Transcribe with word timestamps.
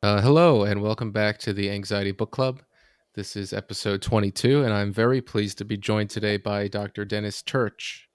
Uh, 0.00 0.22
hello, 0.22 0.62
and 0.64 0.80
welcome 0.80 1.12
back 1.12 1.38
to 1.38 1.52
the 1.52 1.70
Anxiety 1.70 2.12
Book 2.12 2.30
Club. 2.30 2.62
This 3.14 3.36
is 3.36 3.52
episode 3.52 4.00
22, 4.00 4.62
and 4.62 4.72
I'm 4.72 4.92
very 4.92 5.20
pleased 5.20 5.58
to 5.58 5.64
be 5.64 5.76
joined 5.76 6.08
today 6.08 6.36
by 6.36 6.68
Dr. 6.68 7.04
Dennis 7.04 7.42
Tirch. 7.42 8.08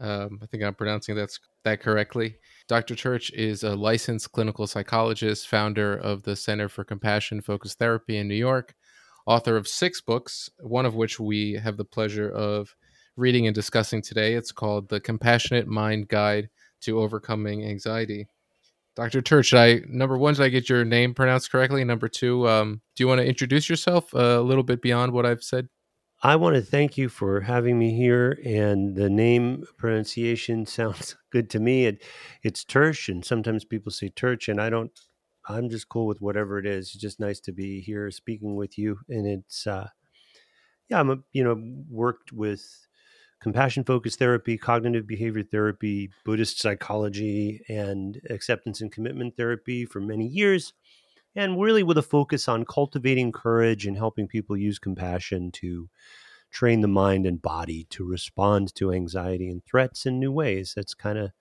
Um, 0.00 0.38
I 0.42 0.46
think 0.46 0.62
I'm 0.62 0.74
pronouncing 0.74 1.16
that's, 1.16 1.40
that 1.64 1.80
correctly. 1.80 2.36
Dr. 2.68 2.94
Tirch 2.94 3.32
is 3.32 3.64
a 3.64 3.74
licensed 3.74 4.32
clinical 4.32 4.66
psychologist, 4.66 5.48
founder 5.48 5.96
of 5.96 6.22
the 6.22 6.36
Center 6.36 6.68
for 6.68 6.84
Compassion 6.84 7.40
Focused 7.40 7.78
Therapy 7.78 8.18
in 8.18 8.28
New 8.28 8.34
York, 8.34 8.74
author 9.26 9.56
of 9.56 9.68
six 9.68 10.00
books, 10.00 10.50
one 10.60 10.86
of 10.86 10.94
which 10.94 11.18
we 11.18 11.54
have 11.54 11.76
the 11.76 11.84
pleasure 11.84 12.30
of 12.30 12.74
reading 13.16 13.46
and 13.46 13.54
discussing 13.54 14.02
today. 14.02 14.34
It's 14.34 14.52
called 14.52 14.88
The 14.88 15.00
Compassionate 15.00 15.66
Mind 15.66 16.08
Guide 16.08 16.50
to 16.82 17.00
Overcoming 17.00 17.64
Anxiety. 17.64 18.28
Dr. 18.96 19.22
Tirch, 19.22 19.52
I 19.54 19.80
number 19.88 20.16
one, 20.16 20.34
did 20.34 20.42
I 20.42 20.48
get 20.48 20.68
your 20.68 20.84
name 20.84 21.14
pronounced 21.14 21.50
correctly? 21.50 21.82
Number 21.84 22.08
two, 22.08 22.48
um, 22.48 22.80
do 22.94 23.02
you 23.02 23.08
want 23.08 23.20
to 23.20 23.26
introduce 23.26 23.68
yourself 23.68 24.12
a 24.12 24.40
little 24.40 24.62
bit 24.62 24.80
beyond 24.80 25.12
what 25.12 25.26
I've 25.26 25.42
said? 25.42 25.68
I 26.22 26.36
want 26.36 26.54
to 26.56 26.62
thank 26.62 26.96
you 26.96 27.08
for 27.08 27.42
having 27.42 27.78
me 27.78 27.94
here, 27.94 28.38
and 28.46 28.96
the 28.96 29.10
name 29.10 29.64
pronunciation 29.76 30.64
sounds 30.66 31.16
good 31.30 31.50
to 31.50 31.60
me. 31.60 31.86
It, 31.86 32.02
it's 32.42 32.64
Tersh, 32.64 33.08
and 33.08 33.24
sometimes 33.24 33.64
people 33.64 33.92
say 33.92 34.10
Turch, 34.10 34.48
and 34.48 34.60
I 34.60 34.70
don't. 34.70 34.90
I'm 35.46 35.68
just 35.68 35.88
cool 35.88 36.06
with 36.06 36.20
whatever 36.20 36.58
it 36.58 36.66
is. 36.66 36.86
It's 36.88 37.00
just 37.00 37.20
nice 37.20 37.40
to 37.40 37.52
be 37.52 37.80
here 37.80 38.10
speaking 38.10 38.56
with 38.56 38.78
you, 38.78 38.98
and 39.08 39.26
it's 39.26 39.66
uh, 39.66 39.88
yeah, 40.88 41.00
I'm 41.00 41.10
a 41.10 41.18
you 41.32 41.44
know 41.44 41.60
worked 41.88 42.32
with 42.32 42.64
compassion 43.40 43.84
focused 43.84 44.18
therapy, 44.18 44.56
cognitive 44.56 45.06
behavior 45.06 45.42
therapy, 45.42 46.10
Buddhist 46.24 46.58
psychology, 46.60 47.60
and 47.68 48.20
acceptance 48.30 48.80
and 48.80 48.90
commitment 48.90 49.36
therapy 49.36 49.84
for 49.84 50.00
many 50.00 50.26
years. 50.26 50.72
And 51.36 51.60
really 51.60 51.82
with 51.82 51.98
a 51.98 52.02
focus 52.02 52.48
on 52.48 52.64
cultivating 52.64 53.32
courage 53.32 53.86
and 53.86 53.96
helping 53.96 54.28
people 54.28 54.56
use 54.56 54.78
compassion 54.78 55.50
to 55.52 55.90
train 56.50 56.80
the 56.80 56.88
mind 56.88 57.26
and 57.26 57.42
body 57.42 57.86
to 57.90 58.08
respond 58.08 58.74
to 58.76 58.92
anxiety 58.92 59.50
and 59.50 59.62
threats 59.66 60.06
in 60.06 60.20
new 60.20 60.32
ways. 60.32 60.72
That's 60.74 60.94
kind 60.94 61.18
of 61.18 61.32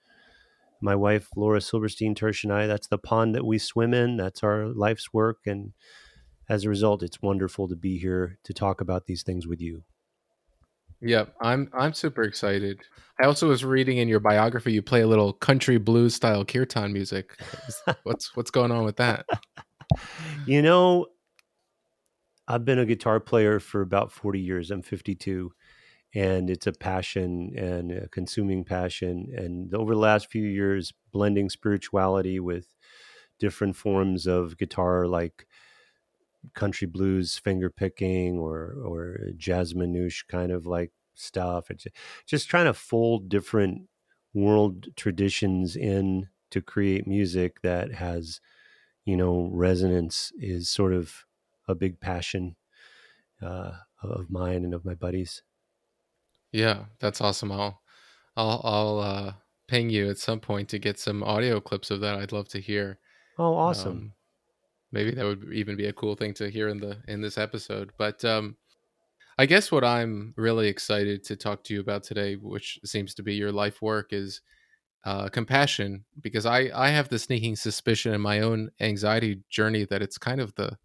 my 0.84 0.96
wife, 0.96 1.30
Laura 1.36 1.62
Silberstein 1.62 2.14
Tirch, 2.14 2.44
and 2.44 2.54
I. 2.54 2.68
That's 2.68 2.88
the 2.88 2.98
pond 2.98 3.34
that 3.36 3.46
we 3.46 3.58
swim 3.58 3.94
in. 3.94 4.18
That's 4.18 4.44
our 4.44 4.68
life's 4.68 5.14
work. 5.14 5.40
And 5.46 5.74
as 6.50 6.66
a 6.66 6.70
result, 6.70 7.02
it's 7.02 7.22
wonderful 7.22 7.68
to 7.70 7.76
be 7.76 7.98
here 7.98 8.38
to 8.44 8.54
talk 8.54 8.82
about 8.82 9.06
these 9.06 9.24
things 9.24 9.48
with 9.48 9.62
you. 9.62 9.84
Yep, 11.02 11.36
I'm 11.42 11.70
I'm 11.74 11.94
super 11.94 12.24
excited. 12.24 12.80
I 13.22 13.26
also 13.26 13.50
was 13.50 13.66
reading 13.66 13.98
in 13.98 14.08
your 14.08 14.22
biography 14.22 14.72
you 14.72 14.82
play 14.82 15.02
a 15.02 15.08
little 15.08 15.34
country 15.34 15.78
blues 15.78 16.16
style 16.16 16.46
kirtan 16.46 16.94
music. 16.94 17.38
what's 18.04 18.36
what's 18.38 18.52
going 18.52 18.72
on 18.72 18.86
with 18.86 18.96
that? 18.98 19.26
You 20.46 20.62
know, 20.62 21.08
I've 22.48 22.64
been 22.64 22.80
a 22.80 22.86
guitar 22.86 23.20
player 23.20 23.60
for 23.60 23.82
about 23.82 24.12
40 24.12 24.40
years. 24.40 24.72
I'm 24.72 24.82
52 24.82 25.52
and 26.14 26.50
it's 26.50 26.68
a 26.68 26.74
passion 26.74 27.54
and 27.58 27.92
a 27.92 28.08
consuming 28.10 28.64
passion 28.64 29.34
and 29.36 29.74
over 29.74 29.94
the 29.94 30.00
last 30.00 30.30
few 30.30 30.46
years 30.46 30.94
blending 31.12 31.50
spirituality 31.50 32.40
with 32.40 32.76
different 33.40 33.76
forms 33.76 34.28
of 34.28 34.58
guitar 34.58 35.08
like 35.08 35.48
country 36.54 36.88
blues 36.88 37.38
finger 37.38 37.70
picking 37.70 38.38
or 38.38 38.76
or 38.86 39.20
jazz 39.38 39.74
manouche 39.74 40.28
kind 40.28 40.52
of 40.52 40.66
like 40.66 40.92
stuff. 41.14 41.70
It's 41.70 41.86
just 42.26 42.50
trying 42.50 42.66
to 42.66 42.74
fold 42.74 43.30
different 43.30 43.84
world 44.34 44.88
traditions 44.96 45.76
in 45.76 46.30
to 46.52 46.62
create 46.62 47.08
music 47.08 47.62
that 47.62 47.94
has 47.94 48.42
you 49.06 49.18
know 49.18 49.50
resonance 49.54 50.32
is 50.38 50.70
sort 50.70 50.94
of 50.94 51.26
a 51.68 51.76
big 51.76 52.00
passion 52.00 52.56
uh, 53.42 53.74
of 54.02 54.30
mine 54.30 54.64
and 54.64 54.74
of 54.74 54.86
my 54.86 54.94
buddies 54.94 55.44
yeah 56.54 56.86
that's 57.00 57.20
awesome 57.20 57.52
i'll 57.52 57.82
i'll 58.38 58.62
i'll 58.64 59.00
uh 59.00 59.34
ping 59.68 59.90
you 59.90 60.10
at 60.10 60.18
some 60.18 60.40
point 60.40 60.70
to 60.70 60.80
get 60.80 61.00
some 61.00 61.24
audio 61.24 61.60
clips 61.60 61.92
of 61.92 62.00
that 62.02 62.16
i'd 62.16 62.32
love 62.32 62.48
to 62.48 62.60
hear. 62.60 63.00
Oh 63.40 63.56
awesome. 63.56 63.92
Um, 63.92 64.14
maybe 64.92 65.12
that 65.12 65.26
would 65.26 65.52
even 65.52 65.76
be 65.76 65.88
a 65.88 65.94
cool 65.94 66.16
thing 66.16 66.34
to 66.36 66.50
hear 66.50 66.70
in 66.70 66.80
the 66.80 67.00
in 67.08 67.20
this 67.20 67.38
episode 67.38 67.92
but 67.98 68.24
um 68.24 68.56
i 69.38 69.46
guess 69.46 69.72
what 69.72 69.84
i'm 69.84 70.34
really 70.38 70.68
excited 70.68 71.24
to 71.24 71.36
talk 71.36 71.64
to 71.64 71.74
you 71.74 71.82
about 71.82 72.04
today 72.04 72.36
which 72.36 72.80
seems 72.86 73.14
to 73.16 73.24
be 73.24 73.34
your 73.34 73.52
life 73.52 73.82
work 73.82 74.14
is 74.14 74.42
uh, 75.06 75.28
compassion 75.28 76.06
because 76.22 76.46
i 76.46 76.70
i 76.76 76.90
have 76.90 77.10
the 77.10 77.20
sneaking 77.20 77.56
suspicion 77.56 78.14
in 78.14 78.22
my 78.22 78.40
own 78.40 78.70
anxiety 78.80 79.42
journey 79.50 79.84
that 79.84 80.02
it's 80.02 80.18
kind 80.18 80.40
of 80.40 80.54
the 80.56 80.78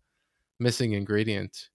missing 0.59 0.95
ingredient 0.95 1.69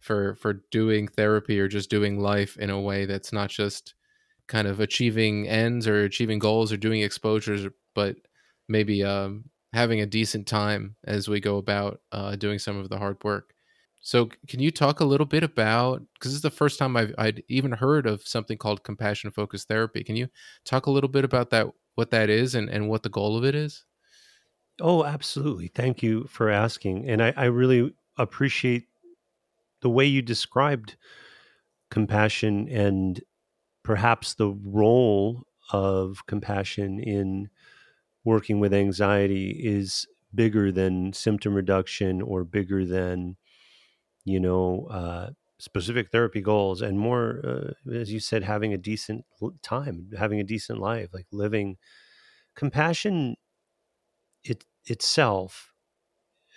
for 0.00 0.34
for 0.36 0.54
doing 0.70 1.08
therapy 1.08 1.60
or 1.60 1.68
just 1.68 1.90
doing 1.90 2.18
life 2.20 2.56
in 2.56 2.70
a 2.70 2.80
way 2.80 3.04
that's 3.06 3.32
not 3.32 3.50
just 3.50 3.94
kind 4.48 4.66
of 4.66 4.80
achieving 4.80 5.46
ends 5.48 5.86
or 5.86 6.04
achieving 6.04 6.38
goals 6.38 6.72
or 6.72 6.76
doing 6.76 7.02
exposures 7.02 7.66
but 7.94 8.16
maybe 8.68 9.04
um, 9.04 9.44
having 9.72 10.00
a 10.00 10.06
decent 10.06 10.46
time 10.46 10.96
as 11.04 11.28
we 11.28 11.40
go 11.40 11.58
about 11.58 12.00
uh, 12.12 12.36
doing 12.36 12.58
some 12.58 12.78
of 12.78 12.88
the 12.88 12.98
hard 12.98 13.22
work. 13.24 13.54
So, 14.02 14.30
can 14.48 14.60
you 14.60 14.70
talk 14.70 15.00
a 15.00 15.04
little 15.04 15.26
bit 15.26 15.42
about 15.42 16.02
because 16.14 16.32
this 16.32 16.36
is 16.36 16.42
the 16.42 16.50
first 16.50 16.78
time 16.78 16.96
I've 16.96 17.14
I'd 17.18 17.42
even 17.48 17.72
heard 17.72 18.06
of 18.06 18.22
something 18.26 18.56
called 18.56 18.82
compassion 18.82 19.30
focused 19.30 19.68
therapy? 19.68 20.02
Can 20.02 20.16
you 20.16 20.28
talk 20.64 20.86
a 20.86 20.90
little 20.90 21.10
bit 21.10 21.24
about 21.24 21.50
that, 21.50 21.66
what 21.96 22.10
that 22.10 22.30
is, 22.30 22.54
and 22.54 22.70
and 22.70 22.88
what 22.88 23.02
the 23.02 23.10
goal 23.10 23.36
of 23.36 23.44
it 23.44 23.54
is? 23.54 23.84
Oh, 24.80 25.04
absolutely. 25.04 25.68
Thank 25.68 26.02
you 26.02 26.24
for 26.24 26.48
asking, 26.48 27.08
and 27.08 27.22
I, 27.22 27.34
I 27.36 27.44
really 27.46 27.94
appreciate 28.16 28.88
the 29.82 29.90
way 29.90 30.04
you 30.04 30.22
described 30.22 30.96
compassion 31.90 32.68
and 32.68 33.20
perhaps 33.84 34.34
the 34.34 34.50
role 34.64 35.44
of 35.72 36.26
compassion 36.26 37.00
in 37.00 37.50
working 38.24 38.60
with 38.60 38.74
anxiety 38.74 39.50
is 39.50 40.06
bigger 40.34 40.72
than 40.72 41.12
symptom 41.12 41.54
reduction 41.54 42.22
or 42.22 42.44
bigger 42.44 42.84
than 42.84 43.36
you 44.24 44.40
know 44.40 44.86
uh, 44.90 45.30
specific 45.58 46.10
therapy 46.10 46.40
goals 46.40 46.82
and 46.82 46.98
more 46.98 47.40
uh, 47.44 47.92
as 47.94 48.12
you 48.12 48.20
said 48.20 48.42
having 48.44 48.72
a 48.72 48.78
decent 48.78 49.24
time 49.62 50.10
having 50.18 50.40
a 50.40 50.44
decent 50.44 50.78
life 50.80 51.10
like 51.12 51.26
living. 51.32 51.76
Compassion 52.56 53.36
it 54.44 54.64
itself 54.86 55.72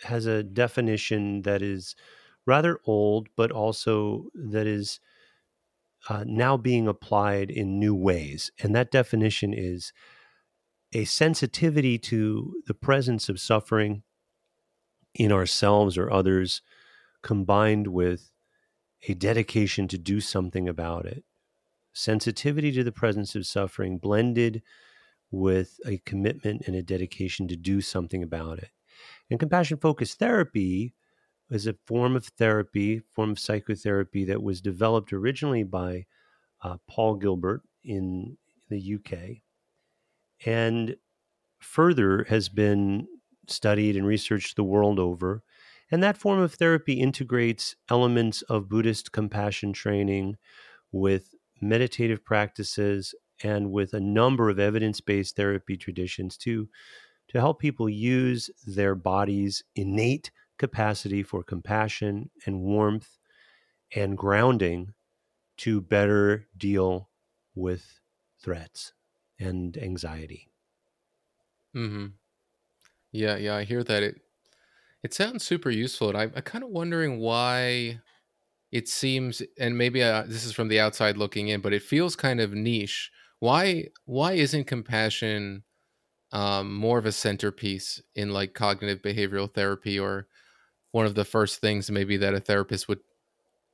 has 0.03 0.25
a 0.25 0.43
definition 0.43 1.43
that 1.43 1.61
is 1.61 1.95
rather 2.45 2.79
old 2.85 3.27
but 3.35 3.51
also 3.51 4.27
that 4.33 4.67
is 4.67 4.99
uh, 6.09 6.23
now 6.27 6.57
being 6.57 6.87
applied 6.87 7.49
in 7.49 7.79
new 7.79 7.95
ways 7.95 8.51
and 8.61 8.75
that 8.75 8.91
definition 8.91 9.53
is 9.53 9.93
a 10.93 11.05
sensitivity 11.05 11.97
to 11.97 12.61
the 12.67 12.73
presence 12.73 13.29
of 13.29 13.39
suffering 13.39 14.03
in 15.15 15.31
ourselves 15.31 15.97
or 15.97 16.11
others 16.11 16.61
combined 17.21 17.87
with 17.87 18.31
a 19.07 19.13
dedication 19.13 19.87
to 19.87 19.97
do 19.97 20.19
something 20.19 20.67
about 20.67 21.05
it. 21.05 21.23
Sensitivity 21.93 22.71
to 22.71 22.83
the 22.83 22.91
presence 22.91 23.35
of 23.35 23.45
suffering 23.45 23.97
blended 23.97 24.61
with 25.31 25.79
a 25.85 25.97
commitment 25.99 26.63
and 26.67 26.75
a 26.75 26.83
dedication 26.83 27.47
to 27.47 27.55
do 27.55 27.81
something 27.81 28.23
about 28.23 28.59
it. 28.59 28.69
And 29.29 29.39
compassion 29.39 29.77
focused 29.77 30.19
therapy 30.19 30.93
is 31.53 31.67
a 31.67 31.75
form 31.85 32.15
of 32.15 32.25
therapy, 32.25 33.01
form 33.13 33.31
of 33.31 33.39
psychotherapy 33.39 34.25
that 34.25 34.41
was 34.41 34.61
developed 34.61 35.13
originally 35.13 35.63
by 35.63 36.05
uh, 36.61 36.77
Paul 36.89 37.15
Gilbert 37.15 37.61
in 37.83 38.37
the 38.69 38.95
UK 38.95 39.43
and 40.45 40.95
further 41.59 42.25
has 42.25 42.49
been 42.49 43.07
studied 43.47 43.95
and 43.95 44.05
researched 44.05 44.55
the 44.55 44.63
world 44.63 44.99
over. 44.99 45.43
And 45.91 46.01
that 46.01 46.17
form 46.17 46.39
of 46.39 46.53
therapy 46.55 46.93
integrates 46.93 47.75
elements 47.89 48.41
of 48.43 48.69
Buddhist 48.69 49.11
compassion 49.11 49.73
training 49.73 50.37
with 50.91 51.35
meditative 51.61 52.23
practices 52.23 53.13
and 53.43 53.71
with 53.71 53.93
a 53.93 53.99
number 53.99 54.49
of 54.49 54.59
evidence 54.59 55.01
based 55.01 55.35
therapy 55.35 55.77
traditions 55.77 56.37
to, 56.37 56.69
to 57.29 57.39
help 57.39 57.59
people 57.59 57.89
use 57.89 58.49
their 58.65 58.95
body's 58.95 59.63
innate 59.75 60.31
capacity 60.63 61.23
for 61.23 61.43
compassion 61.43 62.31
and 62.45 62.61
warmth 62.61 63.19
and 63.95 64.17
grounding 64.17 64.93
to 65.57 65.81
better 65.81 66.47
deal 66.57 67.11
with 67.55 68.01
threats 68.41 68.93
and 69.39 69.77
anxiety. 69.77 70.49
Mm-hmm. 71.75 72.15
Yeah, 73.11 73.37
yeah, 73.37 73.55
I 73.55 73.63
hear 73.63 73.83
that. 73.83 74.03
It 74.03 74.21
It 75.03 75.13
sounds 75.13 75.43
super 75.45 75.71
useful, 75.71 76.09
and 76.09 76.17
I'm, 76.17 76.33
I'm 76.35 76.43
kind 76.43 76.63
of 76.63 76.71
wondering 76.71 77.19
why 77.19 78.01
it 78.71 78.89
seems, 78.89 79.41
and 79.59 79.77
maybe 79.77 80.03
uh, 80.03 80.23
this 80.27 80.45
is 80.45 80.53
from 80.53 80.69
the 80.69 80.79
outside 80.81 81.17
looking 81.17 81.49
in, 81.49 81.61
but 81.61 81.73
it 81.73 81.83
feels 81.83 82.15
kind 82.17 82.41
of 82.41 82.53
niche. 82.53 83.11
Why 83.39 83.89
why 84.05 84.33
isn't 84.33 84.65
compassion 84.65 85.63
um, 86.33 86.73
more 86.75 86.99
of 86.99 87.05
a 87.07 87.11
centerpiece 87.13 88.01
in 88.15 88.31
like 88.31 88.53
cognitive 88.55 89.01
behavioral 89.03 89.53
therapy, 89.53 89.99
or 89.99 90.27
one 90.93 91.07
of 91.07 91.15
the 91.15 91.25
first 91.25 91.61
things 91.61 91.91
maybe 91.91 92.17
that 92.19 92.35
a 92.35 92.41
therapist 92.41 92.89
would 92.89 93.01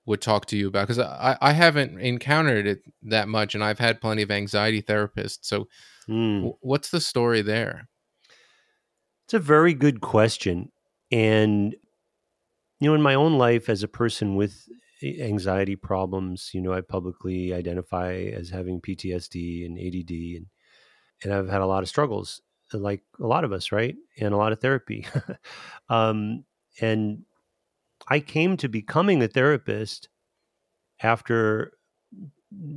would 0.06 0.21
talk 0.21 0.45
to 0.48 0.57
you 0.57 0.68
about? 0.69 0.83
Because 0.88 1.00
I 1.00 1.38
I 1.42 1.54
haven't 1.54 2.00
encountered 2.01 2.68
it 2.68 2.83
that 3.04 3.30
much, 3.30 3.56
and 3.56 3.63
I've 3.63 3.80
had 3.80 4.01
plenty 4.01 4.24
of 4.24 4.31
anxiety 4.31 4.81
therapists. 4.83 5.39
So, 5.44 5.68
Mm. 6.07 6.51
what's 6.62 6.92
the 6.92 7.01
story 7.01 7.42
there? 7.44 7.89
It's 9.25 9.33
a 9.33 9.39
very 9.39 9.74
good 9.74 10.01
question. 10.01 10.71
And, 11.12 11.75
you 12.80 12.89
know, 12.89 12.95
in 12.95 13.01
my 13.01 13.16
own 13.16 13.38
life 13.38 13.69
as 13.69 13.83
a 13.83 13.88
person 13.88 14.36
with 14.36 14.68
anxiety 15.04 15.75
problems, 15.75 16.51
you 16.54 16.62
know, 16.62 16.74
I 16.74 16.81
publicly 16.81 17.54
identify 17.54 18.13
as 18.13 18.50
having 18.50 18.81
PTSD 18.81 19.65
and 19.65 19.77
ADD, 19.77 20.38
and, 20.38 20.48
and 21.24 21.33
I've 21.33 21.50
had 21.50 21.62
a 21.62 21.68
lot 21.68 21.83
of 21.83 21.89
struggles, 21.89 22.42
like 22.74 23.04
a 23.19 23.27
lot 23.27 23.44
of 23.45 23.54
us, 23.54 23.72
right? 23.72 23.95
And 24.19 24.33
a 24.33 24.38
lot 24.38 24.54
of 24.54 24.62
therapy. 24.62 25.07
um, 25.89 26.45
and 26.81 27.24
I 28.08 28.20
came 28.20 28.58
to 28.58 28.70
becoming 28.70 29.22
a 29.22 29.28
therapist 29.28 30.10
after 31.02 31.72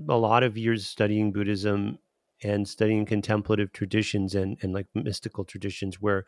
a 0.08 0.16
lot 0.16 0.42
of 0.42 0.58
years 0.58 0.86
studying 0.86 1.32
Buddhism 1.32 1.98
and 2.42 2.68
studying 2.68 3.06
contemplative 3.06 3.72
traditions 3.72 4.34
and, 4.34 4.58
and 4.62 4.72
like 4.72 4.86
mystical 4.94 5.44
traditions 5.44 6.00
where 6.00 6.24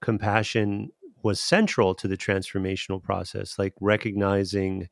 compassion 0.00 0.90
was 1.22 1.40
central 1.40 1.94
to 1.94 2.08
the 2.08 2.16
transformational 2.16 3.02
process, 3.02 3.58
like 3.58 3.74
recognizing 3.80 4.88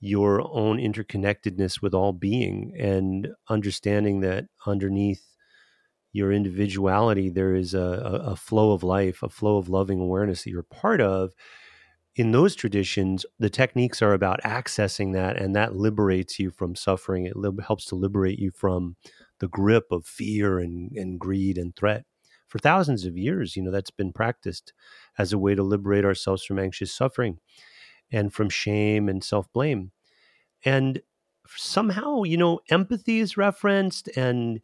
your 0.00 0.40
own 0.40 0.78
interconnectedness 0.78 1.82
with 1.82 1.92
all 1.92 2.12
being 2.12 2.74
and 2.78 3.28
understanding 3.48 4.20
that 4.20 4.46
underneath 4.66 5.29
your 6.12 6.32
individuality, 6.32 7.28
there 7.28 7.54
is 7.54 7.74
a, 7.74 8.22
a 8.24 8.36
flow 8.36 8.72
of 8.72 8.82
life, 8.82 9.22
a 9.22 9.28
flow 9.28 9.56
of 9.56 9.68
loving 9.68 10.00
awareness 10.00 10.44
that 10.44 10.50
you're 10.50 10.62
part 10.62 11.00
of. 11.00 11.32
In 12.16 12.32
those 12.32 12.56
traditions, 12.56 13.24
the 13.38 13.50
techniques 13.50 14.02
are 14.02 14.12
about 14.12 14.42
accessing 14.42 15.12
that, 15.12 15.36
and 15.36 15.54
that 15.54 15.76
liberates 15.76 16.38
you 16.38 16.50
from 16.50 16.74
suffering. 16.74 17.24
It 17.24 17.36
li- 17.36 17.50
helps 17.64 17.84
to 17.86 17.94
liberate 17.94 18.38
you 18.38 18.50
from 18.50 18.96
the 19.38 19.48
grip 19.48 19.86
of 19.92 20.04
fear 20.04 20.58
and, 20.58 20.90
and 20.92 21.18
greed 21.18 21.56
and 21.56 21.74
threat 21.74 22.04
for 22.50 22.58
thousands 22.58 23.06
of 23.06 23.16
years, 23.16 23.54
you 23.56 23.62
know, 23.62 23.70
that's 23.70 23.92
been 23.92 24.12
practiced 24.12 24.72
as 25.16 25.32
a 25.32 25.38
way 25.38 25.54
to 25.54 25.62
liberate 25.62 26.04
ourselves 26.04 26.44
from 26.44 26.58
anxious 26.58 26.92
suffering 26.92 27.38
and 28.10 28.34
from 28.34 28.50
shame 28.50 29.08
and 29.08 29.22
self 29.22 29.50
blame. 29.52 29.92
And 30.64 31.00
somehow, 31.56 32.24
you 32.24 32.36
know, 32.36 32.58
empathy 32.68 33.20
is 33.20 33.36
referenced 33.36 34.08
and 34.16 34.60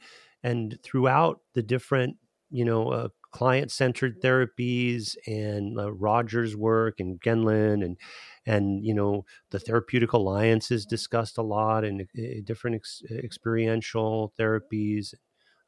and 0.46 0.78
throughout 0.82 1.40
the 1.54 1.62
different, 1.62 2.16
you 2.50 2.64
know, 2.64 2.90
uh, 2.90 3.08
client 3.32 3.70
centered 3.70 4.22
therapies 4.22 5.16
and 5.26 5.78
uh, 5.78 5.92
Rogers' 5.92 6.56
work 6.56 7.00
and 7.00 7.20
Gendlin 7.20 7.84
and 7.84 7.96
and 8.46 8.84
you 8.84 8.94
know 8.94 9.24
the 9.50 9.58
therapeutic 9.58 10.12
alliances 10.12 10.86
discussed 10.86 11.36
a 11.36 11.42
lot 11.42 11.84
and 11.84 12.02
uh, 12.02 12.22
different 12.44 12.76
ex- 12.76 13.02
experiential 13.10 14.32
therapies 14.38 15.14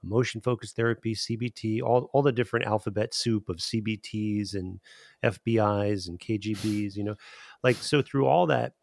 emotion 0.05 0.41
focused 0.41 0.77
therapy, 0.77 1.13
CBT, 1.13 1.83
all, 1.83 2.09
all 2.13 2.23
the 2.23 2.31
different 2.31 2.65
alphabet 2.67 3.13
soup 3.13 3.49
of 3.49 3.57
CBTs 3.57 4.55
and 4.55 4.79
FBIs 5.25 6.07
and 6.07 6.21
KGBs, 6.21 6.95
you 6.95 7.03
know, 7.03 7.17
like 7.65 7.75
so 7.75 8.01
through 8.01 8.25
all 8.25 8.47
that, 8.47 8.75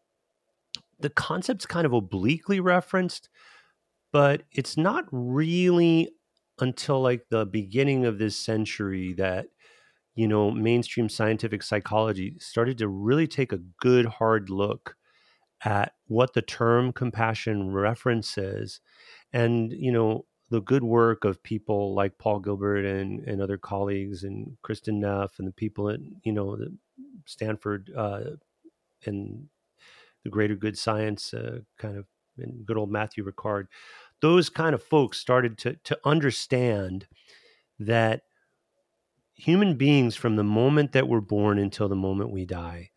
the 1.00 1.08
concept's 1.08 1.64
kind 1.64 1.86
of 1.86 1.94
obliquely 1.94 2.60
referenced, 2.60 3.30
but 4.12 4.42
it's 4.52 4.76
not 4.76 5.04
really 5.10 6.10
until 6.60 7.02
like 7.02 7.26
the 7.30 7.44
beginning 7.46 8.04
of 8.06 8.18
this 8.18 8.36
century 8.36 9.12
that 9.14 9.46
you 10.14 10.26
know 10.28 10.50
mainstream 10.50 11.08
scientific 11.08 11.62
psychology 11.62 12.36
started 12.38 12.78
to 12.78 12.88
really 12.88 13.26
take 13.26 13.52
a 13.52 13.60
good 13.80 14.06
hard 14.06 14.50
look 14.50 14.96
at 15.64 15.92
what 16.06 16.34
the 16.34 16.42
term 16.42 16.92
compassion 16.92 17.70
references 17.70 18.80
and 19.32 19.72
you 19.72 19.92
know 19.92 20.24
the 20.50 20.60
good 20.60 20.84
work 20.84 21.24
of 21.24 21.42
people 21.42 21.94
like 21.94 22.18
Paul 22.18 22.38
Gilbert 22.38 22.84
and, 22.84 23.20
and 23.26 23.42
other 23.42 23.58
colleagues 23.58 24.22
and 24.22 24.56
Kristin 24.64 25.00
Neff 25.00 25.38
and 25.38 25.48
the 25.48 25.52
people 25.52 25.88
at 25.90 25.98
you 26.22 26.32
know 26.32 26.56
Stanford 27.26 27.90
uh, 27.96 28.20
and 29.04 29.46
the 30.24 30.30
Greater 30.30 30.54
Good 30.54 30.78
Science 30.78 31.34
uh, 31.34 31.60
kind 31.78 31.96
of 31.96 32.06
and 32.38 32.64
good 32.66 32.76
old 32.76 32.90
Matthieu 32.90 33.24
Ricard, 33.24 33.66
those 34.20 34.48
kind 34.48 34.74
of 34.74 34.82
folks 34.82 35.18
started 35.18 35.58
to 35.58 35.76
to 35.84 35.98
understand 36.04 37.06
that 37.78 38.22
human 39.34 39.76
beings 39.76 40.16
from 40.16 40.36
the 40.36 40.44
moment 40.44 40.92
that 40.92 41.08
we're 41.08 41.20
born 41.20 41.58
until 41.58 41.88
the 41.88 41.96
moment 41.96 42.30
we 42.30 42.46
die 42.46 42.90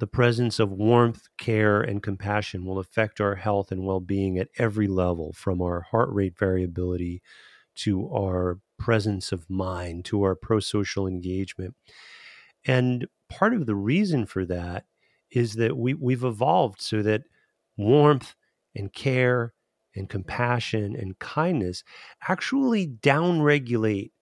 the 0.00 0.06
presence 0.06 0.58
of 0.58 0.72
warmth, 0.72 1.28
care, 1.36 1.82
and 1.82 2.02
compassion 2.02 2.64
will 2.64 2.78
affect 2.78 3.20
our 3.20 3.34
health 3.34 3.70
and 3.70 3.84
well 3.84 4.00
being 4.00 4.38
at 4.38 4.48
every 4.58 4.88
level, 4.88 5.32
from 5.34 5.60
our 5.60 5.82
heart 5.82 6.08
rate 6.10 6.36
variability 6.38 7.22
to 7.76 8.10
our 8.10 8.58
presence 8.78 9.30
of 9.30 9.48
mind 9.48 10.06
to 10.06 10.22
our 10.22 10.34
pro 10.34 10.58
social 10.58 11.06
engagement. 11.06 11.74
And 12.64 13.06
part 13.28 13.52
of 13.52 13.66
the 13.66 13.74
reason 13.74 14.24
for 14.24 14.46
that 14.46 14.86
is 15.30 15.54
that 15.54 15.76
we, 15.76 15.92
we've 15.92 16.24
evolved 16.24 16.80
so 16.80 17.02
that 17.02 17.22
warmth 17.76 18.34
and 18.74 18.92
care 18.92 19.52
and 19.94 20.08
compassion 20.08 20.94
and 20.96 21.18
kindness 21.18 21.82
actually 22.28 22.86
downregulate 22.86 24.12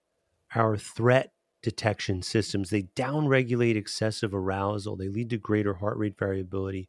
our 0.55 0.77
threat 0.77 1.31
detection 1.61 2.21
systems. 2.21 2.69
They 2.69 2.83
downregulate 2.83 3.75
excessive 3.75 4.33
arousal, 4.33 4.95
they 4.95 5.09
lead 5.09 5.29
to 5.31 5.37
greater 5.37 5.75
heart 5.75 5.97
rate 5.97 6.17
variability. 6.17 6.87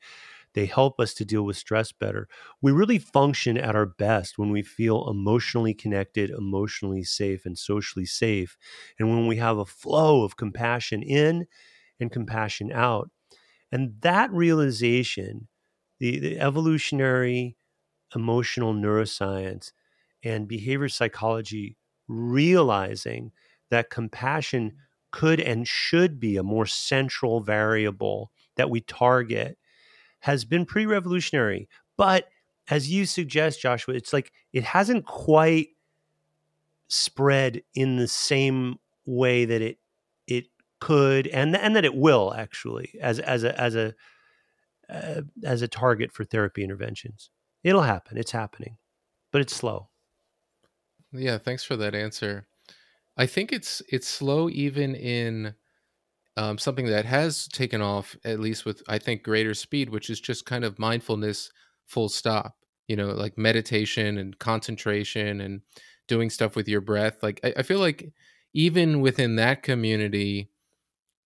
They 0.54 0.66
help 0.66 0.98
us 0.98 1.14
to 1.14 1.24
deal 1.24 1.44
with 1.44 1.56
stress 1.56 1.92
better. 1.92 2.28
We 2.60 2.72
really 2.72 2.98
function 2.98 3.56
at 3.56 3.76
our 3.76 3.86
best 3.86 4.36
when 4.36 4.50
we 4.50 4.62
feel 4.62 5.08
emotionally 5.08 5.74
connected, 5.74 6.30
emotionally 6.30 7.04
safe, 7.04 7.46
and 7.46 7.56
socially 7.56 8.06
safe. 8.06 8.56
And 8.98 9.10
when 9.10 9.28
we 9.28 9.36
have 9.36 9.58
a 9.58 9.64
flow 9.64 10.24
of 10.24 10.36
compassion 10.36 11.02
in 11.02 11.46
and 12.00 12.10
compassion 12.10 12.72
out. 12.72 13.10
And 13.70 13.94
that 14.00 14.32
realization, 14.32 15.46
the, 16.00 16.18
the 16.18 16.40
evolutionary 16.40 17.56
emotional 18.14 18.74
neuroscience 18.74 19.72
and 20.24 20.48
behavior 20.48 20.88
psychology 20.88 21.76
realizing 22.08 23.30
that 23.70 23.90
compassion 23.90 24.72
could 25.12 25.40
and 25.40 25.66
should 25.66 26.18
be 26.18 26.36
a 26.36 26.42
more 26.42 26.66
central 26.66 27.40
variable 27.40 28.30
that 28.56 28.70
we 28.70 28.80
target 28.80 29.56
has 30.20 30.44
been 30.44 30.66
pretty 30.66 30.86
revolutionary. 30.86 31.68
But 31.96 32.28
as 32.68 32.90
you 32.90 33.06
suggest, 33.06 33.60
Joshua, 33.60 33.94
it's 33.94 34.12
like 34.12 34.32
it 34.52 34.64
hasn't 34.64 35.06
quite 35.06 35.68
spread 36.88 37.62
in 37.74 37.96
the 37.96 38.08
same 38.08 38.76
way 39.06 39.44
that 39.44 39.62
it 39.62 39.78
it 40.26 40.46
could 40.80 41.26
and 41.28 41.56
and 41.56 41.76
that 41.76 41.84
it 41.84 41.94
will 41.94 42.34
actually 42.34 42.92
as 43.00 43.18
as 43.20 43.44
a 43.44 43.60
as 43.60 43.74
a 43.76 43.94
uh, 44.90 45.22
as 45.44 45.62
a 45.62 45.68
target 45.68 46.12
for 46.12 46.24
therapy 46.24 46.64
interventions. 46.64 47.30
It'll 47.62 47.82
happen. 47.82 48.16
It's 48.16 48.32
happening, 48.32 48.78
but 49.32 49.40
it's 49.40 49.54
slow. 49.54 49.90
Yeah, 51.12 51.38
thanks 51.38 51.64
for 51.64 51.76
that 51.76 51.94
answer. 51.94 52.46
I 53.16 53.26
think 53.26 53.52
it's 53.52 53.82
it's 53.88 54.08
slow 54.08 54.48
even 54.48 54.94
in 54.94 55.54
um, 56.36 56.58
something 56.58 56.86
that 56.86 57.04
has 57.04 57.48
taken 57.48 57.82
off 57.82 58.16
at 58.24 58.40
least 58.40 58.64
with 58.64 58.82
I 58.88 58.98
think 58.98 59.22
greater 59.22 59.54
speed, 59.54 59.90
which 59.90 60.08
is 60.08 60.20
just 60.20 60.46
kind 60.46 60.64
of 60.64 60.78
mindfulness, 60.78 61.50
full 61.86 62.08
stop. 62.08 62.56
You 62.88 62.96
know, 62.96 63.08
like 63.08 63.38
meditation 63.38 64.18
and 64.18 64.36
concentration 64.38 65.40
and 65.40 65.60
doing 66.08 66.28
stuff 66.28 66.56
with 66.56 66.68
your 66.68 66.80
breath. 66.80 67.22
Like 67.22 67.40
I, 67.44 67.54
I 67.58 67.62
feel 67.62 67.78
like 67.78 68.12
even 68.52 69.00
within 69.00 69.36
that 69.36 69.62
community, 69.62 70.50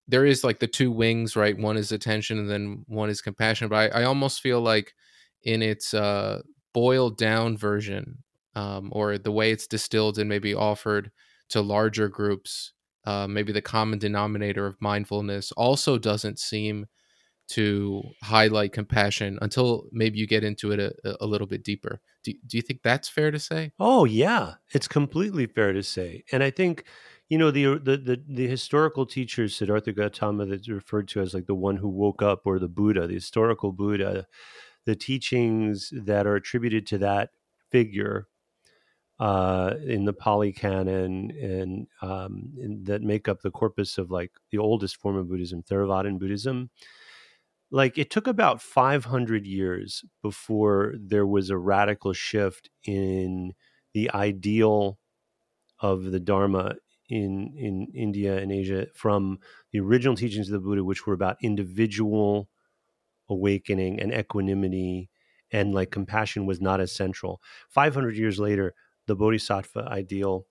there 0.07 0.27
is 0.27 0.45
like 0.45 0.59
the 0.59 0.67
two 0.67 0.91
wings, 0.91 1.37
right? 1.37 1.59
One 1.59 1.77
is 1.77 1.93
attention, 1.93 2.39
and 2.39 2.51
then 2.51 2.85
one 2.87 3.11
is 3.11 3.21
compassion. 3.21 3.69
But 3.69 3.95
I, 3.95 4.01
I 4.01 4.05
almost 4.05 4.41
feel 4.41 4.61
like 4.61 4.95
in 5.43 5.63
its 5.63 5.95
uh, 5.95 6.43
boiled 6.73 7.17
down 7.17 7.57
version, 7.57 8.19
um, 8.55 8.91
or 8.93 9.19
the 9.19 9.33
way 9.33 9.51
it's 9.51 9.67
distilled 9.67 10.19
and 10.19 10.29
maybe 10.29 10.55
offered 10.55 11.11
to 11.51 11.61
larger 11.61 12.09
groups, 12.09 12.73
uh, 13.07 13.27
maybe 13.27 13.53
the 13.53 13.63
common 13.63 13.99
denominator 13.99 14.67
of 14.67 14.81
mindfulness 14.81 15.53
also 15.53 15.99
doesn't 15.99 16.39
seem 16.39 16.87
to 17.47 18.03
highlight 18.23 18.73
compassion 18.73 19.39
until 19.43 19.85
maybe 19.93 20.19
you 20.19 20.27
get 20.27 20.45
into 20.45 20.73
it 20.73 20.81
a, 20.81 21.17
a 21.21 21.27
little 21.27 21.47
bit 21.47 21.63
deeper. 21.63 22.01
Do, 22.23 22.33
do 22.47 22.57
you 22.57 22.63
think 22.63 22.81
that's 22.83 23.09
fair 23.09 23.31
to 23.31 23.39
say? 23.39 23.73
Oh, 23.79 24.07
yeah, 24.07 24.55
it's 24.73 24.89
completely 24.89 25.47
fair 25.47 25.75
to 25.75 25.83
say. 25.83 26.25
And 26.33 26.43
I 26.43 26.51
think, 26.51 26.85
you 27.29 27.39
know 27.39 27.51
the 27.51 27.79
the 27.79 27.97
the, 27.97 28.23
the 28.29 28.49
historical 28.49 29.07
teacher 29.07 29.49
Siddhartha 29.49 29.93
Gautama 29.93 30.47
that's 30.47 30.69
referred 30.69 31.09
to 31.09 31.21
as 31.21 31.35
like 31.35 31.47
the 31.47 31.55
one 31.55 31.77
who 31.77 31.89
woke 31.89 32.23
up 32.23 32.43
or 32.45 32.59
the 32.59 32.69
Buddha, 32.69 33.07
the 33.07 33.15
historical 33.15 33.73
Buddha, 33.73 34.27
the 34.85 34.97
teachings 34.97 35.93
that 35.93 36.27
are 36.27 36.37
attributed 36.37 36.87
to 36.89 36.99
that 36.99 37.31
figure 37.71 38.29
uh, 39.19 39.75
in 39.87 40.05
the 40.05 40.13
Pali 40.13 40.53
Canon 40.53 41.31
and 41.41 41.87
um, 42.03 42.53
in, 42.59 42.85
that 42.85 43.03
make 43.03 43.29
up 43.29 43.41
the 43.41 43.51
corpus 43.51 43.99
of 43.99 44.11
like 44.11 44.33
the 44.51 44.59
oldest 44.59 44.97
form 44.97 45.17
of 45.17 45.29
Buddhism, 45.29 45.63
Theravadan 45.63 46.19
Buddhism. 46.19 46.71
Like 47.71 47.99
it 47.99 48.11
took 48.11 48.27
about 48.27 48.61
500 48.61 49.47
years 49.47 50.05
before 50.23 50.95
there 50.99 51.27
was 51.27 51.51
a 51.51 51.57
radical 51.57 52.13
shift 52.13 52.71
in 52.85 53.53
the 53.95 54.11
ideal 54.13 54.99
of 55.81 56.05
the 56.05 56.21
Dharma 56.21 56.75
in 57.09 57.55
in 57.57 57.89
India 57.95 58.39
and 58.39 58.53
Asia 58.53 58.87
from 58.95 59.39
the 59.73 59.81
original 59.81 60.17
teachings 60.17 60.49
of 60.49 60.53
the 60.53 60.61
Buddha, 60.67 60.85
which 60.85 61.07
were 61.07 61.15
about 61.15 61.37
individual 61.43 62.49
awakening 63.29 64.01
and 64.01 64.13
equanimity 64.13 65.11
and 65.53 65.75
like 65.75 65.91
compassion 65.91 66.47
was 66.47 66.61
not 66.61 66.81
as 66.81 66.93
central. 66.93 67.41
500 67.71 68.17
years 68.17 68.39
later, 68.39 68.75
the 69.07 69.17
Bodhisattva 69.17 69.89
ideal 69.91 70.47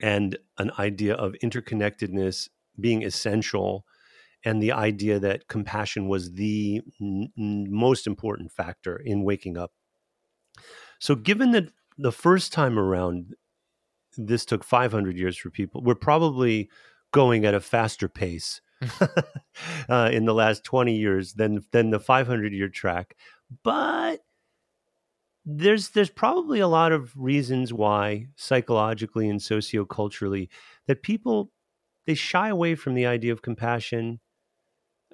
and 0.00 0.36
an 0.58 0.70
idea 0.78 1.14
of 1.14 1.34
interconnectedness 1.42 2.48
being 2.78 3.02
essential 3.02 3.86
and 4.44 4.62
the 4.62 4.72
idea 4.72 5.18
that 5.18 5.48
compassion 5.48 6.08
was 6.08 6.32
the 6.32 6.82
n- 7.00 7.30
most 7.36 8.06
important 8.06 8.52
factor 8.52 8.96
in 8.96 9.24
waking 9.24 9.56
up. 9.56 9.72
So, 10.98 11.14
given 11.14 11.52
that 11.52 11.70
the 11.98 12.12
first 12.12 12.52
time 12.52 12.78
around, 12.78 13.34
this 14.16 14.44
took 14.44 14.64
500 14.64 15.16
years 15.16 15.36
for 15.36 15.50
people, 15.50 15.82
we're 15.82 15.94
probably 15.94 16.68
going 17.12 17.44
at 17.44 17.54
a 17.54 17.60
faster 17.60 18.08
pace 18.08 18.60
uh, 19.88 20.10
in 20.12 20.24
the 20.24 20.34
last 20.34 20.64
20 20.64 20.96
years 20.96 21.34
than, 21.34 21.64
than 21.72 21.90
the 21.90 22.00
500 22.00 22.52
year 22.52 22.68
track. 22.68 23.16
But 23.62 24.20
there's 25.46 25.90
there's 25.90 26.10
probably 26.10 26.58
a 26.58 26.66
lot 26.66 26.90
of 26.90 27.12
reasons 27.16 27.72
why 27.72 28.26
psychologically 28.34 29.28
and 29.28 29.38
socioculturally 29.38 30.48
that 30.88 31.02
people 31.04 31.52
they 32.06 32.14
shy 32.14 32.48
away 32.48 32.74
from 32.74 32.94
the 32.94 33.06
idea 33.06 33.32
of 33.32 33.42
compassion 33.42 34.18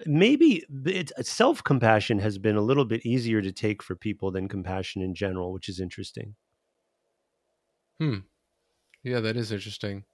maybe 0.06 0.64
self-compassion 1.20 2.18
has 2.18 2.38
been 2.38 2.56
a 2.56 2.62
little 2.62 2.86
bit 2.86 3.04
easier 3.04 3.42
to 3.42 3.52
take 3.52 3.82
for 3.82 3.94
people 3.94 4.30
than 4.30 4.48
compassion 4.48 5.02
in 5.02 5.14
general 5.14 5.52
which 5.52 5.68
is 5.68 5.78
interesting 5.78 6.34
hmm 8.00 8.31
yeah 9.02 9.20
that 9.20 9.36
is 9.36 9.52
interesting 9.52 10.04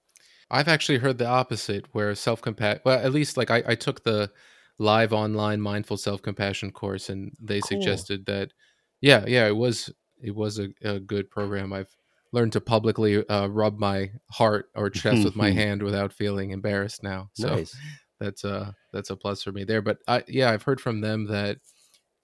i've 0.51 0.69
actually 0.69 0.99
heard 0.99 1.19
the 1.19 1.27
opposite 1.27 1.87
where 1.93 2.15
self-compassion 2.15 2.81
well 2.85 2.99
at 2.99 3.13
least 3.13 3.37
like 3.37 3.51
I, 3.51 3.63
I 3.67 3.75
took 3.75 4.05
the 4.05 4.31
live 4.79 5.13
online 5.13 5.61
mindful 5.61 5.97
self-compassion 5.97 6.73
course 6.73 7.09
and 7.09 7.33
they 7.41 7.61
cool. 7.61 7.69
suggested 7.69 8.27
that 8.27 8.53
yeah 9.01 9.25
yeah 9.27 9.47
it 9.47 9.57
was 9.57 9.91
it 10.23 10.35
was 10.35 10.59
a, 10.59 10.69
a 10.83 10.99
good 10.99 11.31
program. 11.31 11.73
I've 11.73 11.95
learned 12.33 12.53
to 12.53 12.61
publicly 12.61 13.27
uh, 13.29 13.47
rub 13.47 13.79
my 13.79 14.11
heart 14.31 14.71
or 14.75 14.91
chest 14.91 15.25
with 15.25 15.37
my 15.37 15.51
hand 15.53 15.83
without 15.83 16.13
feeling 16.13 16.51
embarrassed 16.51 17.03
now. 17.03 17.31
So 17.35 17.49
nice. 17.49 17.77
that's 18.21 18.45
a 18.45 18.75
that's 18.93 19.11
a 19.11 19.17
plus 19.17 19.43
for 19.43 19.53
me 19.53 19.65
there. 19.65 19.83
But 19.83 19.99
I, 20.07 20.23
yeah, 20.29 20.51
I've 20.51 20.63
heard 20.63 20.81
from 20.81 21.01
them 21.01 21.27
that 21.27 21.59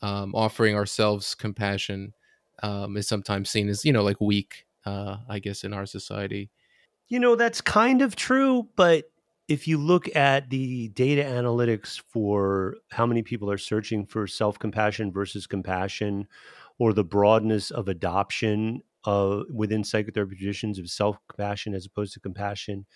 um, 0.02 0.35
offering 0.35 0.76
ourselves 0.76 1.35
compassion 1.35 2.12
um, 2.62 2.97
is 2.97 3.09
sometimes 3.09 3.50
seen 3.50 3.68
as 3.68 3.85
you 3.85 3.92
know 3.92 4.02
like 4.02 4.21
weak. 4.21 4.63
Uh, 4.85 5.19
I 5.29 5.38
guess 5.38 5.64
in 5.64 5.73
our 5.73 5.87
society. 5.87 6.50
You 7.09 7.21
know 7.21 7.37
that's 7.37 7.61
kind 7.61 8.03
of 8.03 8.17
true, 8.17 8.69
but 8.76 9.05
if 9.49 9.69
you 9.69 9.79
look 9.79 10.14
at 10.17 10.49
the 10.49 10.88
data 10.88 11.23
analytics 11.23 12.00
for 12.09 12.76
how 12.91 13.05
many 13.05 13.23
people 13.23 13.50
are 13.50 13.59
searching 13.59 14.07
for 14.07 14.26
self 14.26 14.59
compassion 14.59 15.12
versus 15.12 15.47
compassion 15.47 16.26
or 16.79 16.93
the 16.93 17.05
broadness 17.05 17.71
of 17.71 17.88
adoption 17.88 18.83
uh, 19.05 19.43
within 19.53 19.85
psychotherapy 19.85 20.37
traditions 20.37 20.79
of 20.79 20.88
self 20.88 21.19
compassion 21.29 21.75
as 21.75 21.87
opposed 21.87 22.14
to 22.14 22.21
compassion. 22.21 22.87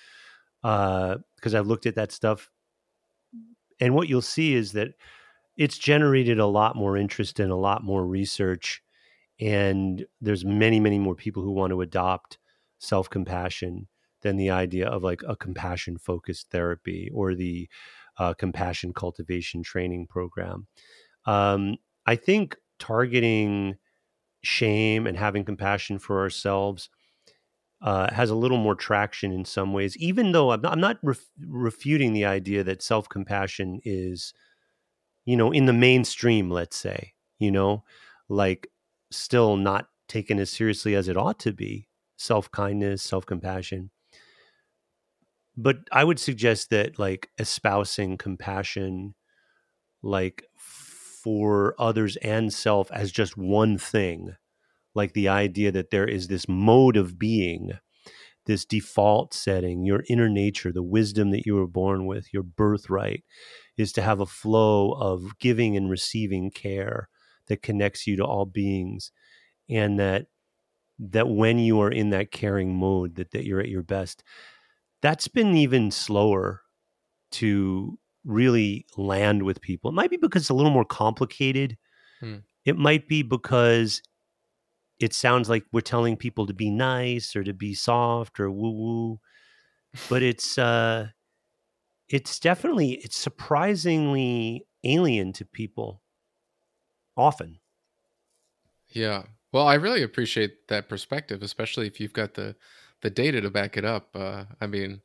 Because 0.63 1.55
uh, 1.55 1.59
I've 1.59 1.67
looked 1.67 1.87
at 1.87 1.95
that 1.95 2.13
stuff, 2.13 2.51
and 3.81 3.95
what 3.95 4.09
you'll 4.09 4.23
see 4.23 4.55
is 4.55 4.73
that 4.73 4.95
it's 5.57 5.79
generated 5.79 6.39
a 6.39 6.47
lot 6.47 6.77
more 6.77 6.97
interest 6.97 7.41
and 7.41 7.53
a 7.53 7.57
lot 7.57 7.85
more 7.85 8.07
research, 8.07 8.83
and 9.41 10.07
there's 10.21 10.45
many, 10.45 10.81
many 10.81 10.99
more 10.99 11.15
people 11.15 11.43
who 11.43 11.53
want 11.53 11.71
to 11.71 11.81
adopt 11.81 12.39
self 12.79 13.09
compassion 13.09 13.89
than 14.23 14.37
the 14.37 14.51
idea 14.51 14.89
of 14.89 15.03
like 15.03 15.23
a 15.27 15.37
compassion 15.37 15.97
focused 15.97 16.51
therapy 16.51 17.11
or 17.15 17.35
the 17.35 17.69
uh, 18.19 18.35
compassion 18.35 18.93
cultivation 18.93 19.63
training 19.63 20.07
program. 20.09 20.67
Um, 21.25 21.77
I 22.07 22.17
think 22.17 22.57
targeting 22.79 23.77
shame 24.43 25.07
and 25.07 25.17
having 25.17 25.45
compassion 25.45 25.99
for 25.99 26.21
ourselves 26.21 26.89
uh, 27.81 28.13
has 28.13 28.31
a 28.31 28.35
little 28.35 28.59
more 28.59 28.75
traction 28.75 29.33
in 29.33 29.45
some 29.45 29.73
ways, 29.73 29.97
even 29.99 30.33
though 30.33 30.51
I'm 30.51 30.61
not, 30.61 30.73
I'm 30.73 30.81
not 30.81 30.99
ref- 31.03 31.31
refuting 31.47 32.13
the 32.13 32.25
idea 32.25 32.65
that 32.65 32.83
self 32.83 33.09
compassion 33.09 33.81
is, 33.85 34.35
you 35.25 35.37
know, 35.37 35.53
in 35.53 35.67
the 35.67 35.73
mainstream, 35.73 36.51
let's 36.51 36.77
say, 36.77 37.13
you 37.39 37.53
know, 37.53 37.85
like 38.29 38.69
still 39.11 39.57
not 39.57 39.89
taken 40.09 40.39
as 40.39 40.51
seriously 40.51 40.95
as 40.95 41.09
it 41.09 41.17
ought 41.17 41.39
to 41.41 41.53
be 41.53 41.89
self 42.17 42.51
kindness, 42.51 43.03
self 43.03 43.27
compassion. 43.27 43.91
But 45.57 45.79
I 45.91 46.05
would 46.05 46.19
suggest 46.21 46.71
that, 46.71 46.99
like, 46.99 47.31
espousing 47.39 48.17
compassion, 48.17 49.15
like, 50.03 50.45
for 50.57 51.75
others 51.79 52.17
and 52.19 52.53
self 52.53 52.91
as 52.93 53.13
just 53.13 53.37
one 53.37 53.79
thing, 53.79 54.37
like 54.95 55.15
the 55.15 55.29
idea 55.29 55.73
that 55.73 55.91
there 55.91 56.07
is 56.07 56.29
this 56.29 56.49
mode 56.49 56.97
of 56.97 57.19
being, 57.19 57.73
this 58.47 58.65
default 58.65 59.35
setting, 59.35 59.85
your 59.85 60.05
inner 60.09 60.29
nature, 60.29 60.73
the 60.73 60.83
wisdom 60.83 61.31
that 61.33 61.47
you 61.47 61.55
were 61.55 61.67
born 61.67 62.07
with, 62.07 62.33
your 62.33 62.43
birthright, 62.45 63.25
is 63.77 63.93
to 63.95 64.03
have 64.03 64.21
a 64.21 64.27
flow 64.27 64.93
of 64.93 65.39
giving 65.41 65.77
and 65.77 65.91
receiving 65.91 66.51
care 66.51 67.09
that 67.49 67.63
connects 67.63 68.07
you 68.07 68.17
to 68.17 68.25
all 68.25 68.47
beings, 68.47 69.11
and 69.69 69.99
that 69.99 70.27
that 70.99 71.29
when 71.29 71.59
you 71.59 71.81
are 71.81 71.91
in 71.91 72.11
that 72.11 72.33
caring 72.33 72.77
mode, 72.77 73.15
that, 73.17 73.31
that 73.31 73.45
you're 73.45 73.61
at 73.61 73.69
your 73.69 73.83
best. 73.83 74.25
That's 75.01 75.29
been 75.29 75.57
even 75.57 75.91
slower 75.93 76.63
to 77.33 77.99
really 78.25 78.87
land 78.97 79.45
with 79.45 79.61
people. 79.61 79.91
It 79.91 79.95
might 79.95 80.11
be 80.11 80.17
because 80.17 80.43
it's 80.43 80.51
a 80.51 80.55
little 80.55 80.73
more 80.73 80.85
complicated. 80.85 81.77
Hmm. 82.21 82.39
It 82.65 82.77
might 82.77 83.07
be 83.07 83.23
because 83.23 84.03
it 84.99 85.15
sounds 85.15 85.49
like 85.49 85.65
we're 85.73 85.81
telling 85.81 86.17
people 86.17 86.47
to 86.47 86.55
be 86.55 86.71
nice 86.71 87.37
or 87.37 87.45
to 87.45 87.55
be 87.55 87.75
soft 87.75 88.41
or 88.41 88.51
woo 88.51 88.71
woo. 88.73 89.21
But 90.09 90.23
it's 90.25 90.59
uh 90.59 91.09
it's 92.09 92.41
definitely 92.41 92.93
it's 93.05 93.17
surprisingly 93.17 94.67
alien 94.85 95.33
to 95.35 95.45
people 95.45 96.03
often. 97.19 97.59
Yeah. 98.89 99.25
Well, 99.53 99.67
I 99.67 99.75
really 99.75 100.03
appreciate 100.03 100.69
that 100.69 100.89
perspective, 100.89 101.43
especially 101.43 101.87
if 101.87 102.01
you've 102.01 102.13
got 102.13 102.35
the 102.35 102.57
the 103.01 103.11
data 103.11 103.41
to 103.41 103.51
back 103.51 103.77
it 103.77 103.85
up. 103.85 104.09
Uh, 104.15 104.45
I 104.61 104.67
mean, 104.67 105.03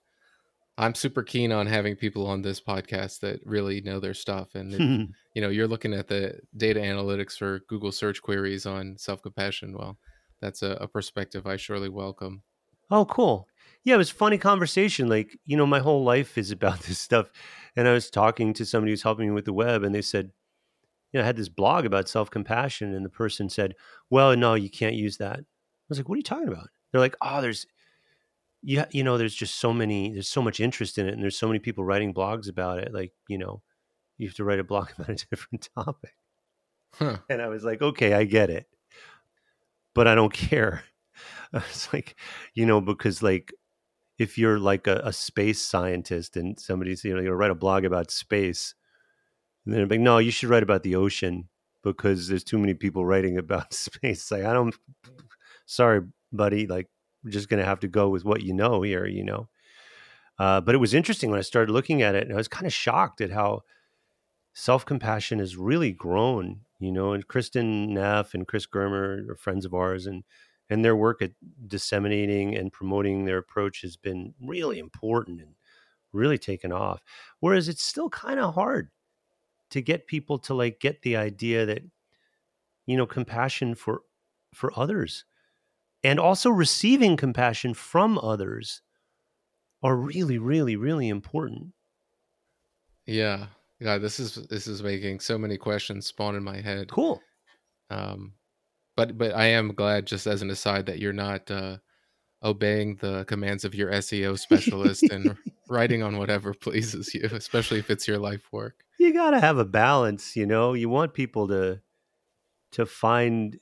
I'm 0.77 0.96
super 0.96 1.22
keen 1.22 1.51
on 1.51 1.67
having 1.67 1.96
people 1.96 2.25
on 2.25 2.41
this 2.41 2.60
podcast 2.60 3.20
that 3.20 3.39
really 3.46 3.82
know 3.82 4.00
their 4.00 4.15
stuff. 4.15 4.55
And 4.55 4.74
if, 4.74 4.79
you 5.36 5.41
know, 5.41 5.50
you're 5.50 5.67
looking 5.67 5.93
at 5.93 6.08
the 6.08 6.39
data 6.58 6.79
analytics 6.79 7.38
for 7.38 7.62
Google 7.70 7.91
search 7.91 8.22
queries 8.22 8.65
on 8.65 8.98
self 8.98 9.22
compassion. 9.22 9.75
Well, 9.77 9.98
that's 10.41 10.63
a, 10.63 10.72
a, 10.82 10.88
perspective 10.88 11.46
I 11.46 11.58
surely 11.58 11.89
welcome. 11.89 12.41
Oh, 12.89 13.05
cool. 13.05 13.48
Yeah, 13.84 13.96
it 13.96 14.00
was 14.00 14.10
funny 14.10 14.38
conversation. 14.38 15.08
Like, 15.08 15.38
you 15.46 15.55
know, 15.55 15.65
my 15.65 15.79
whole 15.79 16.03
life 16.03 16.38
is 16.38 16.51
about 16.51 16.79
this 16.88 17.00
stuff. 17.00 17.29
And 17.75 17.88
I 17.88 17.93
was 17.93 18.10
talking 18.10 18.53
to 18.55 18.65
somebody 18.65 18.91
who's 18.91 19.03
helping 19.03 19.27
me 19.27 19.34
with 19.34 19.46
the 19.46 19.53
web, 19.53 19.84
and 19.84 19.93
they 19.93 20.01
said, 20.01 20.32
you 21.13 21.20
know, 21.20 21.24
I 21.24 21.27
had 21.27 21.38
this 21.38 21.50
blog 21.50 21.86
about 21.86 22.10
self 22.10 22.29
compassion, 22.29 22.93
and 22.93 23.05
the 23.05 23.10
person 23.10 23.50
said, 23.50 23.75
Well, 24.10 24.36
no, 24.36 24.55
you 24.55 24.70
can't 24.70 24.96
use 24.96 25.17
that. 25.17 25.39
I 25.39 25.43
was 25.88 26.00
like, 26.00 26.10
What 26.10 26.15
are 26.15 26.17
you 26.17 26.24
talking 26.24 26.48
about? 26.48 26.70
They're 26.91 27.01
like, 27.01 27.15
Oh, 27.22 27.41
there's 27.41 27.67
yeah, 28.63 28.86
you 28.91 29.03
know, 29.03 29.17
there's 29.17 29.36
just 29.36 29.55
so 29.55 29.74
many, 29.74 30.13
there's 30.13 30.29
so 30.29 30.41
much 30.41 30.60
interest 30.62 30.98
in 30.98 31.08
it, 31.08 31.13
and 31.13 31.22
there's 31.22 31.38
so 31.38 31.48
many 31.48 31.60
people 31.60 31.84
writing 31.84 32.13
blogs 32.13 32.50
about 32.50 32.79
it. 32.79 32.93
Like, 32.93 33.12
you 33.27 33.38
know, 33.38 33.62
you 34.17 34.27
have 34.27 34.36
to 34.38 34.43
write 34.43 34.60
a 34.60 34.63
blog 34.63 34.89
about 34.98 35.10
a 35.10 35.25
different 35.29 35.70
topic. 35.75 36.15
Huh. 36.96 37.17
And 37.29 37.41
I 37.41 37.48
was 37.48 37.63
like, 37.63 37.82
okay, 37.82 38.13
I 38.13 38.24
get 38.24 38.50
it, 38.50 38.67
but 39.93 40.08
I 40.08 40.15
don't 40.15 40.34
care. 40.34 40.84
It's 41.53 41.93
like, 41.93 42.15
you 42.55 42.65
know, 42.65 42.82
because 42.82 43.22
like, 43.22 43.53
if 44.17 44.39
you're 44.39 44.58
like 44.58 44.88
a, 44.88 45.01
a 45.05 45.13
space 45.13 45.62
scientist 45.62 46.36
and 46.36 46.60
somebody's, 46.60 47.03
you 47.03 47.13
know, 47.13 47.22
you 47.22 47.32
write 47.32 47.51
a 47.51 47.55
blog 47.55 47.86
about 47.86 48.10
space, 48.10 48.74
and 49.65 49.74
then 49.74 49.82
I'm 49.82 49.89
like, 49.89 50.00
no, 50.00 50.17
you 50.17 50.32
should 50.32 50.50
write 50.50 50.63
about 50.63 50.84
the 50.84 50.96
ocean 50.96 51.48
because 51.84 52.27
there's 52.27 52.43
too 52.43 52.58
many 52.58 52.74
people 52.74 53.05
writing 53.05 53.38
about 53.38 53.74
space. 53.74 54.32
Like, 54.32 54.43
I 54.46 54.53
don't, 54.53 54.75
sorry, 55.65 56.01
buddy, 56.32 56.67
like 56.67 56.89
we're 57.24 57.32
just 57.32 57.50
going 57.50 57.60
to 57.60 57.65
have 57.65 57.79
to 57.82 57.88
go 57.88 58.10
with 58.10 58.25
what 58.25 58.43
you 58.43 58.53
know 58.53 58.82
here, 58.82 59.05
you 59.05 59.24
know. 59.24 59.48
Uh, 60.39 60.60
but 60.60 60.75
it 60.75 60.79
was 60.79 60.93
interesting 60.93 61.29
when 61.29 61.39
I 61.39 61.43
started 61.43 61.72
looking 61.72 62.01
at 62.01 62.15
it, 62.15 62.24
and 62.24 62.34
I 62.34 62.38
was 62.38 62.48
kind 62.48 62.65
of 62.65 62.74
shocked 62.74 63.22
at 63.22 63.32
how 63.32 63.62
self 64.53 64.86
compassion 64.86 65.39
has 65.39 65.55
really 65.55 65.91
grown. 65.91 66.62
You 66.79 66.91
know, 66.91 67.13
and 67.13 67.25
Kristin 67.25 67.89
Neff 67.89 68.34
and 68.34 68.48
Chris 68.48 68.67
Germer 68.67 69.29
are 69.29 69.36
friends 69.36 69.63
of 69.63 69.74
ours, 69.74 70.08
and 70.08 70.24
and 70.70 70.84
their 70.84 70.96
work 70.96 71.22
at 71.22 71.32
disseminating 71.67 72.55
and 72.55 72.74
promoting 72.74 73.25
their 73.25 73.38
approach 73.38 73.84
has 73.84 73.96
been 73.96 74.34
really 74.41 74.79
important 74.79 75.39
and 75.39 75.53
really 76.12 76.38
taken 76.38 76.72
off. 76.72 77.01
Whereas 77.39 77.70
it's 77.70 77.84
still 77.84 78.10
kind 78.10 78.39
of 78.39 78.55
hard 78.55 78.89
to 79.74 79.82
get 79.82 80.08
people 80.08 80.39
to 80.39 80.53
like 80.53 80.80
get 80.80 81.01
the 81.03 81.18
idea 81.18 81.65
that 81.65 81.84
you 82.86 82.98
know 82.98 83.06
compassion 83.06 83.75
for 83.75 84.01
for 84.53 84.77
others 84.77 85.25
and 86.03 86.20
also 86.20 86.50
receiving 86.50 87.18
compassion 87.18 87.74
from 87.74 88.18
others 88.20 88.82
are 89.84 89.96
really 89.96 90.38
really 90.38 90.75
really 90.75 91.10
important 91.10 91.74
Yeah. 93.06 93.48
Yeah, 93.80 93.98
this 93.98 94.20
is 94.20 94.36
this 94.48 94.68
is 94.68 94.82
making 94.82 95.20
so 95.20 95.38
many 95.38 95.58
questions 95.58 96.06
spawn 96.08 96.36
in 96.36 96.44
my 96.44 96.62
head. 96.62 96.89
cool 96.89 97.22
Um 97.89 98.36
but 98.96 99.18
but 99.18 99.34
I 99.36 99.48
am 99.48 99.75
glad 99.75 100.08
just 100.08 100.27
as 100.27 100.42
an 100.42 100.51
aside 100.51 100.86
that 100.88 101.00
you're 101.00 101.13
not 101.13 101.51
uh 101.51 101.77
obeying 102.44 102.98
the 102.98 103.25
commands 103.25 103.65
of 103.65 103.75
your 103.75 103.92
SEO 103.92 104.38
specialist 104.39 105.10
and 105.10 105.38
writing 105.70 106.03
on 106.03 106.17
whatever 106.17 106.53
pleases 106.62 107.13
you, 107.13 107.27
especially 107.32 107.79
if 107.79 107.89
it's 107.89 108.08
your 108.08 108.20
life 108.20 108.51
work. 108.51 108.84
you 109.00 109.13
got 109.13 109.32
to 109.32 109.39
have 109.39 109.58
a 109.58 109.65
balance 109.65 110.36
you 110.36 110.46
know? 110.46 110.74
You 110.74 110.89
want 110.89 111.13
people 111.13 111.48
to 111.50 111.82
to 112.72 112.86
find 112.86 113.60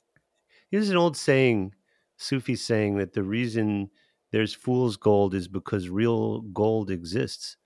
Here's 0.70 0.90
an 0.90 0.98
old 0.98 1.18
saying 1.18 1.74
sufi 2.18 2.56
saying 2.56 2.98
that 2.98 3.14
the 3.14 3.24
reason 3.24 3.90
there's 4.32 4.54
fool's 4.54 4.96
gold 4.96 5.34
is 5.34 5.48
because 5.48 5.90
real 5.90 6.42
gold 6.42 6.92
exists 6.92 7.58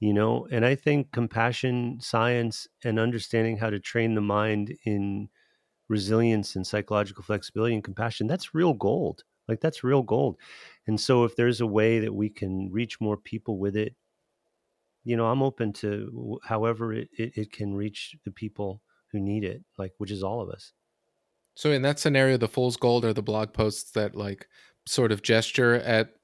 you 0.00 0.12
know? 0.12 0.46
And 0.50 0.64
i 0.66 0.74
think 0.74 1.12
compassion 1.12 1.98
science 2.00 2.68
and 2.84 2.98
understanding 2.98 3.56
how 3.56 3.70
to 3.70 3.80
train 3.80 4.14
the 4.14 4.20
mind 4.20 4.76
in 4.84 5.28
resilience 5.88 6.56
and 6.56 6.66
psychological 6.66 7.22
flexibility 7.22 7.74
and 7.74 7.84
compassion 7.84 8.26
that's 8.26 8.54
real 8.54 8.74
gold. 8.74 9.24
Like 9.48 9.60
that's 9.60 9.84
real 9.84 10.02
gold 10.02 10.36
and 10.86 11.00
so 11.00 11.24
if 11.24 11.36
there's 11.36 11.60
a 11.60 11.66
way 11.66 11.98
that 12.00 12.14
we 12.14 12.28
can 12.28 12.70
reach 12.70 13.00
more 13.00 13.16
people 13.16 13.58
with 13.58 13.76
it 13.76 13.94
you 15.04 15.16
know 15.16 15.26
i'm 15.26 15.42
open 15.42 15.72
to 15.72 16.38
however 16.44 16.92
it, 16.92 17.08
it, 17.18 17.32
it 17.36 17.52
can 17.52 17.74
reach 17.74 18.14
the 18.24 18.30
people 18.30 18.82
who 19.12 19.20
need 19.20 19.44
it 19.44 19.62
like 19.78 19.92
which 19.98 20.10
is 20.10 20.22
all 20.22 20.40
of 20.40 20.48
us 20.48 20.72
So 21.56 21.70
in 21.70 21.82
that 21.82 22.00
scenario, 22.00 22.36
the 22.36 22.48
fool's 22.48 22.76
gold 22.76 23.04
are 23.04 23.12
the 23.12 23.22
blog 23.22 23.52
posts 23.52 23.92
that 23.92 24.16
like 24.16 24.48
sort 24.86 25.12
of 25.12 25.22
gesture 25.22 25.74
at 25.76 26.14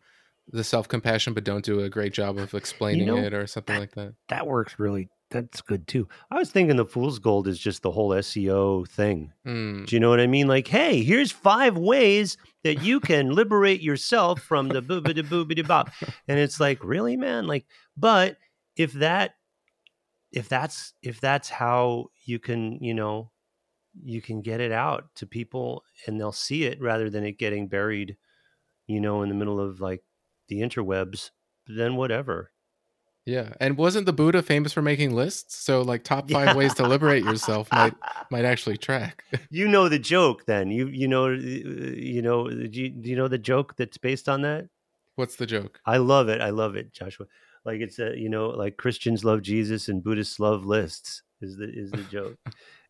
the 0.48 0.64
self 0.64 0.88
compassion, 0.88 1.34
but 1.34 1.44
don't 1.44 1.64
do 1.64 1.80
a 1.80 1.88
great 1.88 2.12
job 2.12 2.36
of 2.38 2.52
explaining 2.54 3.06
know, 3.06 3.16
it 3.16 3.32
or 3.32 3.46
something 3.46 3.76
that- 3.76 3.80
like 3.80 3.92
that. 3.94 4.14
that 4.28 4.46
works 4.48 4.78
really 4.80 5.08
that's 5.30 5.60
good 5.60 5.86
too. 5.86 6.08
I 6.30 6.38
was 6.38 6.50
thinking 6.50 6.76
the 6.76 6.84
fool's 6.84 7.18
gold 7.18 7.46
is 7.46 7.58
just 7.58 7.82
the 7.82 7.90
whole 7.90 8.10
seo 8.10 8.88
thing. 8.88 9.32
Hmm. 9.44 9.84
do 9.84 9.96
you 9.96 10.00
know 10.00 10.10
what 10.10 10.20
i 10.20 10.26
mean? 10.26 10.48
Like 10.48 10.66
hey 10.66 11.02
here's 11.02 11.32
five 11.32 11.76
ways 11.76 12.36
that 12.64 12.82
you 12.82 13.00
can 13.00 13.30
liberate 13.30 13.80
yourself 13.80 14.40
from 14.40 14.68
the 14.68 14.82
boobity 14.82 15.22
boobity 15.22 15.66
bop 15.66 15.90
and 16.28 16.38
it's 16.38 16.60
like 16.60 16.82
really 16.84 17.16
man? 17.16 17.46
Like 17.46 17.66
but 17.96 18.36
if 18.76 18.92
that 18.94 19.34
if 20.32 20.48
that's 20.48 20.94
if 21.02 21.20
that's 21.20 21.48
how 21.48 22.06
you 22.24 22.38
can 22.38 22.78
you 22.82 22.94
know 22.94 23.30
you 24.02 24.22
can 24.22 24.40
get 24.40 24.60
it 24.60 24.72
out 24.72 25.04
to 25.16 25.26
people 25.26 25.82
and 26.06 26.18
they'll 26.18 26.32
see 26.32 26.64
it 26.64 26.80
rather 26.80 27.10
than 27.10 27.24
it 27.24 27.38
getting 27.38 27.68
buried 27.68 28.16
you 28.86 29.00
know 29.00 29.22
in 29.22 29.28
the 29.28 29.34
middle 29.34 29.60
of 29.60 29.80
like 29.80 30.02
the 30.48 30.60
interwebs 30.60 31.30
then 31.66 31.96
whatever 31.96 32.50
Yeah, 33.30 33.52
and 33.60 33.76
wasn't 33.76 34.06
the 34.06 34.12
Buddha 34.12 34.42
famous 34.42 34.72
for 34.72 34.82
making 34.82 35.14
lists? 35.14 35.54
So 35.54 35.82
like 35.82 36.02
top 36.02 36.28
five 36.28 36.56
ways 36.56 36.74
to 36.74 36.84
liberate 36.84 37.22
yourself 37.22 37.72
might 37.72 37.94
might 38.30 38.44
actually 38.44 38.76
track. 38.76 39.22
you 39.50 39.68
know 39.68 39.88
the 39.88 40.00
joke 40.00 40.46
then 40.46 40.72
you 40.72 40.88
you 40.88 41.06
know 41.06 41.26
uh, 41.26 41.36
you 41.36 42.22
know 42.22 42.48
do 42.50 42.82
you, 42.82 42.92
you 43.02 43.14
know 43.14 43.28
the 43.28 43.38
joke 43.38 43.76
that's 43.76 43.98
based 43.98 44.28
on 44.28 44.42
that 44.42 44.66
What's 45.14 45.36
the 45.36 45.46
joke? 45.46 45.80
i 45.86 45.96
love 45.96 46.28
it 46.28 46.40
i 46.40 46.50
love 46.50 46.74
it 46.74 46.92
joshua 46.92 47.26
like 47.64 47.80
it's 47.80 48.00
a 48.00 48.16
you 48.18 48.28
know 48.28 48.48
like 48.48 48.76
christians 48.76 49.24
love 49.24 49.42
jesus 49.42 49.88
and 49.88 50.02
buddhists 50.02 50.40
love 50.40 50.64
lists 50.64 51.22
is 51.40 51.56
the 51.56 51.68
is 51.72 51.90
the 51.92 52.04
joke 52.10 52.36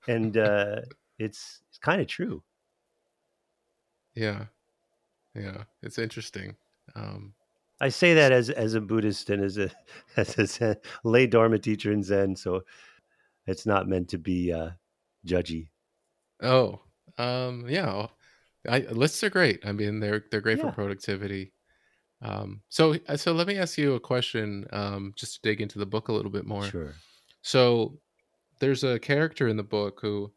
and 0.09 0.38
uh 0.38 0.76
it's 1.18 1.61
it's 1.68 1.79
kind 1.79 2.00
of 2.00 2.07
true 2.07 2.42
Yeah, 4.14 4.46
yeah, 5.35 5.64
it's 5.83 5.98
interesting. 5.98 6.57
Um, 6.94 7.35
i 7.80 7.88
say 7.88 8.14
that 8.14 8.32
as 8.32 8.50
as 8.50 8.74
a 8.74 8.80
buddhist 8.80 9.30
and 9.30 9.42
as 9.42 9.58
a 9.58 9.70
as 10.16 10.38
a 10.38 10.46
Zen, 10.46 10.76
lay 11.04 11.26
dharma 11.26 11.58
teacher 11.58 11.92
in 11.92 12.02
zen 12.02 12.36
so 12.36 12.62
it's 13.46 13.66
not 13.66 13.88
meant 13.88 14.08
to 14.08 14.18
be 14.18 14.52
uh 14.52 14.70
judgy 15.26 15.68
oh, 16.42 16.80
um, 17.18 17.66
yeah, 17.68 18.06
I, 18.68 18.78
lists 18.80 19.22
are 19.24 19.30
great. 19.30 19.64
I 19.66 19.72
mean, 19.72 20.00
they're 20.00 20.24
they're 20.30 20.40
great 20.40 20.58
Yeah. 20.58 20.70
for 20.70 20.72
productivity. 20.72 21.52
Um, 22.22 22.62
so 22.68 22.96
so 23.16 23.32
let 23.32 23.46
me 23.46 23.58
ask 23.58 23.78
you 23.78 23.94
a 23.94 24.00
question, 24.00 24.66
um, 24.72 25.12
just 25.16 25.34
to 25.34 25.40
dig 25.42 25.60
into 25.60 25.78
the 25.78 25.86
book 25.86 26.08
a 26.08 26.12
little 26.12 26.30
bit 26.30 26.46
more. 26.46 26.64
sure 26.64 26.94
So 27.42 27.98
there's 28.58 28.84
a 28.84 28.98
character 28.98 29.48
in 29.48 29.56
the 29.56 29.62
book 29.62 30.00
who 30.00 30.32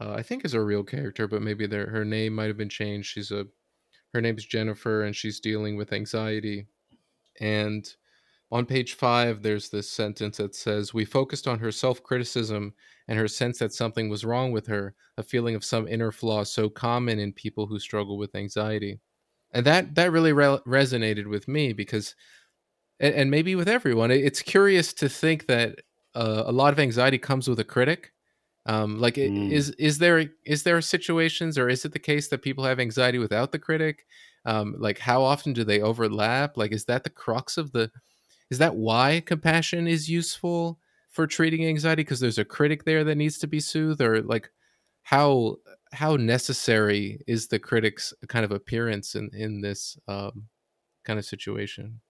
uh, 0.00 0.12
I 0.12 0.22
think 0.22 0.44
is 0.44 0.54
a 0.54 0.60
real 0.60 0.84
character, 0.84 1.26
but 1.28 1.42
maybe 1.42 1.66
their 1.66 1.88
her 1.88 2.04
name 2.04 2.34
might 2.34 2.48
have 2.48 2.56
been 2.56 2.68
changed. 2.68 3.08
She's 3.10 3.30
a 3.30 3.46
her 4.12 4.20
name's 4.20 4.44
Jennifer, 4.44 5.02
and 5.02 5.14
she's 5.16 5.40
dealing 5.40 5.76
with 5.76 5.92
anxiety. 5.92 6.66
And 7.40 7.88
on 8.50 8.66
page 8.66 8.94
five, 8.94 9.42
there's 9.42 9.70
this 9.70 9.90
sentence 9.90 10.36
that 10.36 10.54
says, 10.54 10.94
"We 10.94 11.04
focused 11.04 11.48
on 11.48 11.58
her 11.60 11.72
self 11.72 12.02
criticism 12.02 12.74
and 13.08 13.18
her 13.18 13.28
sense 13.28 13.58
that 13.58 13.72
something 13.72 14.08
was 14.08 14.24
wrong 14.24 14.52
with 14.52 14.66
her, 14.66 14.94
a 15.16 15.22
feeling 15.22 15.54
of 15.54 15.64
some 15.64 15.88
inner 15.88 16.12
flaw 16.12 16.44
so 16.44 16.68
common 16.68 17.18
in 17.18 17.32
people 17.32 17.66
who 17.66 17.78
struggle 17.78 18.18
with 18.18 18.34
anxiety." 18.34 19.00
And 19.52 19.66
that 19.66 19.94
that 19.96 20.12
really 20.12 20.32
re- 20.32 20.60
resonated 20.66 21.26
with 21.26 21.48
me 21.48 21.72
because 21.72 22.14
and, 23.00 23.14
and 23.14 23.30
maybe 23.30 23.54
with 23.54 23.68
everyone. 23.68 24.10
It's 24.10 24.42
curious 24.42 24.92
to 24.94 25.08
think 25.08 25.46
that 25.46 25.80
uh, 26.14 26.44
a 26.46 26.52
lot 26.52 26.72
of 26.72 26.78
anxiety 26.78 27.18
comes 27.18 27.48
with 27.48 27.58
a 27.60 27.64
critic. 27.64 28.12
Um, 28.66 28.98
like, 28.98 29.18
Mm. 29.22 29.42
is 29.48 29.70
is 29.72 29.98
there 29.98 30.30
is 30.44 30.62
there 30.62 30.80
situations, 30.80 31.58
or 31.58 31.68
is 31.68 31.84
it 31.84 31.92
the 31.92 31.98
case 31.98 32.28
that 32.28 32.42
people 32.42 32.64
have 32.64 32.78
anxiety 32.80 33.18
without 33.18 33.52
the 33.52 33.58
critic? 33.58 34.06
Um, 34.44 34.76
like, 34.78 34.98
how 34.98 35.22
often 35.22 35.52
do 35.52 35.64
they 35.64 35.80
overlap? 35.80 36.56
Like, 36.56 36.72
is 36.72 36.84
that 36.86 37.04
the 37.04 37.10
crux 37.10 37.56
of 37.58 37.72
the? 37.72 37.90
Is 38.50 38.58
that 38.58 38.76
why 38.76 39.20
compassion 39.24 39.86
is 39.88 40.08
useful 40.10 40.80
for 41.10 41.26
treating 41.26 41.64
anxiety? 41.66 42.02
Because 42.02 42.20
there's 42.20 42.38
a 42.38 42.44
critic 42.44 42.84
there 42.84 43.04
that 43.04 43.16
needs 43.16 43.38
to 43.38 43.46
be 43.46 43.60
soothed, 43.60 44.00
or 44.02 44.22
like, 44.22 44.50
how 45.02 45.56
how 45.92 46.16
necessary 46.16 47.22
is 47.26 47.48
the 47.48 47.58
critic's 47.58 48.14
kind 48.28 48.44
of 48.44 48.52
appearance 48.52 49.14
in 49.14 49.30
in 49.34 49.60
this 49.62 49.98
um, 50.08 50.48
kind 51.04 51.18
of 51.18 51.24
situation? 51.26 52.00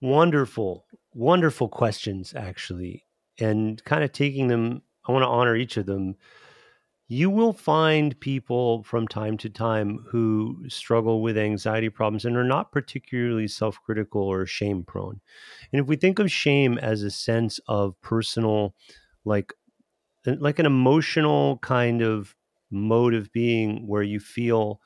wonderful 0.00 0.86
wonderful 1.12 1.68
questions 1.68 2.34
actually 2.34 3.06
and 3.38 3.82
kind 3.84 4.04
of 4.04 4.12
taking 4.12 4.48
them 4.48 4.82
i 5.06 5.12
want 5.12 5.22
to 5.22 5.28
honor 5.28 5.56
each 5.56 5.76
of 5.76 5.86
them. 5.86 6.16
You 7.06 7.28
will 7.28 7.52
find 7.52 8.18
people 8.18 8.82
from 8.82 9.06
time 9.06 9.36
to 9.38 9.50
time 9.50 10.06
who 10.08 10.64
struggle 10.68 11.20
with 11.20 11.36
anxiety 11.36 11.90
problems 11.90 12.24
and 12.24 12.34
are 12.34 12.44
not 12.44 12.72
particularly 12.72 13.46
self-critical 13.46 14.22
or 14.22 14.46
shame 14.46 14.84
prone 14.84 15.20
and 15.72 15.80
if 15.80 15.86
we 15.86 15.96
think 15.96 16.18
of 16.18 16.30
shame 16.30 16.78
as 16.78 17.02
a 17.02 17.10
sense 17.10 17.60
of 17.68 18.00
personal 18.00 18.74
like 19.24 19.52
uh, 20.26 20.34
like 20.38 20.58
an 20.58 20.66
emotional 20.66 21.58
kind 21.58 22.02
of 22.02 22.34
mode 22.70 23.14
of 23.14 23.32
being 23.32 23.86
where 23.86 24.02
you 24.02 24.18
feel 24.18 24.80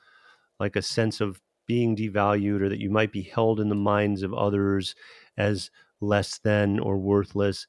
like 0.59 0.75
a 0.75 0.81
sense 0.81 1.21
of 1.21 1.41
being 1.65 1.95
devalued 1.95 2.61
or 2.61 2.69
that 2.69 2.79
you 2.79 2.89
might 2.89 3.11
be 3.11 3.21
held 3.21 3.59
in 3.59 3.69
the 3.69 3.75
minds 3.75 4.23
of 4.23 4.33
others 4.33 4.95
as 5.37 5.71
less 6.01 6.39
than 6.39 6.79
or 6.79 6.97
worthless 6.97 7.67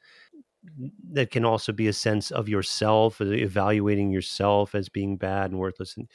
that 1.12 1.30
can 1.30 1.44
also 1.44 1.72
be 1.72 1.88
a 1.88 1.92
sense 1.92 2.30
of 2.30 2.48
yourself 2.48 3.20
uh, 3.20 3.24
evaluating 3.26 4.10
yourself 4.10 4.74
as 4.74 4.88
being 4.88 5.16
bad 5.16 5.50
and 5.50 5.58
worthless 5.58 5.96
and 5.96 6.08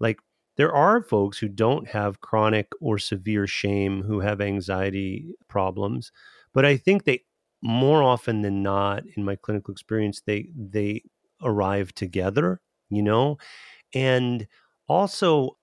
like 0.00 0.18
there 0.56 0.74
are 0.74 1.02
folks 1.02 1.38
who 1.38 1.48
don't 1.48 1.88
have 1.88 2.20
chronic 2.20 2.68
or 2.80 2.98
severe 2.98 3.46
shame 3.46 4.02
who 4.02 4.20
have 4.20 4.40
anxiety 4.40 5.34
problems 5.48 6.10
but 6.54 6.64
i 6.64 6.76
think 6.76 7.04
they 7.04 7.22
more 7.62 8.02
often 8.02 8.42
than 8.42 8.62
not 8.62 9.04
in 9.16 9.24
my 9.24 9.36
clinical 9.36 9.72
experience 9.72 10.22
they 10.26 10.48
they 10.56 11.02
arrive 11.42 11.92
together 11.94 12.60
you 12.92 13.02
know? 13.02 13.38
And 13.94 14.46
also 14.88 15.56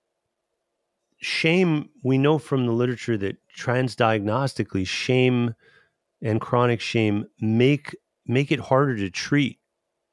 shame 1.18 1.88
we 2.02 2.18
know 2.18 2.38
from 2.38 2.66
the 2.66 2.72
literature 2.72 3.16
that 3.16 3.36
transdiagnostically 3.56 4.86
shame 4.86 5.54
and 6.22 6.40
chronic 6.40 6.80
shame 6.80 7.26
make 7.40 7.94
make 8.26 8.52
it 8.52 8.60
harder 8.60 8.96
to 8.96 9.10
treat 9.10 9.58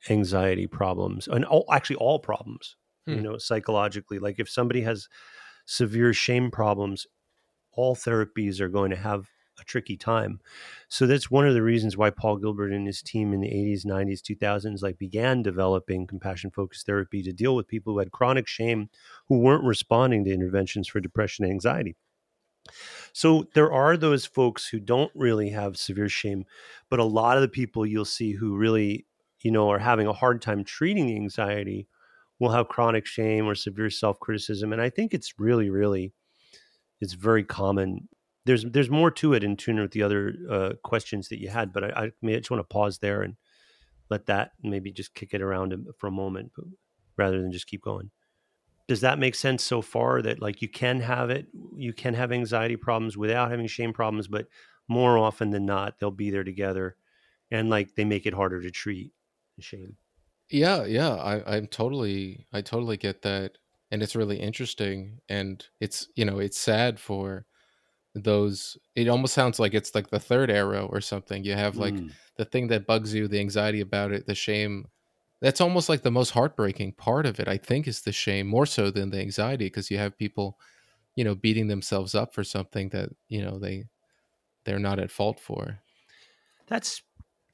anxiety 0.09 0.67
problems 0.67 1.27
and 1.27 1.45
all, 1.45 1.65
actually 1.71 1.95
all 1.97 2.19
problems 2.19 2.77
you 3.09 3.21
Hmm. 3.21 3.23
know 3.23 3.37
psychologically 3.37 4.19
like 4.19 4.39
if 4.39 4.49
somebody 4.49 4.81
has 4.81 5.07
severe 5.65 6.13
shame 6.13 6.51
problems 6.51 7.07
all 7.71 7.95
therapies 7.95 8.59
are 8.59 8.69
going 8.69 8.89
to 8.89 8.95
have 8.95 9.29
a 9.59 9.63
tricky 9.63 9.97
time. 9.97 10.39
So 10.87 11.07
that's 11.07 11.31
one 11.31 11.47
of 11.47 11.53
the 11.55 11.63
reasons 11.63 11.97
why 11.97 12.11
Paul 12.11 12.37
Gilbert 12.37 12.71
and 12.71 12.85
his 12.85 13.01
team 13.01 13.33
in 13.33 13.41
the 13.41 13.49
80s, 13.51 13.85
90s, 13.85 14.21
2000s 14.21 14.83
like 14.83 14.99
began 14.99 15.41
developing 15.41 16.05
compassion 16.05 16.51
focused 16.51 16.85
therapy 16.85 17.23
to 17.23 17.33
deal 17.33 17.55
with 17.55 17.67
people 17.67 17.93
who 17.93 17.99
had 17.99 18.11
chronic 18.11 18.47
shame 18.47 18.89
who 19.27 19.39
weren't 19.39 19.63
responding 19.63 20.23
to 20.25 20.31
interventions 20.31 20.87
for 20.87 20.99
depression 20.99 21.45
and 21.45 21.51
anxiety. 21.53 21.95
So 23.13 23.47
there 23.53 23.71
are 23.71 23.97
those 23.97 24.25
folks 24.25 24.67
who 24.67 24.79
don't 24.79 25.11
really 25.15 25.49
have 25.49 25.77
severe 25.77 26.09
shame, 26.09 26.45
but 26.89 26.99
a 26.99 27.03
lot 27.03 27.37
of 27.37 27.41
the 27.41 27.47
people 27.47 27.85
you'll 27.85 28.05
see 28.05 28.33
who 28.33 28.55
really, 28.55 29.05
you 29.41 29.51
know, 29.51 29.69
are 29.69 29.79
having 29.79 30.07
a 30.07 30.13
hard 30.13 30.41
time 30.41 30.63
treating 30.63 31.09
anxiety 31.15 31.87
will 32.39 32.51
have 32.51 32.67
chronic 32.67 33.05
shame 33.05 33.47
or 33.47 33.55
severe 33.55 33.89
self-criticism 33.89 34.71
and 34.71 34.81
I 34.81 34.91
think 34.91 35.13
it's 35.13 35.39
really 35.39 35.71
really 35.71 36.13
it's 37.01 37.13
very 37.13 37.43
common. 37.43 38.09
There's 38.45 38.63
there's 38.63 38.89
more 38.89 39.11
to 39.11 39.33
it 39.33 39.43
in 39.43 39.57
tune 39.57 39.79
with 39.79 39.91
the 39.91 40.03
other 40.03 40.33
uh, 40.49 40.69
questions 40.83 41.29
that 41.29 41.41
you 41.41 41.49
had, 41.49 41.73
but 41.73 41.83
I, 41.83 42.11
I, 42.23 42.29
just 42.37 42.49
want 42.49 42.61
to 42.61 42.73
pause 42.73 42.99
there 42.99 43.21
and 43.21 43.35
let 44.09 44.25
that 44.27 44.51
maybe 44.63 44.91
just 44.91 45.13
kick 45.13 45.33
it 45.33 45.41
around 45.41 45.75
for 45.97 46.07
a 46.07 46.11
moment, 46.11 46.51
rather 47.17 47.41
than 47.41 47.51
just 47.51 47.67
keep 47.67 47.81
going 47.81 48.11
does 48.87 49.01
that 49.01 49.19
make 49.19 49.35
sense 49.35 49.63
so 49.63 49.81
far 49.81 50.21
that 50.21 50.41
like 50.41 50.61
you 50.61 50.69
can 50.69 50.99
have 50.99 51.29
it 51.29 51.47
you 51.75 51.93
can 51.93 52.13
have 52.13 52.31
anxiety 52.31 52.75
problems 52.75 53.17
without 53.17 53.51
having 53.51 53.67
shame 53.67 53.93
problems 53.93 54.27
but 54.27 54.47
more 54.87 55.17
often 55.17 55.49
than 55.51 55.65
not 55.65 55.99
they'll 55.99 56.11
be 56.11 56.31
there 56.31 56.43
together 56.43 56.95
and 57.51 57.69
like 57.69 57.95
they 57.95 58.05
make 58.05 58.25
it 58.25 58.33
harder 58.33 58.61
to 58.61 58.71
treat 58.71 59.11
the 59.57 59.61
shame 59.61 59.95
yeah 60.49 60.85
yeah 60.85 61.15
I, 61.15 61.57
i'm 61.57 61.67
totally 61.67 62.45
i 62.53 62.61
totally 62.61 62.97
get 62.97 63.21
that 63.23 63.57
and 63.91 64.01
it's 64.01 64.15
really 64.15 64.37
interesting 64.37 65.19
and 65.29 65.65
it's 65.79 66.07
you 66.15 66.25
know 66.25 66.39
it's 66.39 66.59
sad 66.59 66.99
for 66.99 67.45
those 68.15 68.77
it 68.95 69.07
almost 69.07 69.33
sounds 69.33 69.59
like 69.59 69.73
it's 69.73 69.93
like 69.93 70.09
the 70.09 70.19
third 70.19 70.49
arrow 70.49 70.87
or 70.87 71.01
something 71.01 71.43
you 71.43 71.53
have 71.53 71.77
like 71.77 71.93
mm. 71.93 72.11
the 72.37 72.45
thing 72.45 72.67
that 72.67 72.87
bugs 72.87 73.13
you 73.13 73.27
the 73.27 73.39
anxiety 73.39 73.81
about 73.81 74.11
it 74.11 74.25
the 74.25 74.33
shame 74.33 74.87
that's 75.41 75.61
almost 75.61 75.89
like 75.89 76.01
the 76.01 76.11
most 76.11 76.31
heartbreaking 76.31 76.91
part 76.93 77.25
of 77.25 77.39
it 77.39 77.47
i 77.47 77.57
think 77.57 77.87
is 77.87 78.01
the 78.01 78.11
shame 78.11 78.47
more 78.47 78.65
so 78.65 78.91
than 78.91 79.09
the 79.09 79.19
anxiety 79.19 79.65
because 79.65 79.91
you 79.91 79.97
have 79.97 80.17
people 80.17 80.57
you 81.15 81.23
know 81.23 81.35
beating 81.35 81.67
themselves 81.67 82.15
up 82.15 82.33
for 82.33 82.43
something 82.43 82.89
that 82.89 83.09
you 83.27 83.41
know 83.41 83.59
they 83.59 83.85
they're 84.67 84.79
not 84.79 84.99
at 84.99 85.11
fault 85.11 85.39
for. 85.39 85.79
That's 86.67 87.01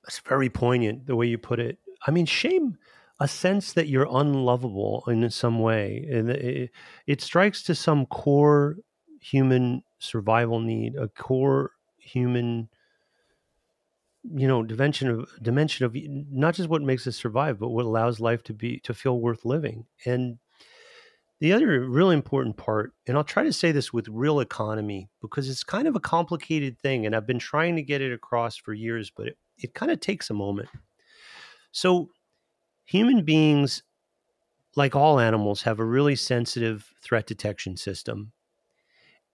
that's 0.03 0.19
very 0.19 0.49
poignant 0.49 1.05
the 1.05 1.15
way 1.15 1.27
you 1.27 1.37
put 1.37 1.59
it. 1.59 1.79
I 2.05 2.11
mean 2.11 2.25
shame 2.25 2.77
a 3.19 3.27
sense 3.27 3.73
that 3.73 3.87
you're 3.87 4.07
unlovable 4.09 5.03
in 5.07 5.29
some 5.29 5.59
way 5.59 6.05
and 6.11 6.29
it, 6.31 6.71
it 7.05 7.21
strikes 7.21 7.61
to 7.63 7.75
some 7.75 8.07
core 8.07 8.77
human 9.21 9.83
survival 9.99 10.59
need 10.59 10.95
a 10.95 11.07
core 11.07 11.71
human 11.97 12.67
you 14.23 14.47
know 14.47 14.63
dimension 14.63 15.09
of 15.09 15.29
dimension 15.41 15.86
of 15.86 15.95
not 16.31 16.55
just 16.55 16.69
what 16.69 16.81
makes 16.81 17.05
us 17.07 17.17
survive 17.17 17.59
but 17.59 17.69
what 17.69 17.86
allows 17.86 18.19
life 18.19 18.43
to 18.43 18.53
be 18.53 18.79
to 18.79 18.93
feel 18.93 19.19
worth 19.19 19.45
living. 19.45 19.86
And 20.05 20.38
the 21.39 21.51
other 21.51 21.88
really 21.89 22.15
important 22.15 22.55
part 22.55 22.93
and 23.05 23.17
i'll 23.17 23.23
try 23.23 23.43
to 23.43 23.51
say 23.51 23.73
this 23.73 23.91
with 23.91 24.07
real 24.07 24.39
economy 24.39 25.09
because 25.19 25.49
it's 25.49 25.63
kind 25.63 25.89
of 25.89 25.95
a 25.95 25.99
complicated 25.99 26.79
thing 26.79 27.05
and 27.05 27.13
i've 27.13 27.27
been 27.27 27.39
trying 27.39 27.75
to 27.75 27.81
get 27.81 28.01
it 28.01 28.13
across 28.13 28.55
for 28.55 28.71
years 28.73 29.12
but 29.13 29.27
it, 29.27 29.38
it 29.57 29.73
kind 29.73 29.91
of 29.91 29.99
takes 29.99 30.29
a 30.29 30.33
moment. 30.33 30.69
So 31.71 32.09
human 32.86 33.23
beings 33.23 33.83
like 34.75 34.95
all 34.95 35.19
animals 35.19 35.63
have 35.63 35.79
a 35.79 35.86
really 35.86 36.15
sensitive 36.15 36.91
threat 37.01 37.27
detection 37.27 37.77
system 37.77 38.31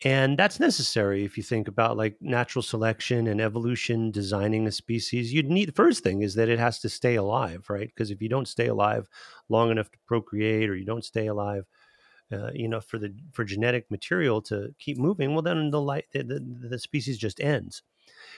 and 0.03 0.38
that's 0.38 0.59
necessary 0.59 1.25
if 1.25 1.35
you 1.35 1.43
think 1.43 1.67
about 1.67 1.97
like 1.97 2.15
natural 2.21 2.63
selection 2.63 3.27
and 3.27 3.41
evolution 3.41 4.12
designing 4.12 4.65
a 4.67 4.71
species. 4.71 5.33
You'd 5.33 5.49
need 5.49 5.67
the 5.69 5.73
first 5.73 6.03
thing 6.03 6.21
is 6.21 6.35
that 6.35 6.49
it 6.49 6.59
has 6.59 6.79
to 6.79 6.89
stay 6.89 7.15
alive, 7.15 7.65
right? 7.69 7.88
Because 7.88 8.09
if 8.09 8.21
you 8.21 8.29
don't 8.29 8.47
stay 8.47 8.67
alive 8.67 9.09
long 9.49 9.71
enough 9.71 9.91
to 9.91 9.97
procreate 10.07 10.69
or 10.69 10.75
you 10.75 10.85
don't 10.85 11.03
stay 11.03 11.27
alive 11.27 11.65
uh, 12.31 12.51
you 12.53 12.67
know 12.67 12.79
for 12.79 12.99
the 12.99 13.13
for 13.31 13.43
genetic 13.43 13.89
material 13.89 14.41
to 14.43 14.73
keep 14.79 14.97
moving, 14.97 15.33
well 15.33 15.41
then 15.41 15.71
the 15.71 15.81
light 15.81 16.05
the, 16.13 16.23
the, 16.23 16.39
the 16.69 16.79
species 16.79 17.17
just 17.17 17.39
ends 17.39 17.83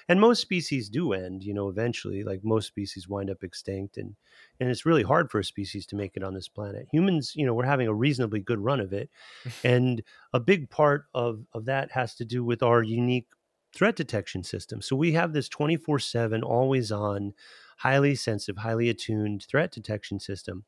and 0.07 0.19
most 0.19 0.41
species 0.41 0.89
do 0.89 1.13
end 1.13 1.43
you 1.43 1.53
know 1.53 1.69
eventually 1.69 2.23
like 2.23 2.43
most 2.43 2.67
species 2.67 3.07
wind 3.07 3.29
up 3.29 3.43
extinct 3.43 3.97
and 3.97 4.15
and 4.59 4.69
it's 4.69 4.85
really 4.85 5.03
hard 5.03 5.31
for 5.31 5.39
a 5.39 5.43
species 5.43 5.85
to 5.87 5.95
make 5.95 6.15
it 6.15 6.23
on 6.23 6.33
this 6.33 6.47
planet. 6.47 6.87
Humans 6.91 7.33
you 7.35 7.45
know 7.45 7.53
we're 7.53 7.65
having 7.65 7.87
a 7.87 7.93
reasonably 7.93 8.39
good 8.39 8.59
run 8.59 8.79
of 8.79 8.93
it 8.93 9.09
and 9.63 10.03
a 10.33 10.39
big 10.39 10.69
part 10.69 11.05
of 11.13 11.45
of 11.53 11.65
that 11.65 11.91
has 11.91 12.15
to 12.15 12.25
do 12.25 12.43
with 12.43 12.63
our 12.63 12.83
unique 12.83 13.27
threat 13.73 13.95
detection 13.95 14.43
system. 14.43 14.81
So 14.81 14.95
we 14.95 15.13
have 15.13 15.33
this 15.33 15.49
24/7 15.49 16.43
always 16.43 16.91
on 16.91 17.33
highly 17.77 18.13
sensitive 18.13 18.61
highly 18.61 18.89
attuned 18.89 19.43
threat 19.49 19.71
detection 19.71 20.19
system 20.19 20.63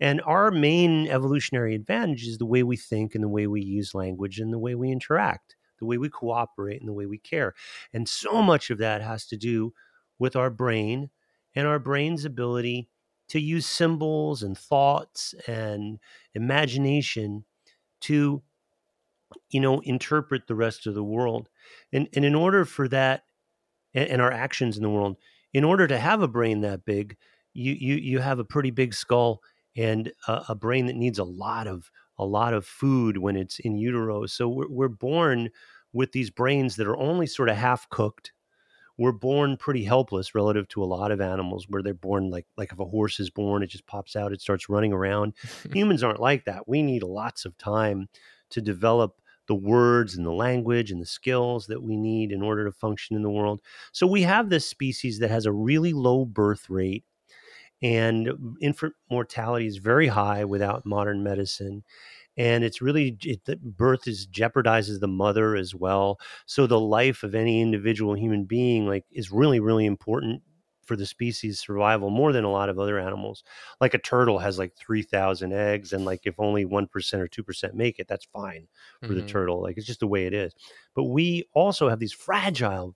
and 0.00 0.22
our 0.22 0.50
main 0.50 1.06
evolutionary 1.08 1.74
advantage 1.74 2.26
is 2.26 2.38
the 2.38 2.46
way 2.46 2.62
we 2.62 2.74
think 2.74 3.14
and 3.14 3.22
the 3.22 3.28
way 3.28 3.46
we 3.46 3.60
use 3.60 3.94
language 3.94 4.38
and 4.38 4.50
the 4.50 4.58
way 4.58 4.74
we 4.74 4.90
interact 4.90 5.56
the 5.84 5.88
way 5.88 5.98
we 5.98 6.08
cooperate 6.08 6.80
and 6.80 6.88
the 6.88 6.92
way 6.94 7.06
we 7.06 7.18
care. 7.18 7.54
And 7.92 8.08
so 8.08 8.42
much 8.42 8.70
of 8.70 8.78
that 8.78 9.02
has 9.02 9.26
to 9.26 9.36
do 9.36 9.72
with 10.18 10.36
our 10.36 10.50
brain 10.50 11.10
and 11.54 11.66
our 11.66 11.78
brain's 11.78 12.24
ability 12.24 12.88
to 13.28 13.40
use 13.40 13.66
symbols 13.66 14.42
and 14.42 14.56
thoughts 14.56 15.34
and 15.46 15.98
imagination 16.34 17.44
to 18.02 18.42
you 19.50 19.60
know 19.60 19.80
interpret 19.80 20.46
the 20.46 20.54
rest 20.54 20.86
of 20.86 20.94
the 20.94 21.02
world 21.04 21.48
and 21.92 22.08
and 22.14 22.24
in 22.24 22.34
order 22.34 22.64
for 22.64 22.86
that 22.88 23.24
and, 23.94 24.08
and 24.08 24.22
our 24.22 24.32
actions 24.32 24.76
in 24.76 24.82
the 24.82 24.90
world 24.90 25.16
in 25.52 25.64
order 25.64 25.86
to 25.86 25.98
have 25.98 26.22
a 26.22 26.28
brain 26.28 26.60
that 26.60 26.84
big 26.84 27.16
you 27.52 27.72
you 27.72 27.94
you 27.96 28.18
have 28.20 28.38
a 28.38 28.44
pretty 28.44 28.70
big 28.70 28.94
skull 28.94 29.40
and 29.76 30.12
a, 30.28 30.44
a 30.50 30.54
brain 30.54 30.86
that 30.86 30.96
needs 30.96 31.18
a 31.18 31.24
lot 31.24 31.66
of 31.66 31.90
a 32.18 32.24
lot 32.24 32.54
of 32.54 32.64
food 32.66 33.18
when 33.18 33.36
it's 33.36 33.58
in 33.58 33.76
utero. 33.76 34.26
So 34.26 34.48
we're, 34.48 34.68
we're 34.68 34.88
born 34.88 35.50
with 35.94 36.12
these 36.12 36.30
brains 36.30 36.76
that 36.76 36.86
are 36.86 36.96
only 36.98 37.26
sort 37.26 37.48
of 37.48 37.56
half 37.56 37.88
cooked. 37.88 38.32
We're 38.98 39.12
born 39.12 39.56
pretty 39.56 39.84
helpless 39.84 40.34
relative 40.34 40.68
to 40.68 40.82
a 40.82 40.86
lot 40.86 41.10
of 41.10 41.20
animals 41.20 41.66
where 41.68 41.82
they're 41.82 41.94
born 41.94 42.30
like 42.30 42.46
like 42.56 42.72
if 42.72 42.78
a 42.78 42.84
horse 42.84 43.18
is 43.18 43.30
born, 43.30 43.62
it 43.62 43.68
just 43.68 43.86
pops 43.86 44.14
out, 44.14 44.32
it 44.32 44.40
starts 44.40 44.68
running 44.68 44.92
around. 44.92 45.32
Humans 45.72 46.02
aren't 46.02 46.20
like 46.20 46.44
that. 46.44 46.68
We 46.68 46.82
need 46.82 47.02
lots 47.02 47.44
of 47.44 47.56
time 47.56 48.08
to 48.50 48.60
develop 48.60 49.20
the 49.46 49.54
words 49.54 50.16
and 50.16 50.24
the 50.24 50.32
language 50.32 50.90
and 50.90 51.02
the 51.02 51.06
skills 51.06 51.66
that 51.66 51.82
we 51.82 51.96
need 51.96 52.32
in 52.32 52.40
order 52.40 52.64
to 52.64 52.72
function 52.72 53.16
in 53.16 53.22
the 53.22 53.30
world. 53.30 53.60
So 53.92 54.06
we 54.06 54.22
have 54.22 54.48
this 54.48 54.68
species 54.68 55.18
that 55.18 55.30
has 55.30 55.44
a 55.44 55.52
really 55.52 55.92
low 55.92 56.24
birth 56.24 56.70
rate 56.70 57.04
and 57.82 58.28
mm, 58.28 58.54
infant 58.60 58.94
mortality 59.10 59.66
is 59.66 59.76
very 59.76 60.08
high 60.08 60.44
without 60.44 60.86
modern 60.86 61.22
medicine 61.22 61.84
and 62.36 62.64
it's 62.64 62.82
really 62.82 63.16
it, 63.22 63.62
birth 63.76 64.06
is 64.06 64.26
jeopardizes 64.26 65.00
the 65.00 65.08
mother 65.08 65.56
as 65.56 65.74
well. 65.74 66.18
So 66.46 66.66
the 66.66 66.80
life 66.80 67.22
of 67.22 67.34
any 67.34 67.60
individual 67.60 68.14
human 68.14 68.44
being 68.44 68.86
like 68.86 69.04
is 69.10 69.30
really 69.30 69.60
really 69.60 69.86
important 69.86 70.42
for 70.84 70.96
the 70.96 71.06
species 71.06 71.58
survival 71.60 72.10
more 72.10 72.32
than 72.32 72.44
a 72.44 72.50
lot 72.50 72.68
of 72.68 72.78
other 72.78 72.98
animals. 72.98 73.42
Like 73.80 73.94
a 73.94 73.98
turtle 73.98 74.38
has 74.38 74.58
like 74.58 74.76
3000 74.76 75.52
eggs 75.52 75.92
and 75.92 76.04
like 76.04 76.20
if 76.24 76.34
only 76.38 76.66
1% 76.66 76.86
or 77.14 77.28
2% 77.28 77.74
make 77.74 77.98
it 77.98 78.06
that's 78.06 78.26
fine 78.26 78.68
for 79.00 79.08
mm-hmm. 79.08 79.14
the 79.14 79.22
turtle 79.22 79.62
like 79.62 79.78
it's 79.78 79.86
just 79.86 80.00
the 80.00 80.06
way 80.06 80.26
it 80.26 80.34
is. 80.34 80.54
But 80.94 81.04
we 81.04 81.48
also 81.54 81.88
have 81.88 82.00
these 82.00 82.12
fragile 82.12 82.94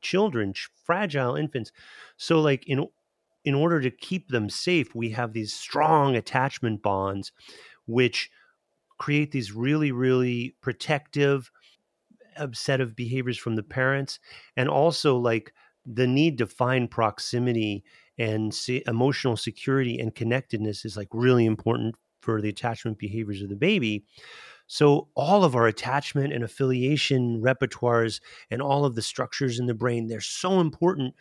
children 0.00 0.54
fragile 0.84 1.34
infants. 1.34 1.72
So 2.16 2.40
like 2.40 2.66
in 2.68 2.86
in 3.44 3.54
order 3.54 3.80
to 3.80 3.90
keep 3.90 4.28
them 4.28 4.48
safe, 4.48 4.94
we 4.94 5.10
have 5.10 5.32
these 5.32 5.52
strong 5.52 6.16
attachment 6.16 6.82
bonds, 6.82 7.32
which 7.86 8.30
create 8.98 9.32
these 9.32 9.52
really, 9.52 9.92
really 9.92 10.54
protective 10.60 11.50
set 12.52 12.80
of 12.80 12.96
behaviors 12.96 13.38
from 13.38 13.56
the 13.56 13.62
parents, 13.62 14.18
and 14.56 14.68
also 14.68 15.16
like 15.16 15.52
the 15.86 16.06
need 16.06 16.38
to 16.38 16.46
find 16.46 16.90
proximity 16.90 17.84
and 18.18 18.56
emotional 18.86 19.36
security 19.36 19.98
and 19.98 20.14
connectedness 20.14 20.84
is 20.84 20.96
like 20.96 21.08
really 21.12 21.46
important 21.46 21.94
for 22.20 22.40
the 22.40 22.48
attachment 22.48 22.98
behaviors 22.98 23.42
of 23.42 23.50
the 23.50 23.56
baby. 23.56 24.04
So 24.66 25.08
all 25.14 25.44
of 25.44 25.54
our 25.54 25.66
attachment 25.66 26.32
and 26.32 26.42
affiliation 26.42 27.42
repertoires 27.42 28.20
and 28.50 28.62
all 28.62 28.84
of 28.86 28.94
the 28.94 29.02
structures 29.02 29.58
in 29.58 29.66
the 29.66 29.74
brain, 29.74 30.06
they're 30.06 30.20
so 30.20 30.60
important 30.60 31.14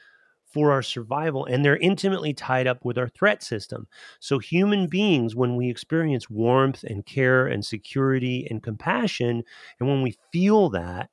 for 0.53 0.71
our 0.71 0.81
survival, 0.83 1.45
and 1.45 1.65
they're 1.65 1.77
intimately 1.77 2.33
tied 2.33 2.67
up 2.67 2.85
with 2.85 2.97
our 2.97 3.09
threat 3.09 3.43
system. 3.43 3.87
So, 4.19 4.39
human 4.39 4.87
beings, 4.87 5.35
when 5.35 5.55
we 5.55 5.69
experience 5.69 6.29
warmth 6.29 6.83
and 6.83 7.05
care 7.05 7.47
and 7.47 7.65
security 7.65 8.47
and 8.49 8.61
compassion, 8.63 9.43
and 9.79 9.89
when 9.89 10.01
we 10.01 10.15
feel 10.31 10.69
that, 10.71 11.09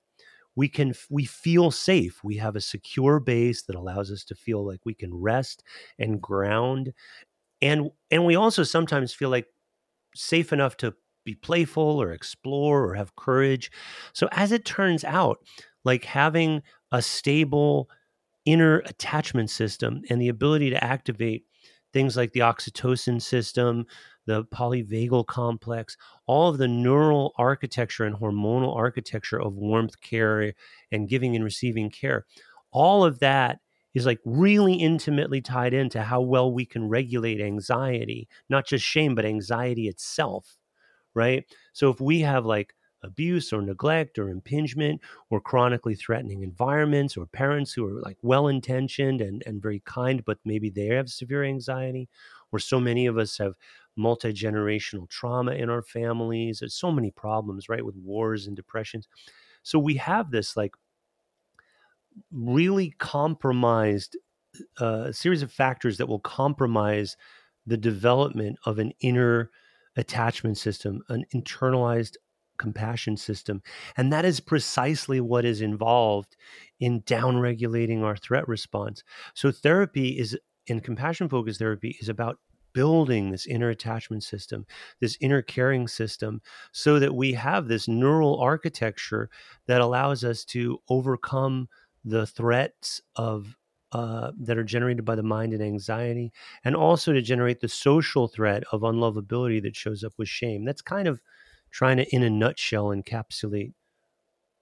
we 0.56 0.68
can 0.68 0.94
we 1.10 1.24
feel 1.24 1.70
safe. 1.70 2.22
We 2.24 2.36
have 2.36 2.56
a 2.56 2.60
secure 2.60 3.20
base 3.20 3.62
that 3.62 3.76
allows 3.76 4.10
us 4.10 4.24
to 4.26 4.34
feel 4.34 4.66
like 4.66 4.80
we 4.84 4.94
can 4.94 5.14
rest 5.14 5.62
and 5.98 6.20
ground. 6.20 6.92
And 7.62 7.90
and 8.10 8.24
we 8.26 8.36
also 8.36 8.62
sometimes 8.64 9.14
feel 9.14 9.30
like 9.30 9.46
safe 10.14 10.52
enough 10.52 10.76
to 10.78 10.94
be 11.24 11.34
playful 11.34 12.00
or 12.00 12.12
explore 12.12 12.84
or 12.84 12.94
have 12.94 13.16
courage. 13.16 13.70
So 14.12 14.28
as 14.32 14.52
it 14.52 14.64
turns 14.64 15.04
out 15.04 15.38
like 15.84 16.04
having 16.04 16.62
a 16.92 17.02
stable 17.02 17.88
inner 18.44 18.78
attachment 18.86 19.50
system 19.50 20.02
and 20.08 20.20
the 20.20 20.28
ability 20.28 20.70
to 20.70 20.84
activate 20.84 21.44
things 21.92 22.16
like 22.16 22.32
the 22.32 22.40
oxytocin 22.40 23.20
system, 23.20 23.84
the 24.26 24.44
polyvagal 24.44 25.26
complex, 25.26 25.96
all 26.26 26.48
of 26.48 26.58
the 26.58 26.68
neural 26.68 27.32
architecture 27.36 28.04
and 28.04 28.16
hormonal 28.16 28.76
architecture 28.76 29.40
of 29.40 29.54
warmth 29.54 30.00
care 30.00 30.52
and 30.92 31.08
giving 31.08 31.34
and 31.34 31.44
receiving 31.44 31.90
care. 31.90 32.26
All 32.70 33.04
of 33.04 33.18
that 33.18 33.58
is 33.94 34.06
like 34.06 34.20
really 34.24 34.74
intimately 34.74 35.40
tied 35.40 35.74
into 35.74 36.02
how 36.02 36.20
well 36.20 36.52
we 36.52 36.64
can 36.64 36.88
regulate 36.88 37.40
anxiety, 37.40 38.28
not 38.48 38.66
just 38.66 38.84
shame, 38.84 39.16
but 39.16 39.24
anxiety 39.24 39.88
itself, 39.88 40.56
right? 41.14 41.44
So 41.72 41.90
if 41.90 42.00
we 42.00 42.20
have 42.20 42.46
like 42.46 42.74
abuse 43.02 43.52
or 43.52 43.62
neglect 43.62 44.18
or 44.18 44.28
impingement 44.28 45.00
or 45.30 45.40
chronically 45.40 45.94
threatening 45.94 46.42
environments 46.42 47.16
or 47.16 47.26
parents 47.26 47.72
who 47.72 47.86
are 47.86 48.00
like 48.00 48.18
well 48.22 48.48
intentioned 48.48 49.20
and, 49.20 49.42
and 49.46 49.62
very 49.62 49.80
kind, 49.84 50.24
but 50.24 50.38
maybe 50.44 50.70
they 50.70 50.86
have 50.86 51.08
severe 51.08 51.44
anxiety, 51.44 52.08
or 52.52 52.58
so 52.58 52.80
many 52.80 53.06
of 53.06 53.18
us 53.18 53.38
have 53.38 53.54
multi 53.96 54.32
generational 54.32 55.08
trauma 55.08 55.52
in 55.52 55.70
our 55.70 55.82
families. 55.82 56.60
There's 56.60 56.74
so 56.74 56.92
many 56.92 57.10
problems, 57.10 57.68
right, 57.68 57.84
with 57.84 57.96
wars 57.96 58.46
and 58.46 58.56
depressions. 58.56 59.08
So 59.62 59.78
we 59.78 59.94
have 59.96 60.30
this 60.30 60.56
like 60.56 60.74
really 62.32 62.94
compromised 62.98 64.16
uh, 64.78 65.12
series 65.12 65.42
of 65.42 65.52
factors 65.52 65.96
that 65.98 66.08
will 66.08 66.20
compromise 66.20 67.16
the 67.66 67.76
development 67.76 68.58
of 68.64 68.78
an 68.78 68.92
inner 69.00 69.50
attachment 69.96 70.58
system, 70.58 71.02
an 71.08 71.24
internalized 71.34 72.16
compassion 72.60 73.16
system. 73.16 73.62
And 73.96 74.12
that 74.12 74.24
is 74.24 74.38
precisely 74.38 75.20
what 75.20 75.44
is 75.44 75.60
involved 75.60 76.36
in 76.78 77.02
downregulating 77.02 78.02
our 78.02 78.16
threat 78.16 78.46
response. 78.46 79.02
So, 79.34 79.50
therapy 79.50 80.18
is, 80.18 80.38
in 80.66 80.80
compassion 80.80 81.28
focused 81.28 81.58
therapy, 81.58 81.96
is 82.00 82.08
about 82.08 82.38
building 82.72 83.30
this 83.30 83.46
inner 83.46 83.70
attachment 83.70 84.22
system, 84.22 84.64
this 85.00 85.16
inner 85.20 85.42
caring 85.42 85.88
system, 85.88 86.40
so 86.70 87.00
that 87.00 87.14
we 87.14 87.32
have 87.32 87.66
this 87.66 87.88
neural 87.88 88.38
architecture 88.38 89.28
that 89.66 89.80
allows 89.80 90.22
us 90.22 90.44
to 90.44 90.78
overcome 90.88 91.68
the 92.04 92.26
threats 92.26 93.00
of 93.16 93.56
uh, 93.92 94.30
that 94.38 94.56
are 94.56 94.62
generated 94.62 95.04
by 95.04 95.16
the 95.16 95.22
mind 95.22 95.52
and 95.52 95.62
anxiety, 95.62 96.32
and 96.64 96.76
also 96.76 97.12
to 97.12 97.20
generate 97.20 97.60
the 97.60 97.68
social 97.68 98.28
threat 98.28 98.62
of 98.70 98.82
unlovability 98.82 99.60
that 99.60 99.74
shows 99.74 100.04
up 100.04 100.12
with 100.16 100.28
shame. 100.28 100.64
That's 100.64 100.82
kind 100.82 101.08
of 101.08 101.20
trying 101.70 101.98
to, 101.98 102.14
in 102.14 102.22
a 102.22 102.30
nutshell, 102.30 102.86
encapsulate 102.86 103.72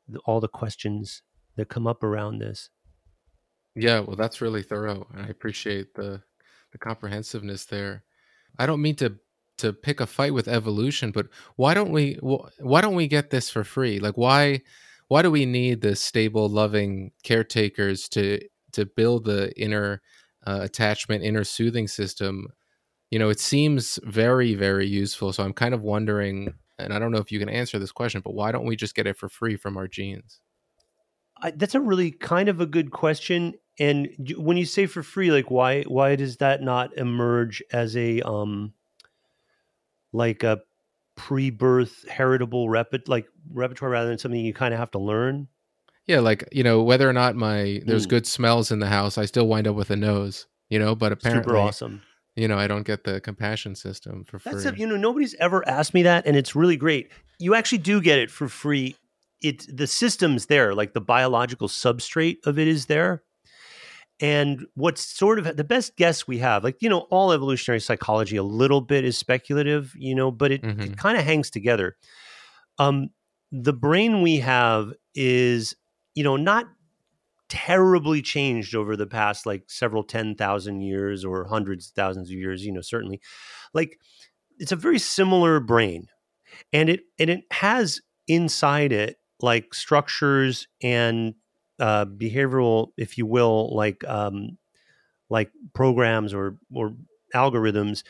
the, 0.09 0.18
all 0.27 0.40
the 0.40 0.49
questions 0.49 1.23
that 1.57 1.68
come 1.68 1.87
up 1.87 2.03
around 2.03 2.38
this. 2.38 2.71
Yeah, 3.75 4.01
well, 4.01 4.16
that's 4.16 4.40
really 4.40 4.62
thorough, 4.62 5.07
and 5.12 5.27
I 5.27 5.29
appreciate 5.29 5.94
the 5.94 6.23
the 6.73 6.79
comprehensiveness 6.79 7.64
there. 7.64 8.05
I 8.59 8.66
don't 8.66 8.83
mean 8.83 8.97
to 8.97 9.16
to 9.59 9.73
pick 9.73 10.01
a 10.01 10.07
fight 10.07 10.35
with 10.35 10.49
evolution, 10.49 11.11
but 11.11 11.29
why 11.57 11.75
don't 11.75 11.92
we 11.92 12.18
why 12.61 12.81
don't 12.81 12.94
we 12.94 13.07
get 13.07 13.31
this 13.31 13.51
for 13.51 13.64
free? 13.64 13.99
Like 13.99 14.16
why 14.16 14.62
why 15.09 15.23
do 15.23 15.31
we 15.31 15.47
need 15.47 15.81
the 15.81 15.97
stable, 15.97 16.49
loving 16.49 17.12
caretakers 17.25 18.09
to 18.11 18.40
to 18.73 18.87
build 18.87 19.25
the 19.25 19.53
inner 19.61 20.03
uh, 20.47 20.61
attachment, 20.62 21.25
inner 21.25 21.44
soothing 21.44 21.88
system? 21.88 22.49
You 23.11 23.18
know, 23.18 23.31
it 23.31 23.40
seems 23.40 23.99
very, 24.05 24.55
very 24.55 24.87
useful. 24.87 25.33
So 25.33 25.42
I'm 25.42 25.55
kind 25.55 25.73
of 25.73 25.83
wondering, 25.83 26.55
and 26.79 26.93
I 26.93 26.99
don't 26.99 27.12
know 27.12 27.19
if 27.19 27.33
you 27.33 27.38
can 27.38 27.49
answer 27.49 27.79
this 27.79 27.93
question, 27.93 28.21
but 28.21 28.35
why 28.35 28.53
don't 28.53 28.67
we 28.67 28.77
just 28.77 28.95
get 28.95 29.07
it 29.07 29.17
for 29.17 29.29
free 29.29 29.57
from 29.57 29.77
our 29.77 29.88
genes? 29.88 30.41
I, 31.41 31.51
that's 31.53 31.75
a 31.75 31.81
really 31.81 32.11
kind 32.11 32.49
of 32.49 32.61
a 32.61 32.67
good 32.67 32.91
question. 32.91 33.55
And 33.79 34.09
when 34.37 34.57
you 34.57 34.64
say 34.64 34.87
for 34.87 35.03
free, 35.03 35.31
like 35.31 35.51
why 35.51 35.83
why 35.85 36.17
does 36.17 36.38
that 36.38 36.62
not 36.62 36.97
emerge 36.97 37.62
as 37.73 37.97
a 37.97 38.21
um 38.23 38.73
like 40.12 40.43
a 40.43 40.61
pre-birth 41.14 42.09
heritable 42.09 42.69
repet 42.69 43.09
like 43.09 43.27
repertoire 43.53 43.91
rather 43.91 44.09
than 44.09 44.19
something 44.19 44.41
you 44.41 44.55
kind 44.55 44.75
of 44.75 44.81
have 44.81 44.91
to 44.93 44.99
learn? 44.99 45.49
Yeah, 46.07 46.21
like 46.21 46.49
you 46.51 46.64
know 46.64 46.83
whether 46.83 47.09
or 47.09 47.12
not 47.12 47.37
my 47.37 47.83
there's 47.85 48.07
mm. 48.07 48.11
good 48.11 48.27
smells 48.27 48.73
in 48.73 48.79
the 48.81 48.88
house, 48.88 49.19
I 49.19 49.27
still 49.27 49.47
wind 49.47 49.69
up 49.69 49.77
with 49.77 49.91
a 49.91 49.97
nose. 49.97 50.47
You 50.71 50.79
know, 50.79 50.95
but 50.95 51.12
apparently, 51.12 51.45
super 51.45 51.57
awesome. 51.57 52.03
You 52.38 52.46
know, 52.46 52.57
I 52.57 52.68
don't 52.68 52.87
get 52.87 53.03
the 53.03 53.20
compassion 53.20 53.74
system 53.74 54.24
for 54.24 54.38
free. 54.38 54.53
That's 54.53 54.64
a, 54.64 54.77
you 54.77 54.87
know, 54.87 54.96
nobody's 54.96 55.35
ever 55.40 55.68
asked 55.68 55.92
me 55.92 56.05
that, 56.05 56.24
and 56.24 56.37
it's 56.37 56.55
really 56.55 56.77
great. 56.77 57.11
You 57.40 57.57
actually 57.57 57.79
do 57.79 58.01
get 58.01 58.20
it 58.20 58.31
for 58.31 58.48
free. 58.48 58.94
It 59.42 59.66
the 59.77 59.88
system's 59.88 60.46
there, 60.46 60.72
like 60.72 60.94
the 60.94 61.01
biological 61.01 61.66
substrate 61.66 62.37
of 62.46 62.57
it 62.59 62.68
is 62.68 62.87
there. 62.87 63.24
And 64.20 64.66
what's 64.74 65.01
sort 65.01 65.40
of 65.40 65.57
the 65.57 65.64
best 65.64 65.96
guess 65.96 66.29
we 66.29 66.38
have, 66.38 66.62
like, 66.62 66.77
you 66.81 66.88
know, 66.88 67.07
all 67.11 67.33
evolutionary 67.33 67.81
psychology 67.81 68.37
a 68.37 68.42
little 68.42 68.81
bit 68.81 69.05
is 69.05 69.18
speculative, 69.18 69.92
you 69.96 70.14
know, 70.14 70.31
but 70.31 70.53
it, 70.53 70.62
mm-hmm. 70.62 70.81
it 70.81 70.96
kind 70.96 71.18
of 71.18 71.24
hangs 71.24 71.51
together. 71.51 71.96
Um, 72.79 73.11
the 73.51 73.72
brain 73.72 74.22
we 74.22 74.38
have 74.38 74.92
is, 75.14 75.74
you 76.14 76.24
know, 76.24 76.37
not 76.37 76.66
terribly 77.49 78.23
changed 78.23 78.75
over 78.75 78.97
the 78.97 79.07
past 79.07 79.47
like 79.47 79.65
several 79.69 80.05
10,000 80.05 80.81
years 80.81 81.25
or 81.25 81.47
hundreds 81.47 81.89
of 81.89 81.95
thousands 81.95 82.29
of 82.29 82.37
years, 82.37 82.65
you 82.65 82.73
know, 82.73 82.81
certainly. 82.81 83.21
Like, 83.73 83.99
it's 84.59 84.73
a 84.73 84.77
very 84.77 84.99
similar 84.99 85.61
brain. 85.61 86.09
And 86.73 86.89
it 86.89 87.01
and 87.19 87.31
it 87.31 87.45
has 87.53 88.01
inside 88.27 88.93
it 88.93 89.17
like 89.41 89.75
structures 89.75 90.67
and 90.83 91.35
uh, 91.79 92.07
behavioral, 92.07 92.89
if 92.97 93.19
you 93.19 93.27
will, 93.27 93.75
like 93.75 94.03
um, 94.07 94.59
like 95.31 95.51
programs 95.75 96.35
or 96.35 96.59
or 96.75 96.95
algorithms 97.35 98.03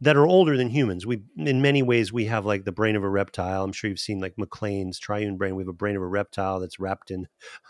that 0.00 0.16
are 0.16 0.26
older 0.26 0.56
than 0.56 0.68
humans. 0.68 1.06
We, 1.06 1.22
in 1.36 1.62
many 1.62 1.82
ways, 1.82 2.12
we 2.12 2.26
have 2.26 2.44
like 2.44 2.64
the 2.64 2.72
brain 2.72 2.96
of 2.96 3.04
a 3.04 3.08
reptile. 3.08 3.64
I'm 3.64 3.72
sure 3.72 3.88
you've 3.88 3.98
seen 3.98 4.20
like 4.20 4.36
MacLean's 4.36 4.98
triune 4.98 5.36
brain. 5.36 5.54
We 5.54 5.62
have 5.62 5.68
a 5.68 5.72
brain 5.72 5.96
of 5.96 6.02
a 6.02 6.06
reptile 6.06 6.60
that's 6.60 6.80
wrapped 6.80 7.10
in, 7.10 7.28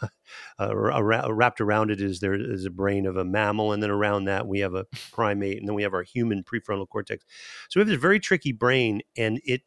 uh, 0.58 0.74
wrapped 0.74 1.60
around 1.60 1.90
it 1.90 2.00
is 2.00 2.20
there 2.20 2.34
is 2.34 2.64
a 2.64 2.70
brain 2.70 3.06
of 3.06 3.16
a 3.16 3.24
mammal, 3.24 3.72
and 3.72 3.82
then 3.82 3.90
around 3.90 4.24
that 4.24 4.46
we 4.46 4.60
have 4.60 4.74
a 4.74 4.86
primate, 5.12 5.58
and 5.58 5.68
then 5.68 5.74
we 5.74 5.82
have 5.82 5.94
our 5.94 6.02
human 6.02 6.42
prefrontal 6.42 6.88
cortex. 6.88 7.24
So 7.68 7.78
we 7.78 7.82
have 7.82 7.88
this 7.88 8.00
very 8.00 8.20
tricky 8.20 8.52
brain, 8.52 9.02
and 9.16 9.40
it 9.44 9.62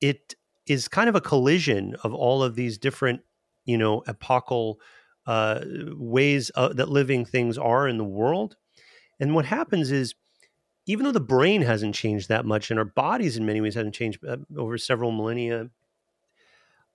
it 0.00 0.34
is 0.66 0.88
kind 0.88 1.08
of 1.08 1.14
a 1.14 1.20
collision 1.20 1.94
of 2.04 2.14
all 2.14 2.42
of 2.42 2.54
these 2.54 2.78
different 2.78 3.20
you 3.64 3.76
know 3.76 4.02
epochal 4.06 4.80
uh, 5.26 5.60
ways 5.90 6.50
uh, 6.54 6.72
that 6.72 6.88
living 6.88 7.24
things 7.24 7.58
are 7.58 7.86
in 7.86 7.98
the 7.98 8.04
world. 8.04 8.56
And 9.20 9.34
what 9.34 9.44
happens 9.44 9.90
is, 9.90 10.14
even 10.88 11.04
though 11.06 11.12
the 11.12 11.20
brain 11.20 11.62
hasn't 11.62 11.94
changed 11.94 12.28
that 12.30 12.46
much, 12.46 12.70
and 12.70 12.80
our 12.80 12.86
bodies 12.86 13.36
in 13.38 13.46
many 13.46 13.60
ways 13.62 13.76
haven't 13.76 13.92
changed 13.94 14.24
uh, 14.26 14.38
over 14.56 14.78
several 14.78 15.12
millennia, 15.12 15.70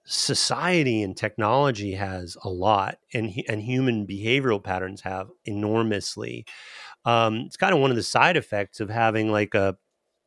society 0.05 1.01
and 1.01 1.15
technology 1.15 1.93
has 1.93 2.35
a 2.43 2.49
lot, 2.49 2.97
and 3.13 3.31
and 3.47 3.61
human 3.61 4.05
behavioral 4.05 4.61
patterns 4.61 5.01
have 5.01 5.29
enormously. 5.45 6.45
Um, 7.05 7.37
it's 7.47 7.57
kind 7.57 7.73
of 7.73 7.81
one 7.81 7.91
of 7.91 7.97
the 7.97 8.03
side 8.03 8.37
effects 8.37 8.79
of 8.81 8.89
having 8.89 9.31
like 9.31 9.55
a 9.55 9.77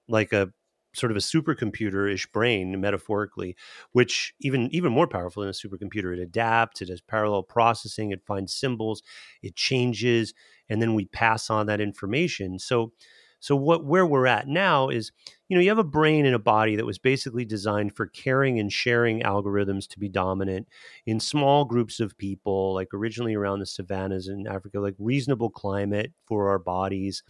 like 0.09 0.33
a 0.33 0.52
sort 0.94 1.12
of 1.12 1.16
a 1.18 1.20
supercomputer-ish 1.20 2.26
brain 2.29 2.81
metaphorically 2.81 3.57
which 3.92 4.35
even 4.40 4.68
even 4.74 4.92
more 4.92 5.07
powerful 5.07 5.42
than 5.42 5.50
a 5.50 5.52
supercomputer 5.52 6.12
it 6.16 6.20
adapts 6.20 6.83
it 6.83 6.88
has 6.88 7.00
parallel 7.00 7.42
processing 7.42 8.12
it 8.12 8.22
finds 8.26 8.55
symbols 8.55 9.02
it 9.42 9.57
changes 9.57 10.35
and 10.68 10.83
then 10.83 10.94
we 10.94 11.07
pass 11.07 11.50
on 11.50 11.66
that 11.66 11.81
information 11.81 12.59
so 12.59 12.92
so 13.40 13.55
what 13.55 13.85
where 13.85 14.07
we're 14.07 14.27
at 14.27 14.49
now 14.49 14.88
is 14.88 15.12
you 15.49 15.57
know 15.57 15.62
you 15.62 15.68
have 15.68 15.79
a 15.79 15.85
brain 15.85 16.27
and 16.27 16.35
a 16.35 16.40
body 16.40 16.77
that 16.77 16.87
was 16.87 16.99
basically 16.99 17.44
designed 17.44 17.94
for 17.94 18.07
caring 18.07 18.59
and 18.59 18.72
sharing 18.72 19.20
algorithms 19.22 19.87
to 19.88 19.99
be 19.99 20.09
dominant 20.09 20.68
in 21.07 21.20
small 21.20 21.64
groups 21.64 22.01
of 22.01 22.16
people 22.18 22.75
like 22.75 22.88
originally 22.92 23.35
around 23.35 23.59
the 23.59 23.66
savannas 23.66 24.29
in 24.29 24.46
africa 24.46 24.81
like 24.81 24.94
reasonable 24.99 25.51
climate 25.51 26.12
for 26.27 26.49
our 26.49 26.59
bodies 26.59 27.22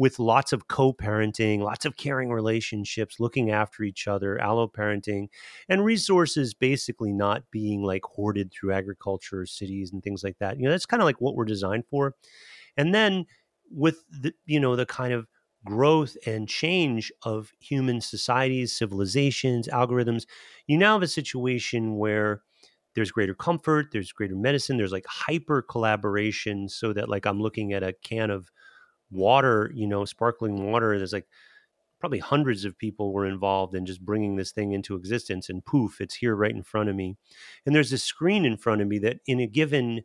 with 0.00 0.18
lots 0.18 0.54
of 0.54 0.66
co-parenting, 0.66 1.60
lots 1.60 1.84
of 1.84 1.94
caring 1.94 2.30
relationships, 2.30 3.20
looking 3.20 3.50
after 3.50 3.82
each 3.82 4.08
other, 4.08 4.38
alloparenting, 4.40 5.28
and 5.68 5.84
resources 5.84 6.54
basically 6.54 7.12
not 7.12 7.42
being 7.50 7.82
like 7.82 8.02
hoarded 8.04 8.50
through 8.50 8.72
agriculture 8.72 9.44
cities 9.44 9.92
and 9.92 10.02
things 10.02 10.24
like 10.24 10.38
that. 10.38 10.56
You 10.56 10.64
know, 10.64 10.70
that's 10.70 10.86
kind 10.86 11.02
of 11.02 11.04
like 11.04 11.20
what 11.20 11.34
we're 11.34 11.44
designed 11.44 11.84
for. 11.90 12.14
And 12.78 12.94
then 12.94 13.26
with 13.70 14.02
the 14.10 14.32
you 14.46 14.58
know 14.58 14.74
the 14.74 14.86
kind 14.86 15.12
of 15.12 15.26
growth 15.64 16.16
and 16.26 16.48
change 16.48 17.12
of 17.22 17.52
human 17.60 18.00
societies, 18.00 18.76
civilizations, 18.76 19.68
algorithms, 19.68 20.24
you 20.66 20.78
now 20.78 20.94
have 20.94 21.02
a 21.02 21.08
situation 21.08 21.96
where 21.96 22.42
there's 22.94 23.10
greater 23.10 23.34
comfort, 23.34 23.86
there's 23.92 24.12
greater 24.12 24.34
medicine, 24.36 24.76
there's 24.76 24.92
like 24.92 25.06
hyper 25.06 25.62
collaboration 25.62 26.68
so 26.68 26.92
that 26.92 27.08
like 27.08 27.26
I'm 27.26 27.40
looking 27.40 27.72
at 27.72 27.82
a 27.82 27.92
can 28.02 28.30
of 28.30 28.50
water, 29.10 29.70
you 29.74 29.86
know, 29.86 30.04
sparkling 30.04 30.70
water. 30.70 30.96
There's 30.98 31.12
like 31.12 31.26
probably 32.00 32.18
hundreds 32.18 32.64
of 32.64 32.78
people 32.78 33.12
were 33.12 33.26
involved 33.26 33.74
in 33.74 33.86
just 33.86 34.04
bringing 34.04 34.36
this 34.36 34.52
thing 34.52 34.72
into 34.72 34.96
existence 34.96 35.48
and 35.48 35.64
poof 35.64 36.00
it's 36.00 36.14
here 36.14 36.34
right 36.34 36.54
in 36.54 36.62
front 36.62 36.88
of 36.88 36.96
me 36.96 37.16
and 37.66 37.74
there's 37.74 37.92
a 37.92 37.98
screen 37.98 38.44
in 38.44 38.56
front 38.56 38.80
of 38.80 38.88
me 38.88 38.98
that 38.98 39.18
in 39.26 39.38
a 39.38 39.46
given 39.46 40.00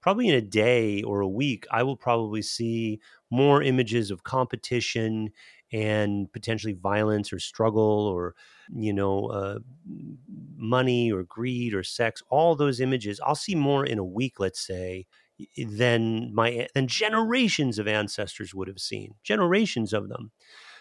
probably 0.00 0.28
in 0.28 0.34
a 0.34 0.40
day 0.42 1.02
or 1.02 1.20
a 1.20 1.28
week 1.28 1.66
i 1.70 1.82
will 1.82 1.96
probably 1.96 2.42
see 2.42 3.00
more 3.30 3.62
images 3.62 4.10
of 4.10 4.24
competition 4.24 5.30
and 5.70 6.32
potentially 6.32 6.72
violence 6.72 7.32
or 7.32 7.38
struggle 7.38 8.06
or 8.06 8.34
you 8.74 8.92
know 8.92 9.26
uh, 9.26 9.58
money 10.56 11.12
or 11.12 11.24
greed 11.24 11.74
or 11.74 11.82
sex 11.82 12.22
all 12.30 12.56
those 12.56 12.80
images 12.80 13.20
i'll 13.26 13.34
see 13.34 13.54
more 13.54 13.84
in 13.84 13.98
a 13.98 14.04
week 14.04 14.40
let's 14.40 14.66
say 14.66 15.06
than 15.56 16.34
my 16.34 16.66
than 16.74 16.86
generations 16.86 17.78
of 17.78 17.86
ancestors 17.86 18.54
would 18.54 18.68
have 18.68 18.80
seen 18.80 19.14
generations 19.22 19.92
of 19.92 20.08
them. 20.08 20.32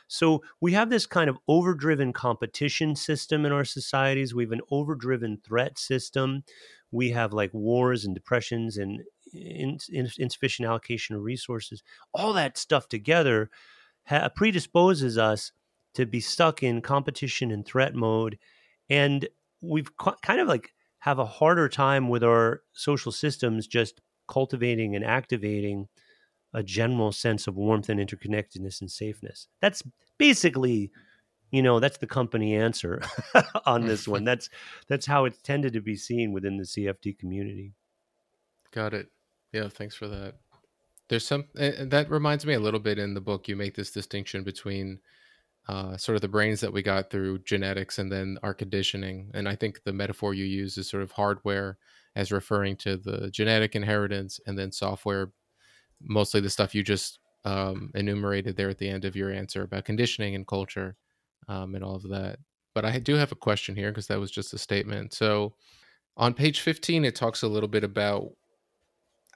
So 0.08 0.42
we 0.62 0.72
have 0.72 0.90
this 0.90 1.06
kind 1.06 1.30
of 1.30 1.38
overdriven 1.48 2.14
competition 2.14 2.96
system 2.96 3.46
in 3.46 3.52
our 3.52 3.66
societies. 3.66 4.34
We 4.34 4.44
have 4.44 4.54
an 4.54 4.62
overdriven 4.72 5.40
threat 5.46 5.78
system. 5.78 6.44
We 6.92 7.12
have 7.12 7.34
like 7.34 7.54
wars 7.54 8.06
and 8.06 8.16
depressions 8.16 8.78
and 8.78 9.02
insufficient 9.34 10.68
allocation 10.68 11.16
of 11.16 11.24
resources. 11.24 11.84
All 12.14 12.34
that 12.34 12.58
stuff 12.58 12.88
together 12.90 13.50
ha- 14.06 14.30
predisposes 14.36 15.18
us 15.18 15.52
to 15.94 16.06
be 16.06 16.20
stuck 16.20 16.62
in 16.64 16.82
competition 16.82 17.52
and 17.52 17.66
threat 17.66 17.96
mode 17.96 18.38
and 18.90 19.28
we've 19.62 19.90
kind 19.98 20.40
of 20.40 20.48
like 20.48 20.74
have 21.00 21.20
a 21.20 21.26
harder 21.26 21.70
time 21.70 22.10
with 22.10 22.24
our 22.24 22.62
social 22.74 23.12
systems 23.12 23.68
just 23.68 24.02
cultivating 24.28 24.96
and 24.96 25.06
activating 25.06 25.88
a 26.54 26.64
general 26.64 27.12
sense 27.12 27.48
of 27.48 27.56
warmth 27.56 27.90
and 27.90 28.00
interconnectedness 28.00 28.82
and 28.82 28.92
safeness. 28.92 29.48
That's 29.62 29.84
basically 30.18 30.92
you 31.52 31.62
know 31.62 31.80
that's 31.80 31.98
the 31.98 32.08
company 32.08 32.56
answer 32.56 33.02
on 33.66 33.86
this 33.86 34.08
one. 34.08 34.24
That's 34.26 34.50
that's 34.90 35.06
how 35.06 35.26
it's 35.26 35.42
tended 35.42 35.74
to 35.74 35.82
be 35.82 35.96
seen 35.96 36.34
within 36.34 36.58
the 36.58 36.66
cft 36.66 37.18
community. 37.18 37.74
Got 38.74 38.94
it 38.94 39.08
yeah 39.52 39.68
thanks 39.70 39.96
for 39.96 40.08
that. 40.08 40.36
There's 41.10 41.26
some 41.26 41.46
that 41.56 42.08
reminds 42.10 42.46
me 42.46 42.54
a 42.54 42.60
little 42.60 42.80
bit 42.80 43.00
in 43.00 43.14
the 43.14 43.22
book 43.22 43.48
you 43.48 43.56
make 43.56 43.76
this 43.76 43.92
distinction 43.92 44.44
between 44.44 45.00
uh, 45.70 45.98
sort 45.98 46.16
of 46.16 46.22
the 46.22 46.28
brains 46.28 46.62
that 46.62 46.72
we 46.72 46.82
got 46.82 47.10
through 47.10 47.40
genetics 47.40 48.00
and 48.00 48.12
then 48.12 48.38
our 48.44 48.54
conditioning. 48.54 49.32
And 49.34 49.48
i 49.48 49.56
think 49.56 49.84
the 49.84 49.94
metaphor 49.94 50.34
you 50.34 50.46
use 50.46 50.78
is 50.78 50.90
sort 50.90 51.04
of 51.04 51.12
hardware 51.12 51.78
as 52.16 52.32
referring 52.32 52.76
to 52.78 52.98
the 52.98 53.30
genetic 53.32 53.76
inheritance 53.76 54.40
and 54.48 54.58
then 54.58 54.72
software 54.72 55.32
mostly 56.02 56.42
the 56.42 56.50
stuff 56.50 56.74
you 56.74 56.84
just 56.84 57.20
um, 57.46 57.92
enumerated 57.96 58.58
there 58.58 58.70
at 58.70 58.78
the 58.78 58.90
end 58.90 59.06
of 59.06 59.16
your 59.16 59.32
answer 59.32 59.64
about 59.64 59.86
conditioning 59.86 60.36
and 60.36 60.48
culture 60.48 60.96
um, 61.48 61.76
and 61.76 61.84
all 61.84 61.96
of 61.96 62.10
that. 62.10 62.40
But 62.76 62.86
i 62.86 63.00
do 63.00 63.16
have 63.16 63.32
a 63.32 63.36
question 63.36 63.76
here 63.76 63.92
because 63.92 64.08
that 64.08 64.20
was 64.20 64.32
just 64.32 64.54
a 64.54 64.58
statement. 64.58 65.14
So 65.14 65.54
on 66.18 66.34
page 66.34 66.62
15 66.62 67.06
it 67.06 67.16
talks 67.16 67.44
a 67.44 67.48
little 67.48 67.70
bit 67.70 67.84
about 67.84 68.32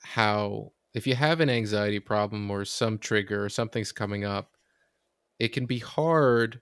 how 0.04 0.72
if 0.94 1.08
you 1.08 1.16
have 1.16 1.40
an 1.40 1.50
anxiety 1.50 2.00
problem 2.00 2.50
or 2.52 2.66
some 2.66 2.98
trigger 2.98 3.46
or 3.46 3.50
something's 3.50 3.92
coming 3.92 4.26
up, 4.26 4.58
it 5.40 5.50
can 5.50 5.66
be 5.66 5.80
hard 5.80 6.62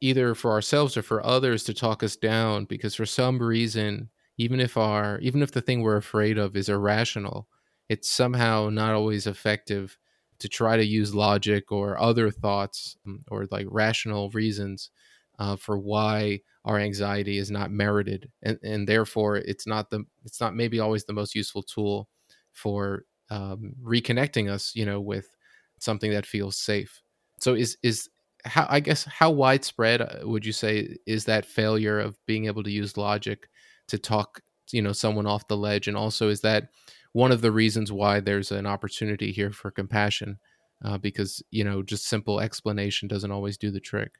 either 0.00 0.34
for 0.34 0.52
ourselves 0.52 0.96
or 0.96 1.02
for 1.02 1.24
others 1.24 1.64
to 1.64 1.74
talk 1.74 2.02
us 2.02 2.16
down 2.16 2.64
because 2.64 2.94
for 2.94 3.06
some 3.06 3.38
reason 3.40 4.08
even 4.38 4.60
if 4.60 4.76
our 4.76 5.18
even 5.18 5.42
if 5.42 5.52
the 5.52 5.60
thing 5.60 5.82
we're 5.82 5.96
afraid 5.96 6.38
of 6.38 6.56
is 6.56 6.68
irrational 6.68 7.48
it's 7.88 8.08
somehow 8.08 8.68
not 8.70 8.94
always 8.94 9.26
effective 9.26 9.98
to 10.38 10.48
try 10.48 10.76
to 10.76 10.84
use 10.84 11.14
logic 11.14 11.72
or 11.72 12.00
other 12.00 12.30
thoughts 12.30 12.96
mm, 13.06 13.18
or 13.30 13.46
like 13.50 13.66
rational 13.70 14.30
reasons 14.30 14.90
uh, 15.38 15.56
for 15.56 15.78
why 15.78 16.40
our 16.64 16.78
anxiety 16.78 17.38
is 17.38 17.50
not 17.50 17.70
merited 17.70 18.30
and, 18.42 18.58
and 18.62 18.86
therefore 18.86 19.36
it's 19.36 19.66
not 19.66 19.90
the 19.90 20.04
it's 20.24 20.40
not 20.40 20.54
maybe 20.54 20.78
always 20.78 21.04
the 21.04 21.12
most 21.12 21.34
useful 21.34 21.62
tool 21.62 22.08
for 22.52 23.04
um, 23.30 23.74
reconnecting 23.82 24.50
us, 24.50 24.74
you 24.74 24.84
know, 24.84 25.00
with 25.00 25.36
something 25.78 26.10
that 26.10 26.26
feels 26.26 26.56
safe. 26.56 27.02
So 27.40 27.54
is 27.54 27.78
is 27.82 28.08
how 28.44 28.66
I 28.68 28.80
guess 28.80 29.04
how 29.04 29.30
widespread 29.30 30.00
uh, 30.00 30.20
would 30.22 30.44
you 30.46 30.52
say 30.52 30.96
is 31.06 31.24
that 31.26 31.44
failure 31.46 31.98
of 31.98 32.18
being 32.26 32.46
able 32.46 32.62
to 32.64 32.70
use 32.70 32.96
logic 32.96 33.48
to 33.88 33.98
talk, 33.98 34.40
you 34.72 34.82
know, 34.82 34.92
someone 34.92 35.26
off 35.26 35.48
the 35.48 35.56
ledge, 35.56 35.88
and 35.88 35.96
also 35.96 36.28
is 36.28 36.40
that 36.42 36.68
one 37.12 37.32
of 37.32 37.40
the 37.40 37.52
reasons 37.52 37.92
why 37.92 38.20
there's 38.20 38.52
an 38.52 38.66
opportunity 38.66 39.32
here 39.32 39.50
for 39.52 39.70
compassion, 39.70 40.38
uh, 40.84 40.98
because 40.98 41.42
you 41.50 41.64
know 41.64 41.82
just 41.82 42.06
simple 42.06 42.40
explanation 42.40 43.08
doesn't 43.08 43.32
always 43.32 43.56
do 43.58 43.70
the 43.70 43.80
trick. 43.80 44.12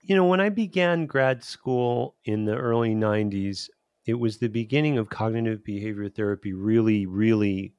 You 0.00 0.14
know, 0.14 0.26
when 0.26 0.40
I 0.40 0.50
began 0.50 1.06
grad 1.06 1.42
school 1.42 2.16
in 2.24 2.44
the 2.44 2.56
early 2.56 2.94
'90s, 2.94 3.70
it 4.06 4.14
was 4.14 4.38
the 4.38 4.48
beginning 4.48 4.98
of 4.98 5.08
cognitive 5.08 5.64
behavior 5.64 6.08
therapy 6.08 6.52
really, 6.52 7.06
really 7.06 7.74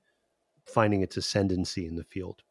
finding 0.65 1.01
its 1.01 1.17
ascendancy 1.17 1.85
in 1.85 1.95
the 1.95 2.03
field, 2.03 2.41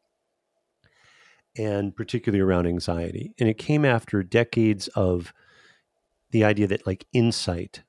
and 1.57 1.95
particularly 1.95 2.41
around 2.41 2.67
anxiety. 2.67 3.33
And 3.39 3.49
it 3.49 3.57
came 3.57 3.85
after 3.85 4.23
decades 4.23 4.87
of 4.89 5.33
the 6.31 6.43
idea 6.43 6.67
that, 6.67 6.87
like, 6.87 7.05
insight, 7.13 7.83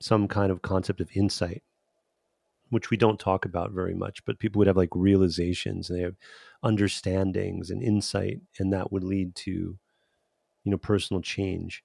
some 0.00 0.28
kind 0.28 0.50
of 0.50 0.62
concept 0.62 1.00
of 1.00 1.10
insight, 1.14 1.62
which 2.68 2.90
we 2.90 2.96
don't 2.96 3.18
talk 3.18 3.44
about 3.44 3.72
very 3.72 3.94
much, 3.94 4.24
but 4.24 4.38
people 4.38 4.58
would 4.58 4.68
have 4.68 4.76
like 4.76 4.90
realizations 4.94 5.90
and 5.90 5.98
they 5.98 6.02
have 6.02 6.16
understandings 6.62 7.70
and 7.70 7.82
insight, 7.82 8.40
and 8.58 8.72
that 8.72 8.92
would 8.92 9.04
lead 9.04 9.34
to, 9.34 9.50
you 9.50 10.70
know, 10.70 10.78
personal 10.78 11.20
change. 11.20 11.82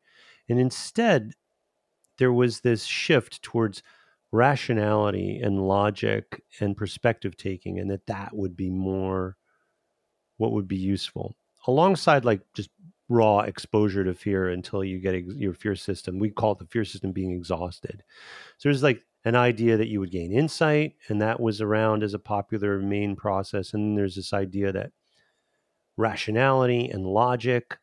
And 0.48 0.60
instead, 0.60 1.32
there 2.18 2.34
was 2.34 2.62
this 2.62 2.86
shift 2.86 3.42
towards 3.42 3.84
rationality 4.32 5.40
and 5.42 5.68
logic 5.68 6.44
and 6.60 6.76
perspective 6.76 7.38
taking 7.38 7.80
and 7.80 7.90
that 7.90 8.06
that 8.08 8.36
would 8.36 8.56
be 8.56 8.70
more 8.70 9.38
what 10.38 10.52
would 10.52 10.68
be 10.68 10.76
useful. 10.76 11.36
Alongside 11.68 12.26
like 12.26 12.42
just 12.54 12.70
raw 13.08 13.40
exposure 13.40 14.04
to 14.04 14.14
fear 14.14 14.50
until 14.50 14.84
you 14.84 15.00
get 15.00 15.16
ex- 15.16 15.36
your 15.36 15.54
fear 15.54 15.76
system 15.76 16.20
we 16.20 16.30
call 16.30 16.54
it 16.54 16.60
the 16.60 16.66
fear 16.66 16.84
system 16.84 17.12
being 17.12 17.32
exhausted. 17.32 18.04
So 18.58 18.70
there's 18.70 18.84
like 18.84 19.04
an 19.24 19.36
idea 19.36 19.78
that 19.78 19.88
you 19.88 20.00
would 20.00 20.12
gain 20.12 20.32
insight 20.32 20.96
and 21.08 21.22
that 21.22 21.40
was 21.40 21.62
around 21.62 22.04
as 22.04 22.14
a 22.14 22.20
popular 22.20 22.80
main 22.80 23.16
process 23.16 23.74
and 23.74 23.84
then 23.84 23.96
there's 23.96 24.16
this 24.16 24.34
idea 24.34 24.72
that 24.72 24.92
rationality 25.98 26.90
and 26.90 27.06
logic 27.06 27.78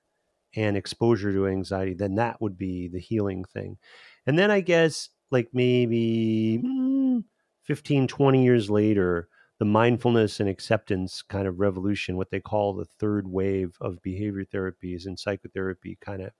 and 0.55 0.77
exposure 0.77 1.33
to 1.33 1.47
anxiety 1.47 1.95
then 1.95 2.17
that 2.17 2.41
would 2.41 2.59
be 2.59 2.89
the 2.89 3.01
healing 3.01 3.45
thing 3.45 3.79
and 4.27 4.39
then 4.39 4.51
I 4.51 4.61
guess 4.61 5.09
like 5.31 5.49
maybe 5.53 6.61
mm, 6.65 7.25
15, 7.63 8.07
20 8.09 8.45
years 8.45 8.71
later, 8.71 9.29
the 9.59 9.65
mindfulness 9.65 10.41
and 10.41 10.49
acceptance 10.49 11.23
kind 11.23 11.47
of 11.47 11.61
revolution, 11.61 12.17
what 12.17 12.31
they 12.31 12.41
call 12.41 12.75
the 12.75 12.85
third 12.85 13.29
wave 13.29 13.77
of 13.81 14.03
behavior 14.03 14.45
therapies 14.45 15.07
and 15.07 15.19
psychotherapy 15.19 15.97
kind 16.01 16.23
of 16.23 16.33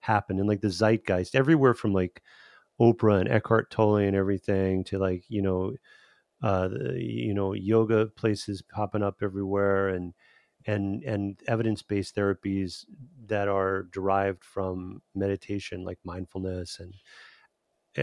happened. 0.00 0.38
And 0.38 0.48
like 0.48 0.60
the 0.60 0.70
zeitgeist 0.70 1.34
everywhere 1.34 1.74
from 1.74 1.92
like 1.92 2.22
Oprah 2.80 3.20
and 3.20 3.28
Eckhart 3.28 3.70
Tolle 3.70 3.96
and 3.96 4.16
everything 4.16 4.84
to 4.84 4.98
like, 4.98 5.24
you 5.28 5.42
know, 5.42 5.74
uh, 6.42 6.68
you 6.94 7.34
know, 7.34 7.52
yoga 7.52 8.06
places 8.06 8.62
popping 8.62 9.02
up 9.02 9.16
everywhere 9.22 9.88
and, 9.88 10.14
and 10.66 11.02
and 11.04 11.40
evidence-based 11.46 12.14
therapies 12.14 12.84
that 13.26 13.48
are 13.48 13.84
derived 13.84 14.44
from 14.44 15.00
meditation 15.14 15.84
like 15.84 15.98
mindfulness 16.04 16.78
and 16.80 16.94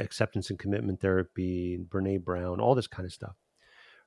acceptance 0.02 0.50
and 0.50 0.60
commitment 0.60 1.02
therapy, 1.02 1.80
Brene 1.90 2.24
Brown, 2.24 2.60
all 2.60 2.76
this 2.76 2.88
kind 2.88 3.06
of 3.06 3.14
stuff. 3.14 3.36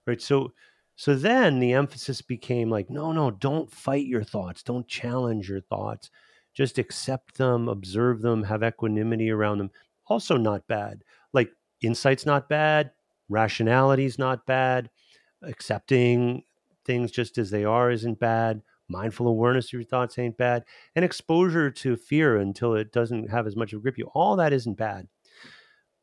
Right. 0.07 0.21
So 0.21 0.53
so 0.99 1.15
then 1.15 1.61
the 1.61 1.75
emphasis 1.75 2.21
became 2.23 2.71
like, 2.71 2.91
no, 2.91 3.13
no, 3.13 3.31
don't 3.31 3.71
fight 3.71 4.07
your 4.07 4.25
thoughts. 4.25 4.65
Don't 4.65 4.89
challenge 4.89 5.49
your 5.49 5.61
thoughts. 5.61 6.11
Just 6.55 6.77
accept 6.77 7.39
them, 7.39 7.69
observe 7.69 8.21
them, 8.21 8.43
have 8.43 8.65
equanimity 8.65 9.31
around 9.31 9.59
them. 9.59 9.71
Also 10.07 10.37
not 10.37 10.67
bad. 10.67 11.05
Like 11.33 11.53
insight's 11.83 12.27
not 12.27 12.49
bad, 12.49 12.91
rationality's 13.29 14.19
not 14.19 14.45
bad, 14.45 14.91
accepting 15.43 16.43
things 16.85 17.13
just 17.13 17.39
as 17.39 17.51
they 17.51 17.65
are 17.65 17.93
isn't 17.93 18.19
bad. 18.19 18.63
Mindful 18.89 19.29
awareness 19.29 19.67
of 19.67 19.75
your 19.75 19.85
thoughts 19.85 20.19
ain't 20.19 20.37
bad. 20.37 20.65
And 20.97 21.05
exposure 21.05 21.71
to 21.71 21.97
fear 21.97 22.39
until 22.39 22.75
it 22.75 22.91
doesn't 22.91 23.31
have 23.31 23.47
as 23.47 23.55
much 23.55 23.73
of 23.73 23.79
a 23.79 23.83
grip 23.83 23.99
you. 23.99 24.11
All 24.15 24.35
that 24.35 24.53
isn't 24.53 24.79
bad. 24.79 25.07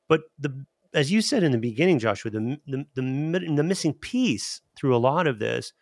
But 0.07 0.21
the 0.37 0.65
as 0.93 1.11
you 1.11 1.21
said 1.21 1.43
in 1.43 1.51
the 1.51 1.57
beginning, 1.57 1.99
Joshua, 1.99 2.31
the, 2.31 2.57
the 2.65 2.85
the 2.95 3.53
the 3.55 3.63
missing 3.63 3.93
piece 3.93 4.61
through 4.75 4.95
a 4.95 4.97
lot 4.97 5.27
of 5.27 5.39
this 5.39 5.73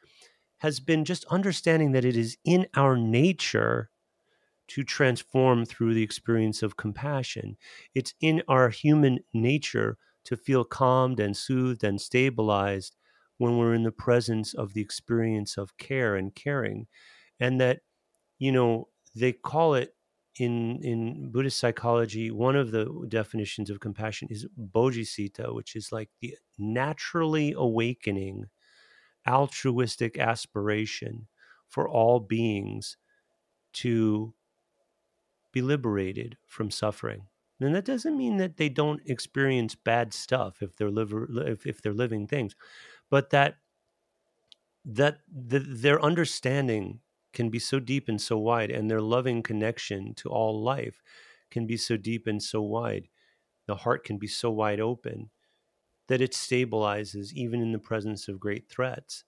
has 0.59 0.79
been 0.79 1.05
just 1.05 1.25
understanding 1.25 1.91
that 1.91 2.05
it 2.05 2.15
is 2.15 2.37
in 2.45 2.65
our 2.75 2.97
nature 2.97 3.89
to 4.69 4.83
transform 4.83 5.65
through 5.65 5.93
the 5.93 6.03
experience 6.03 6.63
of 6.63 6.77
compassion. 6.77 7.57
It's 7.93 8.13
in 8.21 8.41
our 8.47 8.69
human 8.69 9.19
nature 9.33 9.97
to 10.23 10.37
feel 10.37 10.63
calmed 10.63 11.19
and 11.19 11.35
soothed 11.35 11.83
and 11.83 11.99
stabilized 11.99 12.95
when 13.37 13.57
we're 13.57 13.73
in 13.73 13.83
the 13.83 13.91
presence 13.91 14.53
of 14.53 14.73
the 14.73 14.81
experience 14.81 15.57
of 15.57 15.77
care 15.77 16.15
and 16.15 16.33
caring. 16.33 16.87
And 17.39 17.59
that, 17.59 17.81
you 18.39 18.51
know, 18.51 18.87
they 19.13 19.33
call 19.33 19.73
it 19.73 19.95
in 20.39 20.81
in 20.83 21.31
Buddhist 21.31 21.59
psychology, 21.59 22.31
one 22.31 22.55
of 22.55 22.71
the 22.71 23.05
definitions 23.07 23.69
of 23.69 23.79
compassion 23.79 24.27
is 24.31 24.47
bodhicitta, 24.57 25.53
which 25.53 25.75
is 25.75 25.91
like 25.91 26.09
the 26.21 26.37
naturally 26.57 27.53
awakening 27.55 28.45
altruistic 29.27 30.17
aspiration 30.17 31.27
for 31.67 31.87
all 31.87 32.19
beings 32.19 32.97
to 33.73 34.33
be 35.51 35.61
liberated 35.61 36.37
from 36.47 36.71
suffering. 36.71 37.27
And 37.59 37.73
that 37.75 37.85
doesn't 37.85 38.17
mean 38.17 38.37
that 38.37 38.57
they 38.57 38.67
don't 38.67 39.01
experience 39.05 39.75
bad 39.75 40.13
stuff 40.13 40.61
if 40.61 40.75
they're 40.75 40.91
liver, 40.91 41.27
if, 41.47 41.65
if 41.65 41.81
they're 41.81 41.93
living 41.93 42.27
things, 42.27 42.55
but 43.09 43.29
that 43.29 43.57
that 44.85 45.19
the, 45.31 45.59
their 45.59 46.01
understanding 46.03 46.99
can 47.33 47.49
be 47.49 47.59
so 47.59 47.79
deep 47.79 48.07
and 48.07 48.21
so 48.21 48.37
wide, 48.37 48.71
and 48.71 48.89
their 48.89 49.01
loving 49.01 49.43
connection 49.43 50.13
to 50.15 50.29
all 50.29 50.63
life 50.63 51.01
can 51.51 51.67
be 51.67 51.77
so 51.77 51.97
deep 51.97 52.27
and 52.27 52.41
so 52.41 52.61
wide. 52.61 53.09
The 53.65 53.75
heart 53.75 54.03
can 54.03 54.17
be 54.17 54.27
so 54.27 54.51
wide 54.51 54.79
open 54.79 55.29
that 56.07 56.21
it 56.21 56.33
stabilizes 56.33 57.33
even 57.33 57.61
in 57.61 57.71
the 57.71 57.79
presence 57.79 58.27
of 58.27 58.39
great 58.39 58.69
threats. 58.69 59.23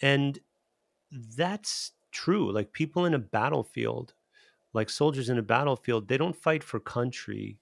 And 0.00 0.38
that's 1.10 1.92
true. 2.10 2.52
Like 2.52 2.72
people 2.72 3.04
in 3.06 3.14
a 3.14 3.18
battlefield, 3.18 4.14
like 4.74 4.90
soldiers 4.90 5.28
in 5.28 5.38
a 5.38 5.42
battlefield, 5.42 6.08
they 6.08 6.18
don't 6.18 6.36
fight 6.36 6.62
for 6.62 6.80
country. 6.80 7.58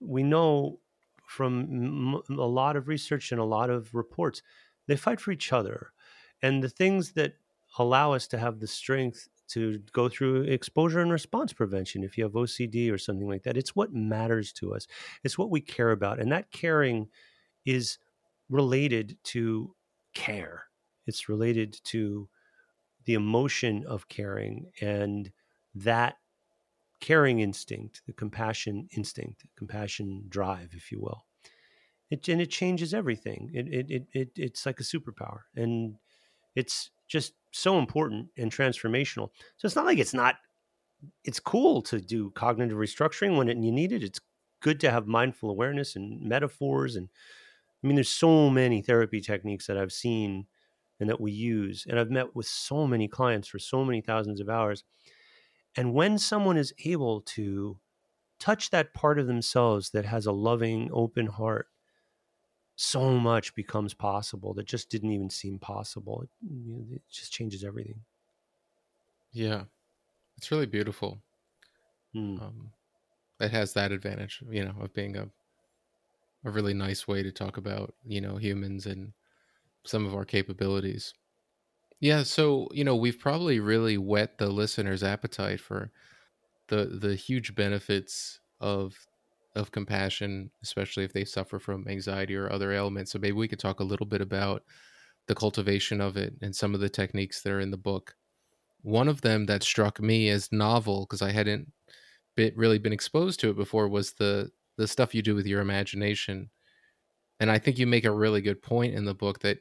We 0.00 0.22
know 0.22 0.80
from 1.24 2.22
a 2.28 2.32
lot 2.32 2.76
of 2.76 2.88
research 2.88 3.32
and 3.32 3.40
a 3.40 3.44
lot 3.44 3.70
of 3.70 3.94
reports, 3.94 4.42
they 4.86 4.96
fight 4.96 5.20
for 5.20 5.30
each 5.30 5.52
other. 5.52 5.92
And 6.42 6.62
the 6.62 6.68
things 6.68 7.12
that 7.12 7.34
allow 7.78 8.12
us 8.12 8.26
to 8.28 8.38
have 8.38 8.60
the 8.60 8.66
strength 8.66 9.28
to 9.48 9.80
go 9.92 10.08
through 10.08 10.42
exposure 10.42 11.00
and 11.00 11.10
response 11.10 11.52
prevention 11.52 12.04
if 12.04 12.18
you 12.18 12.24
have 12.24 12.32
OCD 12.34 12.92
or 12.92 12.98
something 12.98 13.28
like 13.28 13.42
that. 13.44 13.56
It's 13.56 13.74
what 13.74 13.94
matters 13.94 14.52
to 14.54 14.74
us. 14.74 14.86
It's 15.24 15.38
what 15.38 15.50
we 15.50 15.60
care 15.60 15.90
about. 15.90 16.20
And 16.20 16.30
that 16.32 16.50
caring 16.50 17.08
is 17.64 17.98
related 18.48 19.16
to 19.24 19.74
care. 20.14 20.64
It's 21.06 21.28
related 21.28 21.78
to 21.84 22.28
the 23.04 23.14
emotion 23.14 23.84
of 23.86 24.08
caring 24.08 24.66
and 24.82 25.32
that 25.74 26.16
caring 27.00 27.40
instinct, 27.40 28.02
the 28.06 28.12
compassion 28.12 28.88
instinct, 28.94 29.44
compassion 29.56 30.24
drive, 30.28 30.70
if 30.72 30.92
you 30.92 31.00
will. 31.00 31.24
It, 32.10 32.28
and 32.28 32.40
it 32.40 32.50
changes 32.50 32.92
everything. 32.92 33.50
It, 33.54 33.68
it, 33.68 33.86
it, 33.90 34.06
it, 34.12 34.28
it's 34.36 34.66
like 34.66 34.80
a 34.80 34.82
superpower. 34.82 35.40
And 35.54 35.96
it's 36.54 36.90
just 37.08 37.32
so 37.52 37.78
important 37.78 38.28
and 38.36 38.52
transformational. 38.52 39.30
So 39.56 39.66
it's 39.66 39.76
not 39.76 39.86
like 39.86 39.98
it's 39.98 40.14
not, 40.14 40.36
it's 41.24 41.40
cool 41.40 41.82
to 41.82 42.00
do 42.00 42.30
cognitive 42.30 42.76
restructuring 42.76 43.36
when 43.36 43.48
it, 43.48 43.56
you 43.56 43.72
need 43.72 43.92
it. 43.92 44.02
It's 44.02 44.20
good 44.60 44.80
to 44.80 44.90
have 44.90 45.06
mindful 45.06 45.50
awareness 45.50 45.96
and 45.96 46.20
metaphors. 46.22 46.96
And 46.96 47.08
I 47.82 47.86
mean, 47.86 47.96
there's 47.96 48.08
so 48.08 48.50
many 48.50 48.82
therapy 48.82 49.20
techniques 49.20 49.66
that 49.66 49.78
I've 49.78 49.92
seen 49.92 50.46
and 51.00 51.08
that 51.08 51.20
we 51.20 51.30
use. 51.32 51.86
And 51.88 51.98
I've 51.98 52.10
met 52.10 52.34
with 52.34 52.46
so 52.46 52.86
many 52.86 53.08
clients 53.08 53.48
for 53.48 53.58
so 53.58 53.84
many 53.84 54.00
thousands 54.00 54.40
of 54.40 54.48
hours. 54.48 54.84
And 55.76 55.94
when 55.94 56.18
someone 56.18 56.56
is 56.56 56.74
able 56.84 57.20
to 57.22 57.78
touch 58.40 58.70
that 58.70 58.94
part 58.94 59.18
of 59.18 59.26
themselves 59.26 59.90
that 59.90 60.04
has 60.04 60.26
a 60.26 60.32
loving, 60.32 60.90
open 60.92 61.26
heart, 61.26 61.68
so 62.78 63.18
much 63.18 63.54
becomes 63.56 63.92
possible 63.94 64.54
that 64.54 64.66
just 64.66 64.88
didn't 64.90 65.10
even 65.12 65.30
seem 65.30 65.58
possible. 65.58 66.22
It, 66.22 66.30
you 66.42 66.72
know, 66.74 66.86
it 66.96 67.02
just 67.10 67.32
changes 67.32 67.64
everything. 67.64 68.04
Yeah, 69.32 69.66
it's 70.36 70.50
really 70.52 70.66
beautiful. 70.66 71.22
Mm. 72.14 72.38
Um, 72.38 72.72
it 73.40 73.50
has 73.52 73.74
that 73.74 73.92
advantage, 73.92 74.42
you 74.50 74.64
know, 74.64 74.76
of 74.80 74.92
being 74.94 75.16
a 75.16 75.32
a 76.44 76.50
really 76.50 76.74
nice 76.74 77.06
way 77.08 77.22
to 77.22 77.32
talk 77.32 77.56
about 77.56 77.94
you 78.04 78.20
know 78.20 78.36
humans 78.36 78.86
and 78.86 79.12
some 79.86 80.06
of 80.06 80.14
our 80.14 80.26
capabilities. 80.26 81.14
Yeah, 82.00 82.24
so 82.24 82.68
you 82.72 82.84
know 82.84 82.96
we've 82.96 83.20
probably 83.20 83.60
really 83.60 83.98
whet 83.98 84.38
the 84.38 84.50
listener's 84.50 85.04
appetite 85.04 85.60
for 85.60 85.92
the 86.68 86.86
the 86.86 87.16
huge 87.16 87.56
benefits 87.56 88.40
of 88.60 89.07
of 89.58 89.72
compassion, 89.72 90.50
especially 90.62 91.04
if 91.04 91.12
they 91.12 91.24
suffer 91.24 91.58
from 91.58 91.88
anxiety 91.88 92.36
or 92.36 92.50
other 92.52 92.72
ailments. 92.72 93.12
So 93.12 93.18
maybe 93.18 93.32
we 93.36 93.48
could 93.48 93.60
talk 93.60 93.80
a 93.80 93.84
little 93.84 94.06
bit 94.06 94.22
about 94.22 94.64
the 95.28 95.34
cultivation 95.34 96.00
of 96.00 96.16
it 96.16 96.34
and 96.42 96.56
some 96.56 96.74
of 96.74 96.80
the 96.80 96.88
techniques 96.90 97.42
that 97.42 97.52
are 97.52 97.60
in 97.60 97.70
the 97.70 97.78
book. 97.78 98.16
One 98.82 99.08
of 99.08 99.22
them 99.22 99.46
that 99.46 99.62
struck 99.62 100.00
me 100.00 100.30
as 100.30 100.52
novel 100.52 101.02
because 101.06 101.22
I 101.22 101.32
hadn't 101.32 101.72
been, 102.36 102.54
really 102.56 102.78
been 102.78 102.92
exposed 102.92 103.40
to 103.40 103.50
it 103.50 103.56
before 103.56 103.88
was 103.88 104.14
the 104.14 104.50
the 104.78 104.88
stuff 104.88 105.14
you 105.14 105.22
do 105.22 105.34
with 105.34 105.46
your 105.46 105.60
imagination. 105.60 106.50
And 107.40 107.50
I 107.50 107.58
think 107.58 107.78
you 107.78 107.86
make 107.86 108.04
a 108.04 108.10
really 108.10 108.40
good 108.40 108.62
point 108.62 108.94
in 108.94 109.04
the 109.04 109.14
book 109.14 109.40
that 109.40 109.58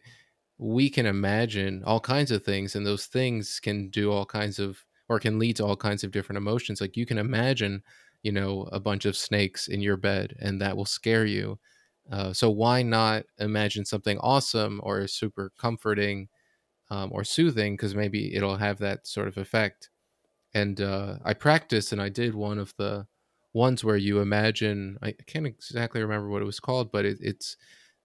we 0.57 0.89
can 0.89 1.05
imagine 1.07 1.83
all 1.85 1.99
kinds 2.01 2.31
of 2.31 2.43
things 2.45 2.75
and 2.75 2.85
those 2.85 3.07
things 3.07 3.59
can 3.59 3.89
do 3.89 4.11
all 4.11 4.25
kinds 4.25 4.59
of 4.59 4.85
or 5.09 5.19
can 5.19 5.39
lead 5.39 5.57
to 5.57 5.65
all 5.65 5.77
kinds 5.77 6.03
of 6.03 6.11
different 6.11 6.37
emotions 6.37 6.81
like 6.81 6.97
you 6.97 7.05
can 7.05 7.17
imagine 7.17 7.83
you 8.23 8.31
know 8.31 8.63
a 8.71 8.79
bunch 8.79 9.05
of 9.05 9.15
snakes 9.17 9.67
in 9.67 9.81
your 9.81 9.97
bed 9.97 10.35
and 10.39 10.61
that 10.61 10.75
will 10.77 10.85
scare 10.85 11.25
you 11.25 11.59
uh, 12.11 12.33
so 12.33 12.49
why 12.49 12.81
not 12.81 13.25
imagine 13.39 13.85
something 13.85 14.17
awesome 14.19 14.79
or 14.83 15.07
super 15.07 15.51
comforting 15.57 16.29
um, 16.89 17.11
or 17.13 17.23
soothing 17.23 17.75
because 17.75 17.95
maybe 17.95 18.35
it'll 18.35 18.57
have 18.57 18.79
that 18.79 19.07
sort 19.07 19.27
of 19.27 19.37
effect 19.37 19.89
and 20.53 20.81
uh, 20.81 21.17
i 21.25 21.33
practiced 21.33 21.91
and 21.91 22.01
i 22.01 22.09
did 22.09 22.35
one 22.35 22.57
of 22.59 22.73
the 22.77 23.05
ones 23.53 23.83
where 23.83 23.97
you 23.97 24.19
imagine 24.19 24.97
i 25.01 25.11
can't 25.27 25.47
exactly 25.47 26.01
remember 26.01 26.29
what 26.29 26.41
it 26.41 26.45
was 26.45 26.59
called 26.59 26.91
but 26.91 27.05
it, 27.05 27.17
it's 27.21 27.57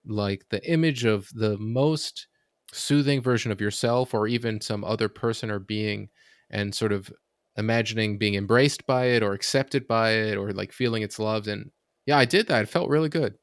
like 0.07 0.47
the 0.51 0.65
image 0.71 1.05
of 1.05 1.29
the 1.35 1.59
most 1.59 2.29
soothing 2.73 3.23
version 3.23 3.53
of 3.53 3.61
yourself 3.61 4.15
or 4.15 4.29
even 4.29 4.61
some 4.61 4.85
other 4.85 5.09
person 5.09 5.51
or 5.51 5.59
being 5.59 6.09
and 6.51 6.75
sort 6.75 6.93
of 6.93 7.13
imagining 7.57 8.19
being 8.19 8.35
embraced 8.35 8.87
by 8.87 9.07
it 9.07 9.23
or 9.23 9.33
accepted 9.33 9.87
by 9.87 10.13
it 10.13 10.37
or 10.37 10.53
like 10.53 10.73
feeling 10.73 11.03
its 11.03 11.19
loved 11.19 11.49
and 11.49 11.71
yeah 12.07 12.17
i 12.17 12.25
did 12.25 12.47
that 12.49 12.63
it 12.63 12.69
felt 12.69 12.89
really 12.89 13.09
good 13.09 13.35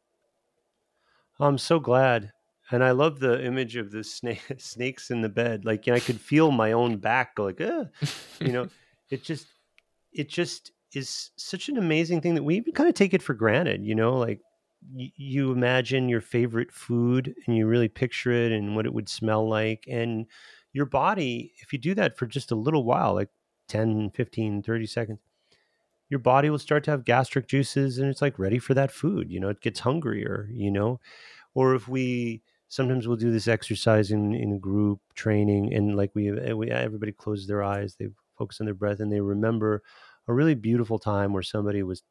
i'm 1.39 1.57
so 1.57 1.79
glad 1.79 2.31
and 2.71 2.83
i 2.83 2.91
love 2.91 3.19
the 3.19 3.43
image 3.45 3.75
of 3.75 3.91
the 3.91 4.03
snake, 4.03 4.41
snakes 4.57 5.11
in 5.11 5.21
the 5.21 5.29
bed 5.29 5.65
like 5.65 5.85
you 5.85 5.93
know, 5.93 5.97
i 5.97 5.99
could 5.99 6.19
feel 6.19 6.51
my 6.51 6.71
own 6.71 6.97
back 6.97 7.35
go 7.35 7.45
like 7.45 7.61
eh. 7.61 7.83
you 8.39 8.51
know 8.51 8.67
it 9.09 9.23
just 9.23 9.47
it 10.11 10.27
just 10.27 10.71
is 10.95 11.29
such 11.35 11.69
an 11.69 11.77
amazing 11.77 12.19
thing 12.19 12.33
that 12.33 12.43
we 12.43 12.55
even 12.55 12.73
kind 12.73 12.89
of 12.89 12.95
take 12.95 13.13
it 13.13 13.21
for 13.21 13.33
granted 13.33 13.85
you 13.85 13.93
know 13.93 14.17
like 14.17 14.41
you 14.95 15.51
imagine 15.51 16.09
your 16.09 16.21
favorite 16.21 16.71
food 16.71 17.35
and 17.45 17.55
you 17.55 17.67
really 17.67 17.89
picture 17.89 18.31
it 18.31 18.51
and 18.51 18.75
what 18.75 18.85
it 18.85 18.93
would 18.93 19.09
smell 19.09 19.47
like 19.47 19.83
and 19.87 20.25
your 20.71 20.85
body 20.85 21.51
if 21.61 21.73
you 21.73 21.77
do 21.79 21.93
that 21.93 22.17
for 22.17 22.25
just 22.25 22.51
a 22.51 22.55
little 22.55 22.83
while 22.83 23.13
like 23.13 23.29
10 23.69 24.11
15 24.11 24.63
30 24.63 24.87
seconds 24.87 25.19
your 26.09 26.19
body 26.19 26.49
will 26.49 26.59
start 26.59 26.83
to 26.83 26.91
have 26.91 27.05
gastric 27.05 27.47
juices 27.47 27.97
and 27.99 28.09
it's 28.09 28.21
like 28.21 28.39
ready 28.39 28.59
for 28.59 28.73
that 28.73 28.91
food 28.91 29.31
you 29.31 29.39
know 29.39 29.49
it 29.49 29.61
gets 29.61 29.79
hungrier 29.81 30.49
you 30.51 30.71
know? 30.71 30.99
Or 31.55 31.75
if 31.75 31.87
we 31.87 32.43
sometimes 32.69 33.07
we'll 33.07 33.17
do 33.17 33.31
this 33.31 33.47
exercise 33.49 34.11
in, 34.11 34.33
in 34.35 34.59
group 34.59 35.01
training 35.15 35.73
and 35.73 35.97
like 35.97 36.11
we, 36.15 36.29
eh, 36.31 36.53
we 36.53 36.71
everybody 36.71 37.11
closes 37.11 37.47
their 37.47 37.63
eyes 37.63 37.95
they 37.95 38.09
focus 38.37 38.61
on 38.61 38.65
their 38.65 38.73
breath 38.75 38.99
and 39.01 39.11
they 39.11 39.21
remember 39.21 39.83
a 40.27 40.33
really 40.33 40.55
beautiful 40.55 40.99
time 40.99 41.33
where 41.33 41.43
somebody 41.43 41.83
was 41.83 42.03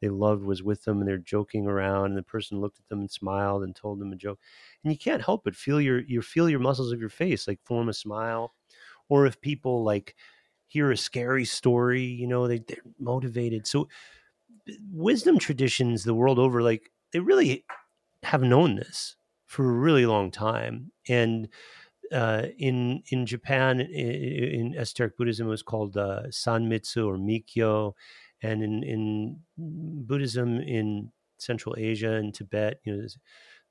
they 0.00 0.08
loved 0.08 0.42
was 0.44 0.62
with 0.62 0.84
them 0.84 1.00
and 1.00 1.08
they're 1.08 1.18
joking 1.18 1.66
around 1.66 2.06
and 2.06 2.16
the 2.16 2.22
person 2.22 2.60
looked 2.60 2.78
at 2.78 2.88
them 2.88 3.00
and 3.00 3.10
smiled 3.10 3.64
and 3.64 3.74
told 3.74 3.98
them 3.98 4.12
a 4.12 4.16
joke. 4.16 4.38
And 4.84 4.92
you 4.92 4.98
can't 4.98 5.24
help 5.24 5.42
but 5.44 5.56
feel 5.56 5.80
your 5.80 6.00
you 6.00 6.22
feel 6.22 6.48
your 6.48 6.60
muscles 6.60 6.92
of 6.92 7.00
your 7.00 7.08
face 7.08 7.48
like 7.48 7.60
form 7.64 7.88
a 7.88 7.92
smile. 7.92 8.54
Or 9.08 9.26
if 9.26 9.40
people 9.40 9.84
like 9.84 10.16
hear 10.68 10.90
a 10.90 10.96
scary 10.96 11.44
story 11.44 12.04
you 12.04 12.26
know 12.26 12.46
they, 12.46 12.58
they're 12.58 12.78
motivated. 12.98 13.66
So 13.66 13.88
wisdom 14.92 15.38
traditions 15.38 16.04
the 16.04 16.14
world 16.14 16.38
over 16.38 16.62
like 16.62 16.90
they 17.12 17.20
really 17.20 17.64
have 18.22 18.42
known 18.42 18.76
this 18.76 19.16
for 19.46 19.64
a 19.64 19.72
really 19.72 20.06
long 20.06 20.30
time. 20.30 20.92
And 21.08 21.48
uh, 22.12 22.46
in 22.58 23.02
in 23.10 23.26
Japan, 23.26 23.80
in, 23.80 23.88
in 23.90 24.74
esoteric 24.76 25.16
Buddhism, 25.16 25.46
it 25.46 25.50
was 25.50 25.62
called 25.62 25.96
uh, 25.96 26.22
Sanmitsu 26.28 27.06
or 27.06 27.18
Mikyo, 27.18 27.92
and 28.42 28.62
in, 28.62 28.82
in 28.82 29.40
Buddhism 29.56 30.60
in 30.60 31.10
Central 31.38 31.74
Asia 31.78 32.12
and 32.12 32.34
Tibet, 32.34 32.80
you 32.84 32.96
know, 32.96 33.06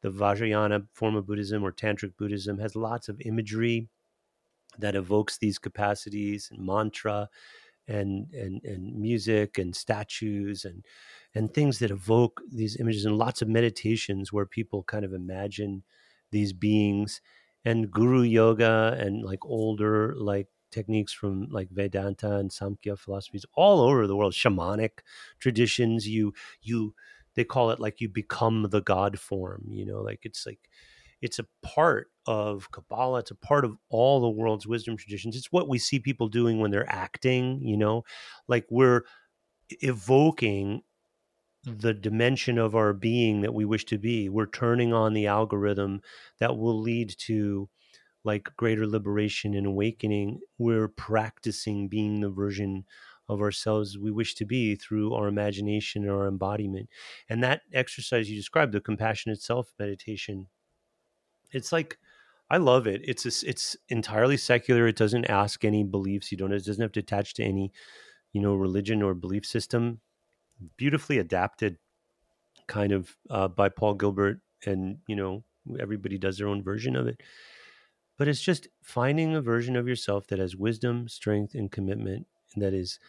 the 0.01 0.09
Vajrayana 0.09 0.85
form 0.93 1.15
of 1.15 1.25
Buddhism 1.25 1.63
or 1.63 1.71
Tantric 1.71 2.15
Buddhism 2.17 2.59
has 2.59 2.75
lots 2.75 3.09
of 3.09 3.19
imagery 3.21 3.89
that 4.79 4.95
evokes 4.95 5.37
these 5.37 5.57
capacities 5.59 6.49
and 6.51 6.65
mantra 6.65 7.29
and 7.87 8.31
and 8.33 8.63
and 8.63 8.95
music 8.99 9.57
and 9.57 9.75
statues 9.75 10.65
and 10.65 10.85
and 11.35 11.53
things 11.53 11.79
that 11.79 11.91
evoke 11.91 12.41
these 12.51 12.77
images 12.77 13.05
and 13.05 13.17
lots 13.17 13.41
of 13.41 13.47
meditations 13.47 14.33
where 14.33 14.45
people 14.45 14.83
kind 14.83 15.05
of 15.05 15.13
imagine 15.13 15.83
these 16.31 16.53
beings 16.53 17.21
and 17.63 17.91
guru 17.91 18.21
yoga 18.21 18.95
and 18.99 19.23
like 19.23 19.45
older 19.45 20.13
like 20.17 20.47
techniques 20.71 21.13
from 21.13 21.47
like 21.49 21.69
Vedanta 21.71 22.35
and 22.35 22.51
Samkhya 22.51 22.97
philosophies 22.99 23.45
all 23.53 23.81
over 23.81 24.05
the 24.05 24.15
world, 24.15 24.33
shamanic 24.33 24.99
traditions. 25.39 26.07
You 26.07 26.33
you 26.61 26.93
they 27.35 27.43
call 27.43 27.71
it 27.71 27.79
like 27.79 28.01
you 28.01 28.09
become 28.09 28.67
the 28.69 28.81
God 28.81 29.19
form. 29.19 29.65
You 29.69 29.85
know, 29.85 30.01
like 30.01 30.21
it's 30.23 30.45
like 30.45 30.69
it's 31.21 31.39
a 31.39 31.45
part 31.63 32.09
of 32.25 32.69
Kabbalah. 32.71 33.19
It's 33.19 33.31
a 33.31 33.35
part 33.35 33.65
of 33.65 33.77
all 33.89 34.21
the 34.21 34.29
world's 34.29 34.67
wisdom 34.67 34.97
traditions. 34.97 35.35
It's 35.35 35.51
what 35.51 35.69
we 35.69 35.79
see 35.79 35.99
people 35.99 36.27
doing 36.27 36.59
when 36.59 36.71
they're 36.71 36.91
acting. 36.91 37.59
You 37.61 37.77
know, 37.77 38.03
like 38.47 38.65
we're 38.69 39.03
evoking 39.81 40.81
the 41.63 41.93
dimension 41.93 42.57
of 42.57 42.75
our 42.75 42.93
being 42.93 43.41
that 43.41 43.53
we 43.53 43.65
wish 43.65 43.85
to 43.85 43.97
be. 43.97 44.29
We're 44.29 44.45
turning 44.45 44.93
on 44.93 45.13
the 45.13 45.27
algorithm 45.27 46.01
that 46.39 46.57
will 46.57 46.79
lead 46.79 47.13
to 47.25 47.69
like 48.23 48.49
greater 48.57 48.87
liberation 48.87 49.53
and 49.53 49.65
awakening. 49.65 50.41
We're 50.57 50.87
practicing 50.87 51.87
being 51.87 52.21
the 52.21 52.29
version 52.29 52.85
of 53.29 53.41
ourselves 53.41 53.97
we 53.97 54.11
wish 54.11 54.35
to 54.35 54.45
be 54.45 54.75
through 54.75 55.13
our 55.13 55.27
imagination 55.27 56.03
and 56.03 56.11
our 56.11 56.27
embodiment. 56.27 56.89
And 57.29 57.43
that 57.43 57.61
exercise 57.73 58.29
you 58.29 58.37
described, 58.37 58.71
the 58.71 58.79
compassionate 58.79 59.41
self 59.41 59.73
meditation, 59.77 60.47
it's 61.51 61.71
like 61.71 61.97
I 62.49 62.57
love 62.57 62.87
it. 62.87 63.01
It's 63.03 63.25
a, 63.25 63.49
it's 63.49 63.75
entirely 63.89 64.37
secular. 64.37 64.87
It 64.87 64.95
doesn't 64.95 65.25
ask 65.25 65.65
any 65.65 65.83
beliefs. 65.83 66.31
You 66.31 66.37
don't. 66.37 66.53
It 66.53 66.65
doesn't 66.65 66.81
have 66.81 66.93
to 66.93 67.01
attach 67.01 67.33
to 67.35 67.43
any, 67.43 67.71
you 68.33 68.41
know, 68.41 68.55
religion 68.55 69.01
or 69.01 69.13
belief 69.13 69.45
system 69.45 70.01
beautifully 70.77 71.19
adapted 71.19 71.77
kind 72.67 72.91
of 72.91 73.15
uh, 73.29 73.47
by 73.47 73.69
Paul 73.69 73.93
Gilbert 73.95 74.39
and 74.65 74.97
you 75.07 75.15
know 75.15 75.43
everybody 75.79 76.17
does 76.17 76.37
their 76.37 76.47
own 76.47 76.63
version 76.63 76.95
of 76.95 77.07
it 77.07 77.21
but 78.17 78.27
it's 78.27 78.41
just 78.41 78.67
finding 78.81 79.35
a 79.35 79.41
version 79.41 79.75
of 79.75 79.87
yourself 79.87 80.27
that 80.27 80.39
has 80.39 80.55
wisdom 80.55 81.07
strength 81.07 81.53
and 81.55 81.71
commitment 81.71 82.25
and 82.53 82.63
that 82.63 82.73
is 82.73 82.99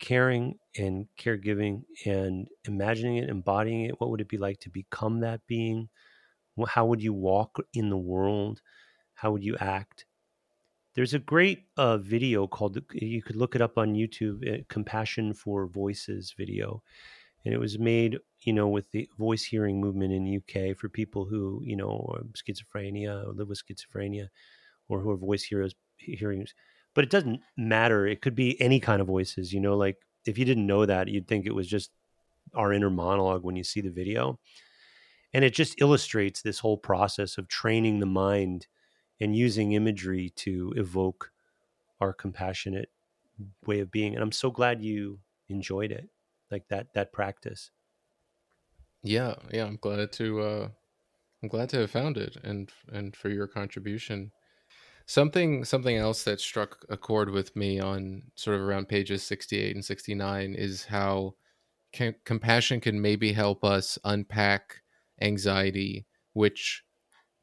caring 0.00 0.58
and 0.76 1.06
caregiving 1.18 1.82
and 2.06 2.48
imagining 2.64 3.16
it 3.16 3.28
embodying 3.28 3.82
it 3.84 4.00
what 4.00 4.10
would 4.10 4.20
it 4.20 4.28
be 4.28 4.38
like 4.38 4.58
to 4.60 4.70
become 4.70 5.20
that 5.20 5.40
being 5.46 5.88
how 6.66 6.86
would 6.86 7.02
you 7.02 7.12
walk 7.12 7.58
in 7.74 7.90
the 7.90 7.96
world? 7.96 8.60
How 9.14 9.32
would 9.32 9.44
you 9.44 9.56
act? 9.58 10.06
There's 10.94 11.14
a 11.14 11.18
great 11.18 11.64
uh, 11.76 11.98
video 11.98 12.46
called 12.46 12.78
you 12.92 13.22
could 13.22 13.36
look 13.36 13.54
it 13.54 13.62
up 13.62 13.78
on 13.78 13.94
youtube 13.94 14.42
uh, 14.48 14.64
compassion 14.68 15.32
for 15.32 15.66
voices 15.66 16.34
video. 16.36 16.82
And 17.44 17.54
it 17.54 17.58
was 17.58 17.78
made 17.78 18.18
you 18.40 18.52
know 18.52 18.68
with 18.68 18.90
the 18.90 19.08
voice 19.18 19.44
hearing 19.44 19.80
movement 19.80 20.12
in 20.12 20.36
uk 20.36 20.76
for 20.76 20.88
people 20.88 21.24
who 21.24 21.62
you 21.64 21.76
know 21.76 22.18
schizophrenia 22.34 23.28
or 23.28 23.32
live 23.32 23.48
with 23.48 23.62
schizophrenia 23.64 24.28
or 24.88 25.00
who 25.00 25.10
are 25.10 25.16
voice 25.16 25.44
heroes 25.44 25.74
hearings. 25.98 26.54
But 26.94 27.04
it 27.04 27.10
doesn't 27.10 27.40
matter. 27.56 28.06
It 28.06 28.22
could 28.22 28.34
be 28.34 28.60
any 28.60 28.80
kind 28.80 29.00
of 29.00 29.06
voices 29.06 29.52
you 29.52 29.60
know 29.60 29.76
like 29.76 29.98
if 30.26 30.36
you 30.36 30.44
didn't 30.44 30.66
know 30.66 30.84
that 30.84 31.08
you'd 31.08 31.28
think 31.28 31.46
it 31.46 31.54
was 31.54 31.68
just 31.68 31.90
our 32.54 32.72
inner 32.72 32.90
monologue 32.90 33.44
when 33.44 33.56
you 33.56 33.64
see 33.64 33.80
the 33.80 33.90
video 33.90 34.38
and 35.32 35.44
it 35.44 35.54
just 35.54 35.80
illustrates 35.80 36.42
this 36.42 36.60
whole 36.60 36.78
process 36.78 37.38
of 37.38 37.48
training 37.48 38.00
the 38.00 38.06
mind 38.06 38.66
and 39.20 39.36
using 39.36 39.72
imagery 39.72 40.30
to 40.30 40.72
evoke 40.76 41.32
our 42.00 42.12
compassionate 42.12 42.90
way 43.66 43.80
of 43.80 43.90
being 43.90 44.14
and 44.14 44.22
i'm 44.22 44.32
so 44.32 44.50
glad 44.50 44.82
you 44.82 45.18
enjoyed 45.48 45.92
it 45.92 46.08
like 46.50 46.66
that 46.68 46.92
that 46.94 47.12
practice. 47.12 47.70
Yeah 49.02 49.34
yeah 49.52 49.64
i'm 49.64 49.78
glad 49.80 50.12
to 50.12 50.40
uh 50.40 50.68
i'm 51.42 51.48
glad 51.48 51.68
to 51.70 51.78
have 51.78 51.90
found 51.90 52.16
it 52.16 52.36
and 52.42 52.70
and 52.92 53.14
for 53.16 53.28
your 53.28 53.46
contribution. 53.46 54.32
Something 55.06 55.64
something 55.64 55.96
else 55.96 56.24
that 56.24 56.40
struck 56.40 56.84
a 56.90 56.96
chord 56.96 57.30
with 57.30 57.56
me 57.56 57.80
on 57.80 58.24
sort 58.34 58.56
of 58.56 58.62
around 58.62 58.88
pages 58.88 59.22
68 59.22 59.74
and 59.74 59.84
69 59.84 60.54
is 60.54 60.84
how 60.84 61.34
can, 61.92 62.14
compassion 62.24 62.80
can 62.80 63.00
maybe 63.00 63.32
help 63.32 63.64
us 63.64 63.98
unpack 64.04 64.82
anxiety 65.20 66.06
which 66.32 66.84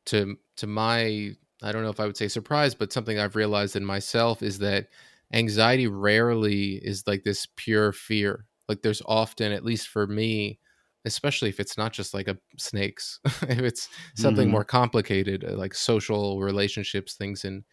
to 0.06 0.38
to 0.58 0.68
my 0.68 1.32
I 1.64 1.72
don't 1.72 1.84
know 1.84 1.90
if 1.90 2.00
I 2.00 2.06
would 2.06 2.18
say 2.18 2.28
surprise, 2.28 2.76
but 2.76 2.94
something 2.94 3.18
I've 3.18 3.36
realized 3.36 3.76
in 3.76 3.86
myself 3.86 4.44
is 4.44 4.60
that 4.60 4.88
anxiety 5.34 5.88
rarely 5.88 6.74
is 6.74 7.04
like 7.08 7.24
this 7.24 7.48
pure 7.56 7.92
fear. 7.92 8.46
Like 8.68 8.82
there's 8.82 9.02
often, 9.06 9.52
at 9.52 9.66
least 9.66 9.88
for 9.88 10.06
me, 10.06 10.60
especially 11.06 11.50
if 11.50 11.60
it's 11.60 11.78
not 11.78 11.94
just 11.94 12.14
like 12.14 12.28
a 12.28 12.38
snakes, 12.58 13.20
if 13.26 13.60
it's 13.60 13.90
something 14.16 14.46
mm-hmm. 14.46 14.52
more 14.52 14.66
complicated, 14.66 15.44
uh, 15.44 15.56
like 15.56 15.74
social 15.74 16.42
relationships, 16.42 17.16
things 17.16 17.46
in 17.46 17.64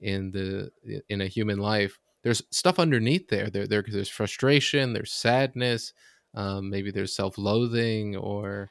in 0.00 0.30
the 0.30 0.70
in 1.08 1.20
a 1.20 1.26
human 1.26 1.58
life. 1.58 1.98
There's 2.24 2.42
stuff 2.50 2.78
underneath 2.78 3.28
there. 3.28 3.50
There, 3.50 3.66
there 3.66 3.84
there's 3.86 4.08
frustration, 4.08 4.92
there's 4.92 5.12
sadness, 5.12 5.92
um, 6.34 6.70
maybe 6.70 6.90
there's 6.90 7.14
self-loathing, 7.14 8.16
or 8.16 8.70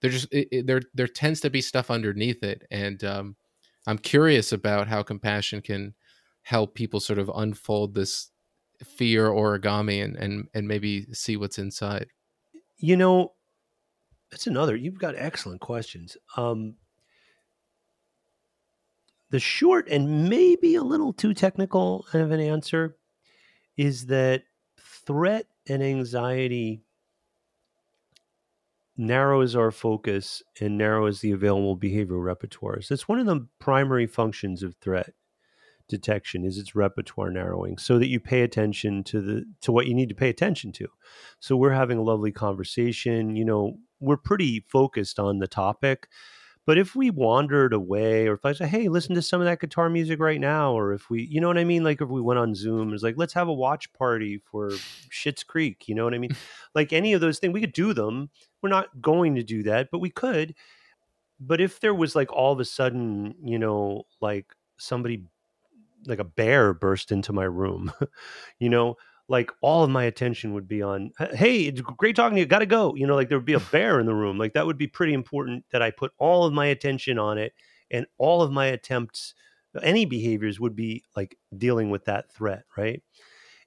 there 0.00 0.10
just 0.10 0.32
it, 0.32 0.48
it, 0.50 0.66
there 0.66 0.82
there 0.94 1.08
tends 1.08 1.40
to 1.40 1.50
be 1.50 1.60
stuff 1.60 1.90
underneath 1.90 2.42
it, 2.42 2.62
and 2.70 3.02
um, 3.04 3.36
I'm 3.86 3.98
curious 3.98 4.52
about 4.52 4.88
how 4.88 5.02
compassion 5.02 5.62
can 5.62 5.94
help 6.42 6.74
people 6.74 7.00
sort 7.00 7.18
of 7.18 7.30
unfold 7.34 7.94
this 7.94 8.30
fear 8.84 9.28
origami 9.28 10.04
and 10.04 10.16
and 10.16 10.48
and 10.54 10.68
maybe 10.68 11.06
see 11.12 11.36
what's 11.36 11.58
inside. 11.58 12.08
You 12.78 12.96
know, 12.96 13.32
that's 14.30 14.46
another. 14.46 14.76
You've 14.76 14.98
got 14.98 15.14
excellent 15.16 15.60
questions. 15.60 16.16
Um, 16.36 16.74
the 19.30 19.40
short 19.40 19.88
and 19.88 20.28
maybe 20.28 20.76
a 20.76 20.82
little 20.82 21.12
too 21.12 21.34
technical 21.34 22.06
of 22.12 22.30
an 22.30 22.40
answer 22.40 22.96
is 23.76 24.06
that 24.06 24.44
threat 24.78 25.46
and 25.68 25.82
anxiety 25.82 26.85
narrows 28.96 29.54
our 29.54 29.70
focus 29.70 30.42
and 30.60 30.78
narrows 30.78 31.20
the 31.20 31.32
available 31.32 31.76
behavioral 31.76 32.24
repertoires. 32.24 32.88
That's 32.88 33.08
one 33.08 33.18
of 33.18 33.26
the 33.26 33.46
primary 33.58 34.06
functions 34.06 34.62
of 34.62 34.74
threat 34.76 35.12
detection 35.88 36.44
is 36.44 36.58
its 36.58 36.74
repertoire 36.74 37.30
narrowing 37.30 37.78
so 37.78 37.98
that 37.98 38.08
you 38.08 38.18
pay 38.18 38.42
attention 38.42 39.04
to 39.04 39.20
the 39.20 39.44
to 39.60 39.70
what 39.70 39.86
you 39.86 39.94
need 39.94 40.08
to 40.08 40.14
pay 40.14 40.28
attention 40.28 40.72
to. 40.72 40.88
So 41.38 41.56
we're 41.56 41.72
having 41.72 41.98
a 41.98 42.02
lovely 42.02 42.32
conversation, 42.32 43.36
you 43.36 43.44
know, 43.44 43.76
we're 44.00 44.16
pretty 44.16 44.64
focused 44.68 45.18
on 45.18 45.38
the 45.38 45.46
topic, 45.46 46.08
but 46.66 46.78
if 46.78 46.94
we 46.96 47.10
wandered 47.10 47.72
away, 47.72 48.26
or 48.28 48.34
if 48.34 48.44
I 48.44 48.52
say, 48.52 48.66
"Hey, 48.66 48.88
listen 48.88 49.14
to 49.14 49.22
some 49.22 49.40
of 49.40 49.46
that 49.46 49.60
guitar 49.60 49.88
music 49.88 50.20
right 50.20 50.40
now," 50.40 50.72
or 50.78 50.92
if 50.92 51.08
we, 51.10 51.22
you 51.24 51.40
know 51.40 51.48
what 51.48 51.58
I 51.58 51.64
mean, 51.64 51.84
like 51.84 52.00
if 52.02 52.08
we 52.08 52.20
went 52.20 52.38
on 52.40 52.54
Zoom, 52.54 52.92
it's 52.92 53.02
like, 53.04 53.16
"Let's 53.16 53.34
have 53.34 53.48
a 53.48 53.52
watch 53.52 53.92
party 53.94 54.38
for 54.50 54.70
Schitt's 55.10 55.44
Creek," 55.44 55.88
you 55.88 55.94
know 55.94 56.04
what 56.04 56.14
I 56.14 56.18
mean? 56.18 56.36
like 56.74 56.92
any 56.92 57.12
of 57.14 57.20
those 57.20 57.38
things, 57.38 57.54
we 57.54 57.60
could 57.60 57.72
do 57.72 57.94
them. 57.94 58.30
We're 58.62 58.70
not 58.70 59.00
going 59.00 59.36
to 59.36 59.42
do 59.44 59.62
that, 59.64 59.88
but 59.92 60.00
we 60.00 60.10
could. 60.10 60.54
But 61.40 61.60
if 61.60 61.80
there 61.80 61.94
was 61.94 62.14
like 62.16 62.32
all 62.32 62.52
of 62.52 62.60
a 62.60 62.64
sudden, 62.64 63.34
you 63.44 63.58
know, 63.58 64.04
like 64.20 64.46
somebody, 64.78 65.24
like 66.06 66.18
a 66.20 66.24
bear 66.24 66.74
burst 66.74 67.12
into 67.12 67.32
my 67.32 67.44
room, 67.44 67.92
you 68.60 68.68
know, 68.70 68.96
like 69.28 69.50
all 69.60 69.82
of 69.82 69.90
my 69.90 70.04
attention 70.04 70.54
would 70.54 70.68
be 70.68 70.82
on 70.82 71.10
hey 71.32 71.62
it's 71.62 71.80
great 71.80 72.14
talking 72.14 72.36
to 72.36 72.40
you 72.40 72.46
gotta 72.46 72.66
go 72.66 72.94
you 72.94 73.06
know 73.06 73.14
like 73.14 73.28
there 73.28 73.38
would 73.38 73.44
be 73.44 73.54
a 73.54 73.60
bear 73.60 73.98
in 73.98 74.06
the 74.06 74.14
room 74.14 74.38
like 74.38 74.52
that 74.52 74.66
would 74.66 74.78
be 74.78 74.86
pretty 74.86 75.12
important 75.12 75.64
that 75.72 75.82
i 75.82 75.90
put 75.90 76.12
all 76.18 76.44
of 76.44 76.52
my 76.52 76.66
attention 76.66 77.18
on 77.18 77.36
it 77.38 77.52
and 77.90 78.06
all 78.18 78.42
of 78.42 78.52
my 78.52 78.66
attempts 78.66 79.34
any 79.82 80.04
behaviors 80.04 80.60
would 80.60 80.76
be 80.76 81.04
like 81.16 81.36
dealing 81.56 81.90
with 81.90 82.04
that 82.04 82.30
threat 82.30 82.64
right? 82.76 83.02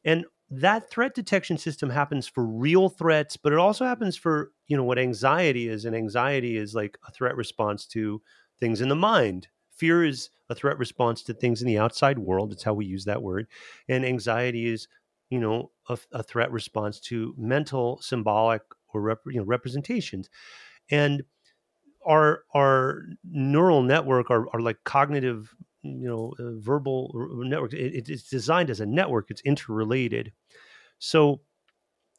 And 0.05 0.25
that 0.51 0.89
threat 0.89 1.13
detection 1.13 1.57
system 1.57 1.89
happens 1.89 2.27
for 2.27 2.43
real 2.43 2.89
threats 2.89 3.37
but 3.37 3.53
it 3.53 3.59
also 3.59 3.85
happens 3.85 4.17
for 4.17 4.51
you 4.67 4.75
know 4.75 4.83
what 4.83 4.97
anxiety 4.97 5.67
is 5.67 5.85
and 5.85 5.95
anxiety 5.95 6.57
is 6.57 6.73
like 6.73 6.97
a 7.07 7.11
threat 7.11 7.35
response 7.35 7.85
to 7.85 8.21
things 8.59 8.81
in 8.81 8.89
the 8.89 8.95
mind. 8.95 9.47
Fear 9.75 10.05
is 10.05 10.29
a 10.49 10.55
threat 10.55 10.79
response 10.79 11.21
to 11.23 11.33
things 11.33 11.61
in 11.61 11.67
the 11.67 11.77
outside 11.77 12.17
world 12.17 12.51
it's 12.51 12.63
how 12.63 12.73
we 12.73 12.85
use 12.85 13.05
that 13.05 13.21
word 13.21 13.45
and 13.87 14.03
anxiety 14.03 14.65
is 14.65 14.87
you 15.29 15.39
know, 15.39 15.71
a, 15.87 15.97
a 16.11 16.23
threat 16.23 16.51
response 16.51 16.99
to 16.99 17.33
mental, 17.37 17.99
symbolic, 18.01 18.61
or 18.93 19.01
rep, 19.01 19.19
you 19.27 19.39
know, 19.39 19.45
representations. 19.45 20.29
And 20.89 21.23
our 22.05 22.43
our 22.55 23.03
neural 23.23 23.83
network, 23.83 24.31
our, 24.31 24.47
our 24.53 24.59
like 24.59 24.77
cognitive, 24.85 25.53
you 25.83 26.07
know, 26.07 26.33
uh, 26.39 26.59
verbal 26.59 27.11
network, 27.45 27.73
it, 27.73 28.09
it's 28.09 28.29
designed 28.29 28.69
as 28.69 28.79
a 28.79 28.85
network. 28.85 29.29
It's 29.29 29.41
interrelated. 29.41 30.31
So 30.97 31.41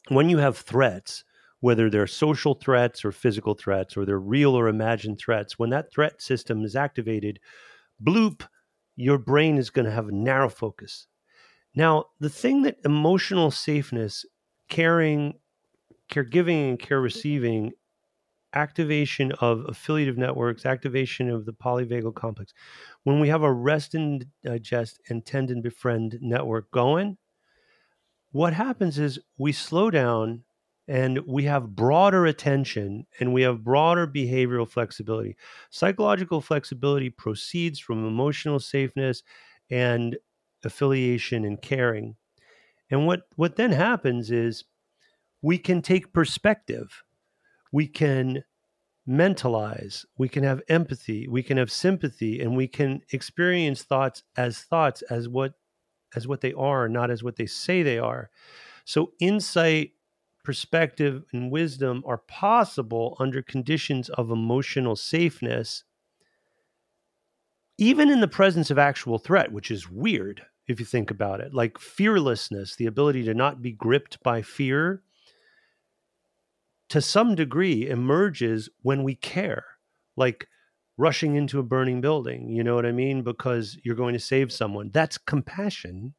when 0.08 0.28
you 0.28 0.38
have 0.38 0.56
threats, 0.56 1.24
whether 1.60 1.90
they're 1.90 2.06
social 2.06 2.54
threats 2.54 3.04
or 3.04 3.12
physical 3.12 3.54
threats, 3.54 3.96
or 3.96 4.06
they're 4.06 4.18
real 4.18 4.54
or 4.54 4.68
imagined 4.68 5.18
threats, 5.18 5.58
when 5.58 5.70
that 5.70 5.92
threat 5.92 6.22
system 6.22 6.64
is 6.64 6.76
activated, 6.76 7.38
bloop, 8.02 8.46
your 8.96 9.18
brain 9.18 9.58
is 9.58 9.70
going 9.70 9.84
to 9.84 9.92
have 9.92 10.08
a 10.08 10.14
narrow 10.14 10.48
focus. 10.48 11.06
Now, 11.74 12.06
the 12.18 12.30
thing 12.30 12.62
that 12.62 12.78
emotional 12.84 13.50
safeness, 13.50 14.24
caring, 14.68 15.34
caregiving, 16.10 16.70
and 16.70 16.78
care 16.78 17.00
receiving 17.00 17.72
activation 18.54 19.32
of 19.32 19.64
affiliative 19.68 20.18
networks, 20.18 20.66
activation 20.66 21.30
of 21.30 21.46
the 21.46 21.52
polyvagal 21.52 22.14
complex, 22.14 22.52
when 23.04 23.20
we 23.20 23.28
have 23.28 23.42
a 23.42 23.52
rest 23.52 23.94
and 23.94 24.26
digest 24.44 25.00
and 25.08 25.24
tend 25.24 25.50
and 25.50 25.62
befriend 25.62 26.18
network 26.20 26.70
going, 26.72 27.16
what 28.32 28.52
happens 28.52 28.98
is 28.98 29.18
we 29.38 29.52
slow 29.52 29.90
down 29.90 30.44
and 30.88 31.20
we 31.26 31.44
have 31.44 31.74
broader 31.74 32.26
attention 32.26 33.06
and 33.18 33.32
we 33.32 33.42
have 33.42 33.64
broader 33.64 34.06
behavioral 34.06 34.68
flexibility. 34.68 35.36
Psychological 35.70 36.40
flexibility 36.40 37.10
proceeds 37.10 37.78
from 37.78 38.06
emotional 38.06 38.58
safeness 38.58 39.22
and 39.70 40.16
affiliation 40.64 41.44
and 41.44 41.60
caring. 41.60 42.16
And 42.90 43.06
what, 43.06 43.22
what 43.36 43.56
then 43.56 43.72
happens 43.72 44.30
is 44.30 44.64
we 45.42 45.58
can 45.58 45.82
take 45.82 46.12
perspective, 46.12 47.02
we 47.72 47.86
can 47.86 48.44
mentalize, 49.08 50.04
we 50.18 50.28
can 50.28 50.44
have 50.44 50.62
empathy, 50.68 51.26
we 51.28 51.42
can 51.42 51.56
have 51.56 51.70
sympathy, 51.70 52.40
and 52.40 52.56
we 52.56 52.68
can 52.68 53.02
experience 53.10 53.82
thoughts 53.82 54.22
as 54.36 54.58
thoughts 54.58 55.02
as 55.02 55.28
what 55.28 55.54
as 56.14 56.26
what 56.26 56.40
they 56.40 56.52
are, 56.52 56.88
not 56.88 57.10
as 57.10 57.22
what 57.22 57.36
they 57.36 57.46
say 57.46 57.82
they 57.82 57.98
are. 57.98 58.30
So 58.84 59.12
insight, 59.20 59.92
perspective, 60.42 61.24
and 61.32 61.52
wisdom 61.52 62.02
are 62.04 62.18
possible 62.18 63.16
under 63.20 63.42
conditions 63.42 64.08
of 64.08 64.30
emotional 64.30 64.96
safeness, 64.96 65.84
even 67.80 68.10
in 68.10 68.20
the 68.20 68.28
presence 68.28 68.70
of 68.70 68.78
actual 68.78 69.18
threat, 69.18 69.50
which 69.50 69.70
is 69.70 69.90
weird 69.90 70.42
if 70.68 70.78
you 70.78 70.86
think 70.86 71.10
about 71.10 71.40
it. 71.40 71.54
Like 71.54 71.78
fearlessness, 71.78 72.76
the 72.76 72.86
ability 72.86 73.24
to 73.24 73.34
not 73.34 73.62
be 73.62 73.72
gripped 73.72 74.22
by 74.22 74.42
fear 74.42 75.02
to 76.90 77.00
some 77.00 77.34
degree 77.34 77.88
emerges 77.88 78.68
when 78.82 79.02
we 79.02 79.14
care, 79.14 79.64
like 80.14 80.46
rushing 80.98 81.36
into 81.36 81.58
a 81.58 81.62
burning 81.64 82.02
building. 82.02 82.50
You 82.50 82.62
know 82.62 82.74
what 82.74 82.84
I 82.84 82.92
mean? 82.92 83.22
Because 83.22 83.78
you're 83.82 83.94
going 83.96 84.12
to 84.12 84.20
save 84.20 84.52
someone. 84.52 84.90
That's 84.92 85.16
compassion 85.16 86.14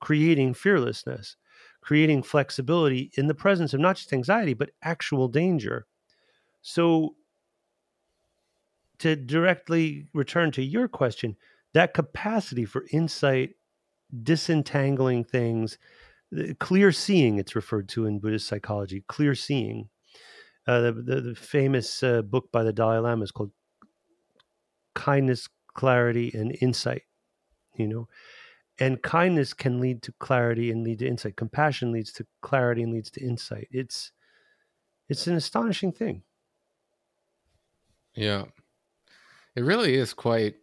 creating 0.00 0.54
fearlessness, 0.54 1.36
creating 1.80 2.22
flexibility 2.22 3.12
in 3.16 3.28
the 3.28 3.34
presence 3.34 3.72
of 3.72 3.80
not 3.80 3.96
just 3.96 4.12
anxiety, 4.12 4.54
but 4.54 4.70
actual 4.82 5.28
danger. 5.28 5.86
So, 6.60 7.14
to 8.98 9.16
directly 9.16 10.06
return 10.12 10.50
to 10.52 10.62
your 10.62 10.88
question, 10.88 11.36
that 11.72 11.94
capacity 11.94 12.64
for 12.64 12.84
insight, 12.92 13.54
disentangling 14.22 15.24
things, 15.24 15.78
clear 16.58 16.92
seeing 16.92 17.38
it's 17.38 17.54
referred 17.54 17.88
to 17.88 18.06
in 18.06 18.18
buddhist 18.18 18.48
psychology 18.48 19.04
clear 19.06 19.36
seeing 19.36 19.88
uh, 20.66 20.80
the, 20.80 20.92
the, 20.92 21.20
the, 21.20 21.34
famous 21.36 22.02
uh, 22.02 22.22
book 22.22 22.50
by 22.50 22.64
the 22.64 22.72
dalai 22.72 22.98
lama 22.98 23.22
is 23.22 23.30
called 23.30 23.52
kindness 24.94 25.48
clarity 25.74 26.32
and 26.34 26.56
insight 26.60 27.02
you 27.76 27.86
know? 27.86 28.08
And 28.78 29.02
kindness 29.02 29.54
can 29.54 29.80
lead 29.80 30.02
to 30.02 30.12
clarity 30.18 30.70
and 30.70 30.82
lead 30.82 30.98
to 30.98 31.06
insight. 31.06 31.36
Compassion 31.36 31.92
leads 31.92 32.12
to 32.14 32.26
clarity 32.42 32.82
and 32.82 32.92
leads 32.92 33.10
to 33.12 33.20
insight. 33.22 33.68
It's 33.70 34.10
it's 35.08 35.26
an 35.26 35.36
astonishing 35.36 35.92
thing. 35.92 36.22
Yeah 38.14 38.46
it 39.56 39.62
really 39.62 39.94
is 39.94 40.12
quite 40.14 40.54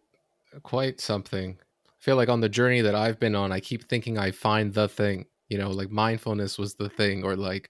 quite 0.62 1.00
something 1.00 1.58
I 1.86 2.04
feel 2.04 2.16
like 2.16 2.28
on 2.28 2.40
the 2.40 2.48
journey 2.48 2.80
that 2.80 2.96
I've 2.96 3.20
been 3.20 3.36
on, 3.36 3.52
I 3.52 3.60
keep 3.60 3.88
thinking 3.88 4.18
I 4.18 4.32
find 4.32 4.74
the 4.74 4.88
thing 4.88 5.26
you 5.52 5.58
know 5.58 5.70
like 5.70 5.90
mindfulness 5.90 6.56
was 6.56 6.74
the 6.76 6.88
thing 6.88 7.24
or 7.24 7.36
like 7.36 7.68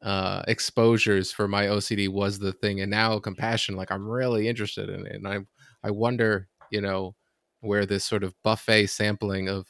uh 0.00 0.42
exposures 0.48 1.30
for 1.30 1.46
my 1.46 1.66
ocd 1.66 2.08
was 2.08 2.38
the 2.38 2.54
thing 2.54 2.80
and 2.80 2.90
now 2.90 3.18
compassion 3.18 3.76
like 3.76 3.92
i'm 3.92 4.08
really 4.08 4.48
interested 4.48 4.88
in 4.88 5.06
it 5.06 5.16
and 5.16 5.28
i 5.28 5.38
i 5.84 5.90
wonder 5.90 6.48
you 6.70 6.80
know 6.80 7.14
where 7.60 7.84
this 7.84 8.04
sort 8.04 8.24
of 8.24 8.34
buffet 8.42 8.86
sampling 8.86 9.46
of 9.46 9.66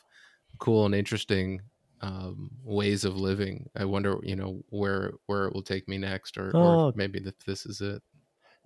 cool 0.61 0.87
and 0.87 0.95
interesting 0.95 1.61
um 2.01 2.49
ways 2.63 3.05
of 3.05 3.17
living 3.17 3.69
i 3.75 3.85
wonder 3.85 4.19
you 4.23 4.37
know 4.37 4.63
where 4.69 5.15
where 5.27 5.47
it 5.47 5.53
will 5.53 5.63
take 5.63 5.89
me 5.89 5.99
next 5.99 6.39
or, 6.39 6.53
oh. 6.55 6.61
or 6.61 6.93
maybe 6.95 7.19
that 7.19 7.41
this 7.45 7.67
is 7.67 7.81
it 7.81 8.01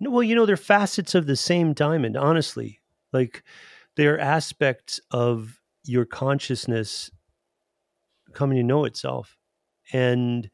no 0.03 0.09
well 0.11 0.23
you 0.23 0.35
know 0.35 0.45
they're 0.45 0.57
facets 0.57 1.15
of 1.15 1.25
the 1.27 1.35
same 1.35 1.73
diamond 1.73 2.17
honestly. 2.17 2.79
Like 3.11 3.43
they're 3.95 4.19
aspects 4.19 4.99
of 5.11 5.59
your 5.85 6.05
consciousness 6.05 7.11
coming 8.33 8.57
to 8.57 8.63
know 8.63 8.85
itself. 8.85 9.37
And 9.91 10.49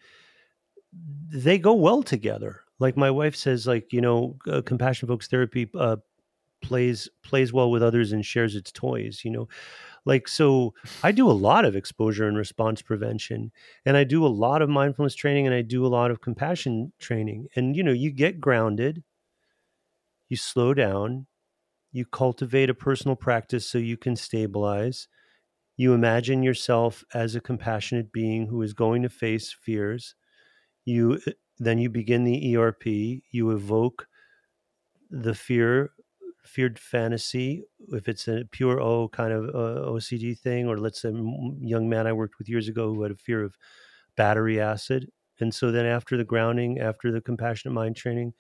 they 0.93 1.57
go 1.57 1.73
well 1.73 2.03
together. 2.03 2.61
Like 2.79 2.97
my 2.97 3.11
wife 3.11 3.35
says 3.35 3.67
like 3.67 3.91
you 3.91 4.01
know 4.01 4.37
uh, 4.47 4.61
compassion 4.61 5.07
focused 5.07 5.31
therapy 5.31 5.69
uh, 5.77 5.97
plays 6.61 7.09
plays 7.23 7.53
well 7.53 7.71
with 7.71 7.83
others 7.83 8.11
and 8.13 8.25
shares 8.25 8.55
its 8.55 8.71
toys 8.71 9.21
you 9.25 9.31
know? 9.31 9.47
Like 10.05 10.27
so 10.27 10.73
i 11.03 11.11
do 11.11 11.29
a 11.29 11.33
lot 11.33 11.65
of 11.65 11.75
exposure 11.75 12.27
and 12.27 12.37
response 12.37 12.81
prevention 12.81 13.51
and 13.85 13.97
i 13.97 14.03
do 14.05 14.25
a 14.25 14.29
lot 14.29 14.61
of 14.61 14.69
mindfulness 14.69 15.15
training 15.15 15.47
and 15.47 15.55
i 15.55 15.61
do 15.61 15.85
a 15.85 15.89
lot 15.89 16.11
of 16.11 16.21
compassion 16.21 16.93
training. 16.99 17.47
And 17.55 17.75
you 17.77 17.83
know 17.83 17.93
you 17.93 18.11
get 18.11 18.41
grounded 18.41 19.03
you 20.29 20.37
slow 20.37 20.73
down 20.73 21.27
you 21.91 22.05
cultivate 22.05 22.69
a 22.69 22.73
personal 22.75 23.15
practice 23.15 23.65
so 23.65 23.77
you 23.77 23.97
can 23.97 24.15
stabilize 24.15 25.07
you 25.79 25.93
imagine 25.93 26.43
yourself 26.43 27.05
as 27.13 27.35
a 27.35 27.39
compassionate 27.39 28.11
being 28.11 28.47
who 28.47 28.61
is 28.61 28.73
going 28.73 29.01
to 29.01 29.07
face 29.07 29.53
fears. 29.53 30.13
You 30.83 31.21
uh, 31.25 31.31
then 31.57 31.77
you 31.77 31.89
begin 31.89 32.25
the 32.25 32.57
ERP. 32.57 32.85
You 33.31 33.51
evoke 33.51 34.05
the 35.09 35.33
fear, 35.33 35.91
feared 36.43 36.77
fantasy. 36.77 37.63
If 37.93 38.09
it's 38.09 38.27
a 38.27 38.43
pure 38.51 38.81
O 38.81 39.07
kind 39.07 39.31
of 39.31 39.45
uh, 39.55 39.89
OCD 39.89 40.37
thing, 40.37 40.67
or 40.67 40.77
let's 40.77 41.01
say 41.01 41.13
young 41.61 41.87
man 41.87 42.05
I 42.05 42.11
worked 42.11 42.39
with 42.39 42.49
years 42.49 42.67
ago 42.67 42.93
who 42.93 43.03
had 43.03 43.13
a 43.13 43.15
fear 43.15 43.41
of 43.41 43.55
battery 44.17 44.59
acid, 44.59 45.09
and 45.39 45.55
so 45.55 45.71
then 45.71 45.85
after 45.85 46.17
the 46.17 46.25
grounding, 46.25 46.81
after 46.81 47.09
the 47.09 47.21
compassionate 47.21 47.73
mind 47.73 47.95
training, 47.95 48.33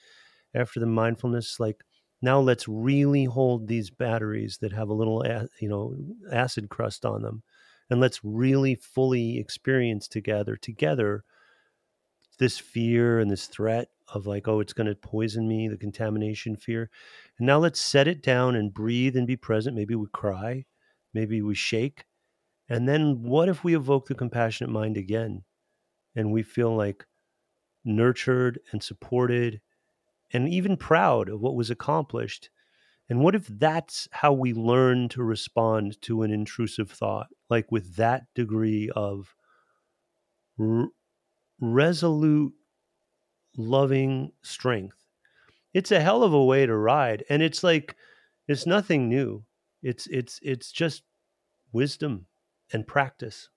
after 0.53 0.79
the 0.79 0.85
mindfulness, 0.85 1.59
like 1.59 1.83
now 2.21 2.39
let's 2.39 2.67
really 2.67 3.25
hold 3.25 3.67
these 3.67 3.89
batteries 3.89 4.57
that 4.61 4.73
have 4.73 4.89
a 4.89 4.93
little 4.93 5.25
you 5.59 5.69
know 5.69 5.95
acid 6.31 6.69
crust 6.69 7.05
on 7.05 7.21
them 7.21 7.43
and 7.89 7.99
let's 7.99 8.19
really 8.23 8.75
fully 8.75 9.39
experience 9.39 10.07
together 10.07 10.55
together 10.57 11.23
this 12.39 12.57
fear 12.57 13.19
and 13.19 13.29
this 13.31 13.47
threat 13.47 13.89
of 14.13 14.25
like 14.25 14.47
oh 14.47 14.59
it's 14.59 14.73
going 14.73 14.87
to 14.87 14.95
poison 14.95 15.47
me 15.47 15.67
the 15.67 15.77
contamination 15.77 16.55
fear. 16.55 16.89
And 17.37 17.47
now 17.47 17.59
let's 17.59 17.79
set 17.79 18.07
it 18.07 18.21
down 18.23 18.55
and 18.55 18.73
breathe 18.73 19.15
and 19.15 19.27
be 19.27 19.37
present. 19.37 19.75
Maybe 19.75 19.95
we 19.95 20.07
cry 20.13 20.65
maybe 21.13 21.41
we 21.41 21.55
shake. 21.55 22.05
And 22.67 22.87
then 22.87 23.23
what 23.23 23.49
if 23.49 23.63
we 23.63 23.75
evoke 23.75 24.07
the 24.07 24.15
compassionate 24.15 24.71
mind 24.71 24.97
again 24.97 25.43
and 26.15 26.31
we 26.31 26.43
feel 26.43 26.75
like 26.75 27.05
nurtured 27.83 28.59
and 28.71 28.83
supported 28.83 29.61
and 30.31 30.47
even 30.49 30.77
proud 30.77 31.29
of 31.29 31.41
what 31.41 31.55
was 31.55 31.69
accomplished. 31.69 32.49
And 33.09 33.21
what 33.21 33.35
if 33.35 33.47
that's 33.47 34.07
how 34.11 34.33
we 34.33 34.53
learn 34.53 35.09
to 35.09 35.23
respond 35.23 35.99
to 36.03 36.21
an 36.21 36.31
intrusive 36.31 36.91
thought, 36.91 37.27
like 37.49 37.71
with 37.71 37.95
that 37.95 38.25
degree 38.35 38.89
of 38.95 39.33
r- 40.59 40.89
resolute, 41.59 42.53
loving 43.57 44.31
strength? 44.43 45.05
It's 45.73 45.91
a 45.91 46.01
hell 46.01 46.23
of 46.23 46.33
a 46.33 46.43
way 46.43 46.65
to 46.65 46.75
ride, 46.75 47.23
and 47.29 47.41
it's 47.41 47.63
like 47.63 47.95
it's 48.47 48.65
nothing 48.65 49.09
new. 49.09 49.45
It's 49.81 50.07
it's 50.07 50.39
it's 50.43 50.71
just 50.71 51.03
wisdom 51.71 52.27
and 52.71 52.85
practice 52.85 53.49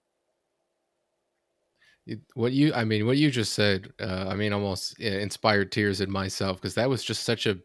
what 2.35 2.53
you 2.53 2.73
i 2.75 2.85
mean 2.85 3.07
what 3.07 3.17
you 3.17 3.31
just 3.31 3.53
said 3.53 3.93
uh, 4.01 4.27
i 4.29 4.35
mean 4.35 4.53
almost 4.53 4.99
inspired 4.99 5.71
tears 5.71 6.01
in 6.01 6.11
myself 6.11 6.57
because 6.57 6.75
that 6.75 6.91
was 6.91 7.05
just 7.05 7.23
such 7.23 7.47
a 7.47 7.57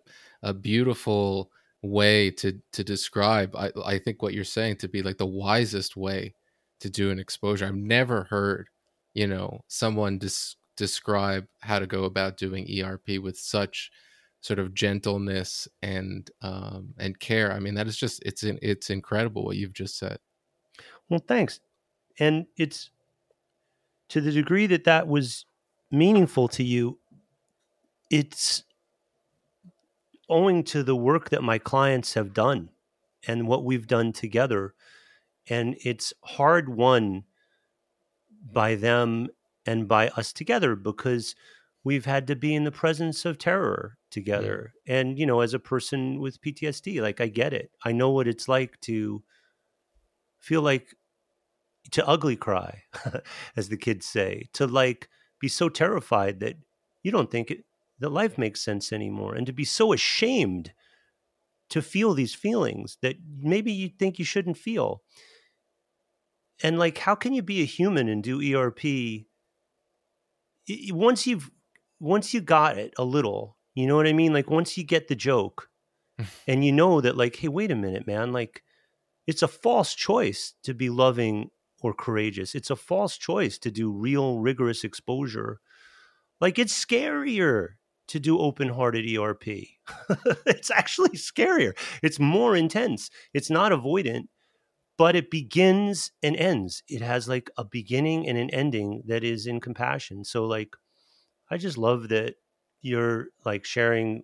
a 0.43 0.53
beautiful 0.53 1.51
way 1.81 2.31
to 2.31 2.59
to 2.73 2.83
describe 2.83 3.55
I, 3.55 3.71
I 3.85 3.99
think 3.99 4.21
what 4.21 4.33
you're 4.33 4.43
saying 4.43 4.77
to 4.77 4.87
be 4.87 5.03
like 5.03 5.17
the 5.17 5.25
wisest 5.25 5.95
way 5.95 6.33
to 6.79 6.89
do 6.89 7.11
an 7.11 7.19
exposure. 7.19 7.65
I've 7.65 7.75
never 7.75 8.23
heard 8.25 8.69
you 9.13 9.27
know 9.27 9.61
someone 9.67 10.17
des- 10.19 10.55
describe 10.75 11.47
how 11.59 11.79
to 11.79 11.87
go 11.87 12.03
about 12.03 12.37
doing 12.37 12.67
erp 12.83 13.07
with 13.21 13.37
such 13.37 13.91
sort 14.41 14.59
of 14.59 14.73
gentleness 14.73 15.67
and 15.81 16.29
um 16.41 16.93
and 16.97 17.19
care. 17.19 17.51
I 17.51 17.59
mean 17.59 17.75
that 17.75 17.87
is 17.87 17.97
just 17.97 18.21
it's 18.25 18.43
it's 18.43 18.89
incredible 18.89 19.45
what 19.45 19.57
you've 19.57 19.73
just 19.73 19.97
said. 19.97 20.19
Well 21.09 21.23
thanks. 21.27 21.59
And 22.19 22.47
it's 22.57 22.89
to 24.09 24.21
the 24.21 24.31
degree 24.31 24.67
that 24.67 24.83
that 24.85 25.07
was 25.07 25.45
meaningful 25.91 26.47
to 26.49 26.63
you, 26.63 26.99
it's 28.09 28.63
owing 30.29 30.63
to 30.63 30.83
the 30.83 30.95
work 30.95 31.29
that 31.29 31.43
my 31.43 31.57
clients 31.57 32.13
have 32.13 32.33
done 32.33 32.69
and 33.27 33.47
what 33.47 33.63
we've 33.63 33.87
done 33.87 34.11
together. 34.13 34.73
And 35.49 35.77
it's 35.83 36.13
hard 36.23 36.69
won 36.69 37.23
by 38.51 38.75
them 38.75 39.29
and 39.65 39.87
by 39.87 40.09
us 40.09 40.33
together 40.33 40.75
because 40.75 41.35
we've 41.83 42.05
had 42.05 42.27
to 42.27 42.35
be 42.35 42.53
in 42.53 42.63
the 42.63 42.71
presence 42.71 43.25
of 43.25 43.37
terror 43.37 43.97
together. 44.11 44.73
And, 44.87 45.17
you 45.17 45.25
know, 45.25 45.41
as 45.41 45.53
a 45.53 45.59
person 45.59 46.19
with 46.19 46.41
PTSD, 46.41 47.01
like 47.01 47.21
I 47.21 47.27
get 47.27 47.53
it. 47.53 47.71
I 47.83 47.91
know 47.91 48.09
what 48.11 48.27
it's 48.27 48.47
like 48.47 48.79
to 48.81 49.23
feel 50.39 50.61
like 50.61 50.95
to 51.91 52.07
ugly 52.07 52.35
cry, 52.35 52.83
as 53.55 53.69
the 53.69 53.77
kids 53.77 54.05
say, 54.05 54.47
to 54.53 54.67
like 54.67 55.09
be 55.39 55.47
so 55.47 55.69
terrified 55.69 56.39
that 56.39 56.55
you 57.03 57.11
don't 57.11 57.31
think 57.31 57.51
it, 57.51 57.65
that 57.99 58.09
life 58.09 58.37
makes 58.37 58.63
sense 58.63 58.91
anymore, 58.91 59.35
and 59.35 59.45
to 59.45 59.53
be 59.53 59.65
so 59.65 59.93
ashamed 59.93 60.73
to 61.69 61.81
feel 61.81 62.13
these 62.13 62.33
feelings 62.33 62.97
that 63.01 63.17
maybe 63.39 63.71
you 63.71 63.89
think 63.89 64.19
you 64.19 64.25
shouldn't 64.25 64.57
feel. 64.57 65.01
And 66.63 66.79
like, 66.79 66.97
how 66.99 67.15
can 67.15 67.33
you 67.33 67.41
be 67.41 67.61
a 67.61 67.65
human 67.65 68.07
and 68.07 68.23
do 68.23 68.41
ERP? 68.55 69.25
Once 70.89 71.27
you've 71.27 71.51
once 71.99 72.33
you 72.33 72.41
got 72.41 72.77
it 72.77 72.93
a 72.97 73.03
little, 73.03 73.57
you 73.73 73.87
know 73.87 73.95
what 73.95 74.07
I 74.07 74.13
mean? 74.13 74.33
Like 74.33 74.49
once 74.49 74.77
you 74.77 74.83
get 74.83 75.07
the 75.07 75.15
joke 75.15 75.69
and 76.47 76.63
you 76.63 76.71
know 76.71 77.01
that 77.01 77.17
like, 77.17 77.35
hey, 77.37 77.47
wait 77.47 77.71
a 77.71 77.75
minute, 77.75 78.07
man, 78.07 78.31
like 78.31 78.63
it's 79.25 79.41
a 79.41 79.47
false 79.47 79.93
choice 79.93 80.53
to 80.63 80.73
be 80.73 80.89
loving 80.89 81.51
or 81.81 81.93
courageous. 81.93 82.55
It's 82.55 82.69
a 82.69 82.75
false 82.75 83.17
choice 83.17 83.57
to 83.59 83.71
do 83.71 83.91
real 83.91 84.39
rigorous 84.39 84.83
exposure. 84.83 85.59
Like 86.39 86.59
it's 86.59 86.73
scarier 86.73 87.75
to 88.07 88.19
do 88.19 88.39
open 88.39 88.69
hearted 88.69 89.05
ERP. 89.17 89.45
it's 90.45 90.71
actually 90.71 91.17
scarier. 91.17 91.73
It's 92.01 92.19
more 92.19 92.55
intense. 92.55 93.09
It's 93.33 93.49
not 93.49 93.71
avoidant, 93.71 94.27
but 94.97 95.15
it 95.15 95.29
begins 95.29 96.11
and 96.23 96.35
ends. 96.35 96.83
It 96.87 97.01
has 97.01 97.27
like 97.27 97.49
a 97.57 97.65
beginning 97.65 98.27
and 98.27 98.37
an 98.37 98.49
ending 98.51 99.03
that 99.07 99.23
is 99.23 99.45
in 99.45 99.59
compassion. 99.59 100.23
So, 100.23 100.45
like, 100.45 100.75
I 101.49 101.57
just 101.57 101.77
love 101.77 102.09
that 102.09 102.35
you're 102.81 103.27
like 103.45 103.65
sharing 103.65 104.23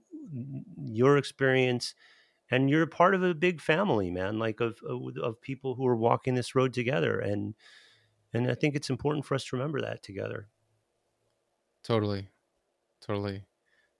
your 0.78 1.18
experience 1.18 1.94
and 2.54 2.70
you're 2.70 2.86
part 2.86 3.16
of 3.16 3.24
a 3.24 3.34
big 3.34 3.60
family, 3.60 4.12
man, 4.12 4.38
like 4.38 4.60
of, 4.60 4.78
of, 4.88 5.18
of 5.18 5.42
people 5.42 5.74
who 5.74 5.88
are 5.88 5.96
walking 5.96 6.36
this 6.36 6.54
road 6.54 6.72
together. 6.72 7.20
And, 7.20 7.56
and 8.32 8.50
I 8.50 8.54
think 8.54 8.76
it's 8.76 8.92
important 8.92 9.26
for 9.26 9.34
us 9.34 9.44
to 9.46 9.56
remember 9.56 9.82
that 9.82 10.04
together. 10.04 10.50
Totally. 11.84 12.30
Totally. 13.02 13.44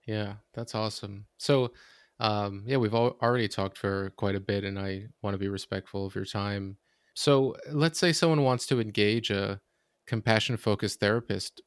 Yeah, 0.06 0.34
that's 0.52 0.74
awesome. 0.74 1.26
So, 1.38 1.72
um, 2.20 2.62
yeah, 2.66 2.76
we've 2.76 2.94
al- 2.94 3.18
already 3.20 3.48
talked 3.48 3.76
for 3.76 4.10
quite 4.16 4.36
a 4.36 4.40
bit, 4.40 4.62
and 4.62 4.78
I 4.78 5.08
want 5.22 5.34
to 5.34 5.38
be 5.38 5.48
respectful 5.48 6.06
of 6.06 6.14
your 6.14 6.24
time. 6.24 6.78
So, 7.14 7.56
let's 7.72 7.98
say 7.98 8.12
someone 8.12 8.44
wants 8.44 8.66
to 8.66 8.80
engage 8.80 9.30
a 9.30 9.60
compassion 10.06 10.56
focused 10.56 11.00
therapist. 11.00 11.60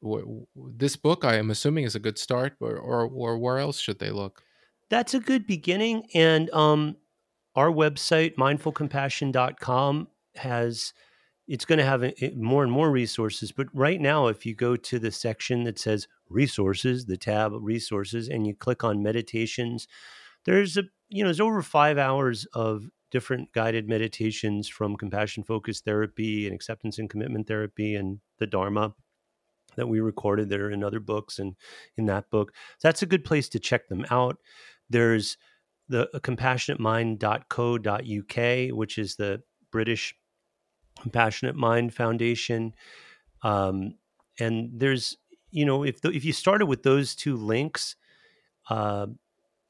This 0.56 0.96
book, 0.96 1.26
I 1.26 1.36
am 1.36 1.52
assuming, 1.52 1.84
is 1.84 1.96
a 1.96 2.00
good 2.00 2.18
start, 2.18 2.56
or, 2.62 2.78
or, 2.78 3.08
or 3.08 3.38
where 3.38 3.58
else 3.58 3.80
should 3.80 4.00
they 4.00 4.12
look? 4.12 4.44
That's 4.90 5.14
a 5.14 5.20
good 5.20 5.46
beginning. 5.48 6.08
And 6.14 6.50
um, 6.52 6.98
our 7.56 7.70
website, 7.70 8.36
mindfulcompassion.com, 8.36 10.08
has 10.36 10.94
it's 11.48 11.66
going 11.66 11.80
to 11.80 11.86
have 11.86 12.04
more 12.36 12.64
and 12.64 12.72
more 12.72 12.92
resources. 12.92 13.52
But 13.52 13.68
right 13.74 14.02
now, 14.02 14.28
if 14.28 14.46
you 14.46 14.54
go 14.54 14.76
to 14.76 15.00
the 15.00 15.12
section 15.12 15.64
that 15.64 15.80
says 15.80 16.08
resources, 16.30 17.06
the 17.06 17.18
tab 17.18 17.54
resources, 17.54 18.28
and 18.28 18.46
you 18.46 18.54
click 18.54 18.84
on 18.84 19.02
meditations, 19.02 19.88
there's 20.46 20.78
a 20.78 20.84
you 21.10 21.24
know 21.24 21.30
there's 21.30 21.40
over 21.40 21.62
five 21.62 21.98
hours 21.98 22.46
of 22.54 22.90
different 23.12 23.54
guided 23.54 23.88
meditations 23.88 24.68
from 24.68 24.98
compassion 24.98 25.44
focused 25.44 25.86
therapy 25.86 26.46
and 26.46 26.54
acceptance 26.54 27.00
and 27.00 27.10
commitment 27.10 27.48
therapy 27.48 27.96
and 27.96 28.20
the 28.40 28.48
Dharma 28.48 28.94
that 29.78 29.88
we 29.88 30.00
recorded 30.00 30.50
that 30.50 30.60
are 30.60 30.72
in 30.72 30.84
other 30.84 31.00
books 31.00 31.40
and 31.40 31.56
in 31.96 32.06
that 32.08 32.30
book. 32.30 32.52
So 32.80 32.88
that's 32.88 33.04
a 33.04 33.08
good 33.08 33.24
place 33.24 33.48
to 33.50 33.60
check 33.60 33.88
them 33.88 34.06
out. 34.12 34.38
There's 34.90 35.38
the 35.90 36.10
compassionatemind.co.uk, 36.14 38.78
which 38.78 38.98
is 38.98 39.16
the 39.16 39.42
British 39.72 40.16
Compassionate 41.02 41.56
Mind 41.56 41.94
Foundation. 41.94 42.74
Um, 43.44 43.96
and 44.40 44.72
there's, 44.74 45.18
you 45.52 45.66
know, 45.66 45.84
if 45.84 46.02
the, 46.02 46.10
if 46.10 46.26
you 46.26 46.34
started 46.34 46.66
with 46.66 46.84
those 46.84 47.16
two 47.16 47.38
links, 47.38 47.96
uh, 48.70 49.08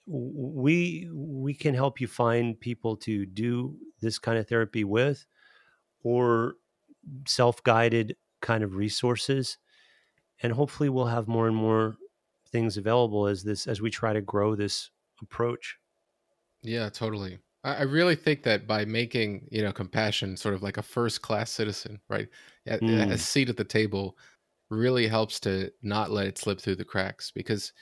we 0.08 1.10
we 1.14 1.54
can 1.54 1.76
help 1.76 2.00
you 2.00 2.08
find 2.08 2.60
people 2.60 2.96
to 2.96 3.26
do 3.26 3.76
this 4.02 4.18
kind 4.18 4.38
of 4.38 4.48
therapy 4.48 4.86
with, 4.86 5.26
or 6.02 6.56
self-guided 7.28 8.16
kind 8.42 8.64
of 8.64 8.76
resources, 8.76 9.58
and 10.42 10.54
hopefully 10.54 10.88
we'll 10.88 11.08
have 11.08 11.28
more 11.28 11.48
and 11.48 11.56
more 11.56 11.98
things 12.50 12.78
available 12.78 13.28
as 13.28 13.44
this 13.44 13.68
as 13.68 13.82
we 13.82 13.90
try 13.90 14.14
to 14.14 14.22
grow 14.22 14.56
this 14.56 14.90
approach. 15.22 15.78
Yeah, 16.64 16.90
totally. 16.90 17.40
I 17.64 17.84
really 17.84 18.16
think 18.16 18.44
that 18.44 18.66
by 18.66 18.86
making 18.86 19.48
you 19.52 19.62
know 19.62 19.74
compassion 19.74 20.38
sort 20.38 20.54
of 20.54 20.64
like 20.64 20.78
a 20.78 20.82
first 20.82 21.22
class 21.22 21.52
citizen, 21.52 22.00
right, 22.10 22.30
mm. 22.66 23.12
a 23.12 23.18
seat 23.18 23.50
at 23.50 23.58
the 23.58 23.64
table, 23.64 24.18
really 24.70 25.08
helps 25.08 25.40
to 25.42 25.72
not 25.82 26.12
let 26.12 26.28
it 26.28 26.38
slip 26.38 26.62
through 26.62 26.76
the 26.76 26.86
cracks. 26.86 27.32
Because, 27.32 27.74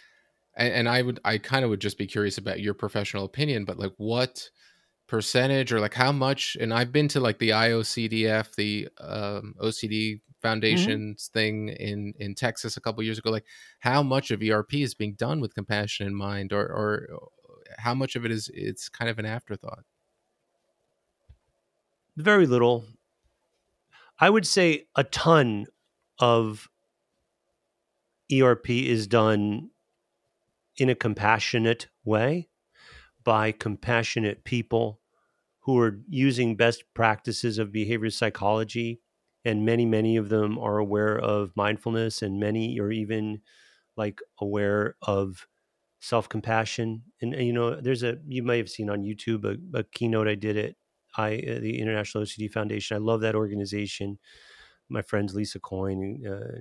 and, 0.58 0.74
and 0.74 0.90
I 0.90 1.02
would, 1.02 1.20
I 1.24 1.38
kind 1.38 1.64
of 1.64 1.70
would 1.70 1.82
just 1.82 1.98
be 1.98 2.08
curious 2.08 2.38
about 2.38 2.62
your 2.62 2.74
professional 2.74 3.26
opinion, 3.26 3.66
but 3.66 3.78
like 3.78 3.94
what 3.98 4.50
percentage 5.08 5.72
or 5.72 5.80
like 5.80 5.94
how 5.94 6.12
much? 6.12 6.58
And 6.60 6.74
I've 6.74 6.92
been 6.92 7.08
to 7.10 7.20
like 7.20 7.38
the 7.40 7.50
IOCDF, 7.50 8.56
the 8.56 8.90
um, 9.00 9.56
OCD. 9.62 10.22
Foundation's 10.46 11.28
mm-hmm. 11.28 11.40
thing 11.40 11.70
in 11.70 12.14
in 12.20 12.36
Texas 12.36 12.78
a 12.78 12.82
couple 12.82 13.02
years 13.04 13.18
ago. 13.18 13.32
Like 13.32 13.46
how 13.80 14.04
much 14.04 14.30
of 14.30 14.44
ERP 14.44 14.76
is 14.76 14.94
being 14.94 15.16
done 15.16 15.42
with 15.42 15.56
compassion 15.56 16.06
in 16.06 16.14
mind, 16.14 16.54
or 16.54 16.62
or 16.62 17.30
how 17.80 17.96
much 17.96 18.16
of 18.16 18.26
it 18.26 18.32
is 18.32 18.52
it's 18.54 18.88
kind 18.88 19.10
of 19.10 19.18
an 19.18 19.26
afterthought? 19.26 19.84
Very 22.16 22.46
little. 22.46 22.86
I 24.20 24.30
would 24.30 24.46
say 24.46 24.86
a 24.96 25.04
ton 25.04 25.66
of 26.20 26.70
ERP 28.32 28.70
is 28.70 29.08
done 29.08 29.72
in 30.78 30.90
a 30.90 30.96
compassionate 30.96 31.88
way 32.04 32.50
by 33.24 33.52
compassionate 33.52 34.44
people 34.44 35.02
who 35.62 35.80
are 35.80 36.00
using 36.08 36.56
best 36.56 36.84
practices 36.94 37.58
of 37.58 37.72
behavior 37.72 38.12
psychology 38.12 39.02
and 39.46 39.66
many 39.66 39.86
many 39.86 40.18
of 40.18 40.30
them 40.30 40.58
are 40.58 40.80
aware 40.80 41.18
of 41.18 41.56
mindfulness 41.56 42.22
and 42.22 42.40
many 42.40 42.80
are 42.80 42.92
even 42.92 43.42
like 43.96 44.20
aware 44.40 44.96
of 45.04 45.48
self 46.00 46.28
compassion. 46.30 47.04
And, 47.22 47.34
you 47.34 47.54
know, 47.54 47.80
there's 47.80 48.04
a 48.04 48.18
you 48.28 48.44
may 48.44 48.58
have 48.58 48.70
seen 48.70 48.90
on 48.90 49.04
YouTube 49.04 49.46
a, 49.46 49.78
a 49.78 49.84
keynote 49.84 50.28
I 50.28 50.36
did 50.36 50.58
at 50.58 50.76
I 51.18 51.38
the 51.38 51.80
International 51.80 52.24
OCD 52.24 52.52
Foundation. 52.52 52.96
I 52.96 53.00
love 53.00 53.22
that 53.22 53.36
organization. 53.36 54.20
My 54.90 55.02
friends 55.02 55.34
Lisa 55.34 55.60
Coyne 55.60 56.24
uh, 56.28 56.60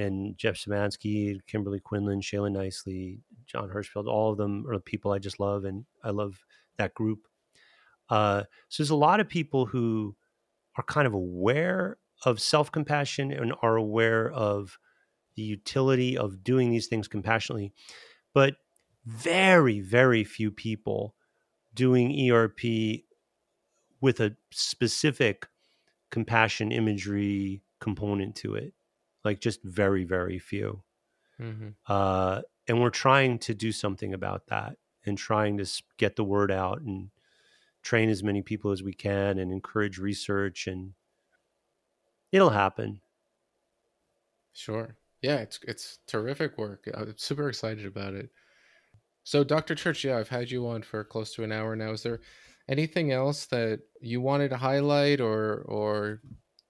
and 0.00 0.36
Jeff 0.36 0.56
Szymanski, 0.56 1.38
Kimberly 1.46 1.80
Quinlan, 1.80 2.20
Shala 2.20 2.50
Nicely, 2.50 3.20
Jon 3.46 3.70
Hershfield, 3.70 4.08
all 4.08 4.32
of 4.32 4.38
them 4.38 4.66
are 4.68 4.78
people 4.80 5.12
I 5.12 5.18
just 5.18 5.38
love, 5.38 5.64
and 5.64 5.84
I 6.02 6.10
love 6.10 6.44
that 6.76 6.94
group. 6.94 7.28
Uh, 8.08 8.42
so 8.68 8.82
there's 8.82 8.90
a 8.90 8.96
lot 8.96 9.20
of 9.20 9.28
people 9.28 9.66
who 9.66 10.16
are 10.76 10.84
kind 10.84 11.06
of 11.06 11.14
aware 11.14 11.98
of 12.24 12.40
self 12.40 12.70
compassion 12.72 13.30
and 13.30 13.52
are 13.62 13.76
aware 13.76 14.30
of 14.30 14.78
the 15.34 15.42
utility 15.42 16.16
of 16.16 16.42
doing 16.42 16.70
these 16.70 16.86
things 16.86 17.08
compassionately 17.08 17.72
but 18.36 18.56
very, 19.06 19.80
very 19.80 20.24
few 20.24 20.50
people 20.50 21.14
doing 21.72 22.30
ERP 22.30 22.60
with 24.00 24.20
a 24.20 24.36
specific 24.50 25.46
compassion 26.10 26.72
imagery 26.72 27.62
component 27.80 28.34
to 28.34 28.54
it. 28.54 28.74
Like 29.24 29.40
just 29.40 29.62
very, 29.62 30.04
very 30.04 30.38
few. 30.38 30.82
Mm-hmm. 31.40 31.68
Uh, 31.86 32.42
and 32.68 32.82
we're 32.82 32.90
trying 32.90 33.38
to 33.38 33.54
do 33.54 33.72
something 33.72 34.12
about 34.12 34.48
that 34.48 34.76
and 35.04 35.16
trying 35.16 35.56
to 35.56 35.82
get 35.96 36.16
the 36.16 36.24
word 36.24 36.50
out 36.50 36.82
and 36.82 37.08
train 37.86 38.08
as 38.10 38.22
many 38.22 38.42
people 38.42 38.72
as 38.72 38.82
we 38.82 38.92
can 38.92 39.38
and 39.38 39.52
encourage 39.52 39.98
research 39.98 40.66
and 40.66 40.94
it'll 42.32 42.50
happen. 42.50 43.00
Sure 44.52 44.96
yeah, 45.22 45.38
it's 45.38 45.58
it's 45.66 45.98
terrific 46.06 46.58
work. 46.58 46.88
I'm 46.94 47.16
super 47.16 47.48
excited 47.48 47.86
about 47.86 48.14
it. 48.14 48.30
So, 49.24 49.42
Dr. 49.42 49.74
Tirch, 49.74 50.04
yeah, 50.04 50.18
I've 50.18 50.28
had 50.28 50.50
you 50.50 50.68
on 50.68 50.82
for 50.82 51.02
close 51.04 51.34
to 51.34 51.42
an 51.42 51.52
hour 51.52 51.74
now. 51.74 51.90
Is 51.90 52.02
there 52.02 52.20
anything 52.68 53.12
else 53.12 53.46
that 53.46 53.80
you 54.00 54.20
wanted 54.20 54.50
to 54.50 54.56
highlight 54.56 55.20
or 55.20 55.62
or 55.62 56.20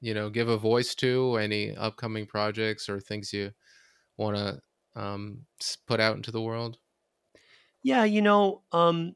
you 0.01 0.14
know 0.14 0.31
give 0.31 0.49
a 0.49 0.57
voice 0.57 0.95
to? 0.97 1.37
Any 1.37 1.77
upcoming 1.77 2.27
projects 2.27 2.89
or 2.89 3.01
things 3.01 3.33
you 3.33 3.53
want 4.17 4.37
to 4.37 4.61
um, 5.01 5.47
put 5.87 6.01
out 6.01 6.17
into 6.17 6.31
the 6.31 6.43
world? 6.43 6.79
Yeah, 7.83 8.05
you 8.05 8.23
know, 8.23 8.62
um, 8.73 9.14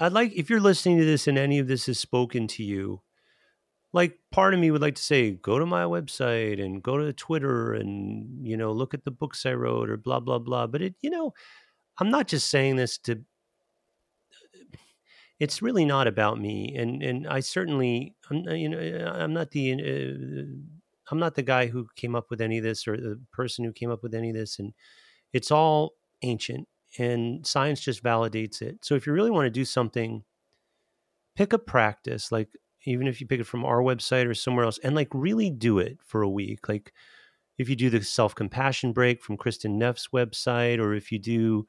I'd 0.00 0.12
like 0.12 0.32
if 0.34 0.48
you're 0.50 0.60
listening 0.60 0.98
to 0.98 1.04
this 1.04 1.26
and 1.26 1.38
any 1.38 1.58
of 1.58 1.68
this 1.68 1.86
has 1.86 1.98
spoken 1.98 2.46
to 2.48 2.62
you, 2.62 3.02
like 3.92 4.18
part 4.30 4.54
of 4.54 4.60
me 4.60 4.70
would 4.70 4.82
like 4.82 4.94
to 4.96 5.02
say 5.02 5.32
go 5.32 5.58
to 5.58 5.66
my 5.66 5.84
website 5.84 6.62
and 6.62 6.82
go 6.82 6.98
to 6.98 7.12
twitter 7.12 7.72
and 7.72 8.46
you 8.46 8.56
know 8.56 8.70
look 8.70 8.92
at 8.92 9.04
the 9.04 9.10
books 9.10 9.46
i 9.46 9.52
wrote 9.52 9.88
or 9.90 9.96
blah 9.96 10.20
blah 10.20 10.38
blah. 10.38 10.66
But 10.66 10.82
it 10.82 10.94
you 11.00 11.10
know 11.10 11.32
I'm 11.98 12.10
not 12.10 12.28
just 12.28 12.48
saying 12.48 12.76
this 12.76 12.98
to 12.98 13.24
it's 15.40 15.62
really 15.62 15.84
not 15.84 16.06
about 16.06 16.40
me. 16.40 16.74
And 16.76 17.02
and 17.02 17.26
I 17.26 17.40
certainly 17.40 18.16
I'm 18.30 18.48
you 18.48 18.68
know 18.68 19.12
I'm 19.14 19.32
not 19.32 19.50
the 19.52 19.72
uh, 19.72 20.44
I'm 21.10 21.18
not 21.18 21.34
the 21.34 21.42
guy 21.42 21.66
who 21.66 21.86
came 21.96 22.14
up 22.14 22.30
with 22.30 22.40
any 22.40 22.58
of 22.58 22.64
this 22.64 22.86
or 22.86 22.96
the 22.96 23.20
person 23.32 23.64
who 23.64 23.72
came 23.72 23.90
up 23.90 24.02
with 24.02 24.14
any 24.14 24.30
of 24.30 24.36
this. 24.36 24.58
And 24.58 24.74
it's 25.32 25.50
all 25.50 25.94
ancient 26.22 26.68
and 26.98 27.46
science 27.46 27.80
just 27.80 28.02
validates 28.02 28.60
it. 28.60 28.84
So 28.84 28.94
if 28.94 29.06
you 29.06 29.12
really 29.12 29.30
want 29.30 29.46
to 29.46 29.50
do 29.50 29.64
something 29.64 30.24
pick 31.38 31.52
a 31.52 31.58
practice 31.58 32.32
like 32.32 32.48
even 32.84 33.06
if 33.06 33.20
you 33.20 33.26
pick 33.26 33.38
it 33.38 33.46
from 33.46 33.64
our 33.64 33.80
website 33.80 34.26
or 34.26 34.34
somewhere 34.34 34.64
else 34.64 34.78
and 34.82 34.96
like 34.96 35.06
really 35.14 35.50
do 35.50 35.78
it 35.78 35.96
for 36.04 36.22
a 36.22 36.28
week 36.28 36.68
like 36.68 36.92
if 37.58 37.68
you 37.68 37.76
do 37.76 37.88
the 37.88 38.02
self-compassion 38.02 38.92
break 38.92 39.22
from 39.22 39.36
Kristin 39.36 39.76
Neff's 39.76 40.08
website 40.08 40.80
or 40.80 40.94
if 40.94 41.12
you 41.12 41.18
do 41.20 41.64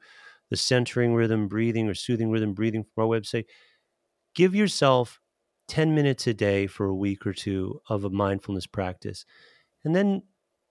the 0.50 0.56
centering 0.56 1.14
rhythm 1.14 1.46
breathing 1.46 1.88
or 1.88 1.94
soothing 1.94 2.32
rhythm 2.32 2.52
breathing 2.52 2.82
from 2.82 3.04
our 3.04 3.20
website 3.20 3.44
give 4.34 4.56
yourself 4.56 5.20
10 5.68 5.94
minutes 5.94 6.26
a 6.26 6.34
day 6.34 6.66
for 6.66 6.86
a 6.86 6.94
week 6.94 7.24
or 7.24 7.32
two 7.32 7.80
of 7.88 8.02
a 8.02 8.10
mindfulness 8.10 8.66
practice 8.66 9.24
and 9.84 9.94
then 9.94 10.20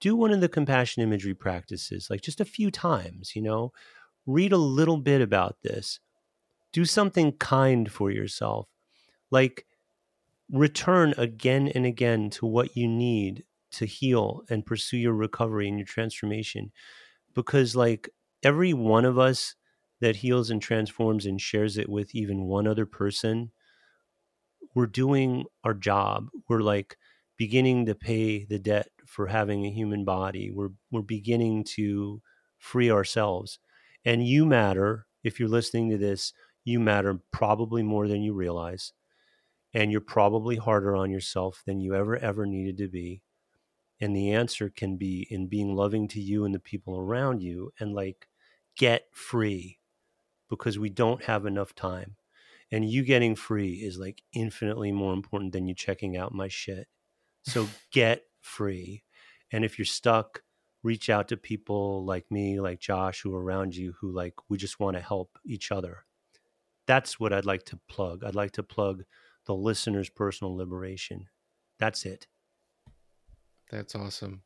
do 0.02 0.14
one 0.14 0.32
of 0.32 0.42
the 0.42 0.50
compassion 0.50 1.02
imagery 1.02 1.34
practices 1.34 2.10
like 2.10 2.20
just 2.20 2.42
a 2.42 2.46
few 2.46 2.70
times 2.70 3.34
you 3.34 3.42
know 3.42 3.72
read 4.30 4.52
a 4.52 4.58
little 4.58 4.98
bit 4.98 5.22
about 5.22 5.58
this. 5.64 6.00
Do 6.72 6.86
something 6.86 7.34
kind 7.34 7.92
for 7.92 8.12
yourself. 8.12 8.68
Like 9.32 9.66
return 10.52 11.14
again 11.18 11.68
and 11.70 11.86
again 11.86 12.30
to 12.32 12.46
what 12.46 12.76
you 12.76 12.88
need 12.88 13.44
to 13.72 13.86
heal 13.86 14.44
and 14.50 14.66
pursue 14.66 14.98
your 14.98 15.14
recovery 15.14 15.68
and 15.68 15.78
your 15.78 15.86
transformation. 15.86 16.72
Because 17.34 17.76
like 17.76 18.10
every 18.44 18.74
one 18.74 19.06
of 19.06 19.18
us 19.18 19.56
that 20.02 20.18
heals 20.18 20.50
and 20.50 20.62
transforms 20.62 21.26
and 21.26 21.42
shares 21.42 21.78
it 21.78 21.90
with 21.90 22.16
even 22.16 22.46
one 22.46 22.68
other 22.68 22.86
person 22.86 23.52
we're 24.76 24.86
doing 24.86 25.46
our 25.64 25.74
job. 25.74 26.30
We're 26.48 26.62
like 26.62 26.98
beginning 27.38 27.86
to 27.88 27.96
pay 27.96 28.46
the 28.46 28.60
debt 28.60 28.90
for 29.06 29.28
having 29.28 29.66
a 29.66 29.72
human 29.72 30.06
body. 30.06 30.52
We're 30.52 30.70
we're 30.92 31.02
beginning 31.02 31.64
to 31.76 32.22
free 32.58 32.92
ourselves 32.92 33.60
and 34.10 34.26
you 34.26 34.44
matter 34.44 35.06
if 35.24 35.40
you're 35.40 35.48
listening 35.48 35.92
to 35.92 35.98
this 35.98 36.34
you 36.64 36.80
matter 36.80 37.20
probably 37.32 37.84
more 37.84 38.08
than 38.08 38.24
you 38.24 38.34
realize. 38.34 38.94
And 39.72 39.92
you're 39.92 40.02
probably 40.02 40.56
harder 40.56 40.96
on 40.96 41.12
yourself 41.12 41.62
than 41.66 41.80
you 41.80 41.94
ever 41.94 42.18
ever 42.18 42.48
needed 42.48 42.78
to 42.78 42.88
be. 42.88 43.22
And 44.02 44.16
the 44.16 44.32
answer 44.32 44.72
can 44.76 44.98
be 44.98 45.28
in 45.30 45.48
being 45.48 45.76
loving 45.76 46.08
to 46.10 46.20
you 46.20 46.44
and 46.44 46.56
the 46.56 46.60
people 46.60 46.98
around 46.98 47.44
you 47.44 47.72
and 47.80 47.94
like 47.94 48.28
get 48.76 49.04
free 49.12 49.78
because 50.50 50.80
we 50.80 50.90
don't 50.90 51.26
have 51.26 51.46
enough 51.46 51.76
time. 51.76 52.16
And 52.72 52.90
you 52.90 53.04
getting 53.04 53.36
free 53.36 53.74
is 53.74 54.00
like 54.00 54.24
infinitely 54.34 54.92
more 54.92 55.14
important 55.14 55.54
than 55.54 55.68
you 55.68 55.76
checking 55.76 56.18
out 56.18 56.34
my 56.34 56.48
shit. 56.48 56.88
So 57.44 57.68
get 57.92 58.24
free. 58.42 59.04
And 59.52 59.64
if 59.64 59.78
you're 59.78 59.86
stuck 59.86 60.42
reach 60.84 61.10
out 61.10 61.28
to 61.28 61.38
people 61.38 62.06
like 62.06 62.30
me 62.32 62.60
like 62.60 62.80
josh 62.80 63.22
who 63.22 63.36
are 63.36 63.44
around 63.44 63.76
you 63.76 63.94
who 64.00 64.12
like 64.12 64.34
we 64.48 64.58
just 64.58 64.80
want 64.80 64.96
to 64.96 65.02
help 65.02 65.38
each 65.46 65.72
other 65.72 66.06
that's 66.88 67.20
what 67.20 67.34
i'd 67.34 67.46
like 67.46 67.64
to 67.64 67.80
plug 67.90 68.24
i'd 68.24 68.36
like 68.36 68.52
to 68.52 68.64
plug 68.64 69.04
the 69.50 69.56
listener's 69.56 70.10
personal 70.10 70.56
liberation. 70.56 71.28
That's 71.80 72.06
it. 72.06 72.28
That's 73.72 73.96
awesome. 73.96 74.44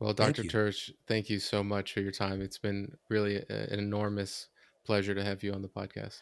Well, 0.00 0.14
Dr. 0.14 0.44
Tirch, 0.44 0.90
thank 1.06 1.28
you 1.28 1.38
so 1.38 1.62
much 1.62 1.92
for 1.92 2.00
your 2.00 2.12
time. 2.12 2.40
It's 2.40 2.56
been 2.56 2.96
really 3.10 3.44
an 3.50 3.78
enormous 3.78 4.48
pleasure 4.86 5.14
to 5.14 5.22
have 5.22 5.42
you 5.42 5.52
on 5.52 5.60
the 5.60 5.68
podcast. 5.68 6.20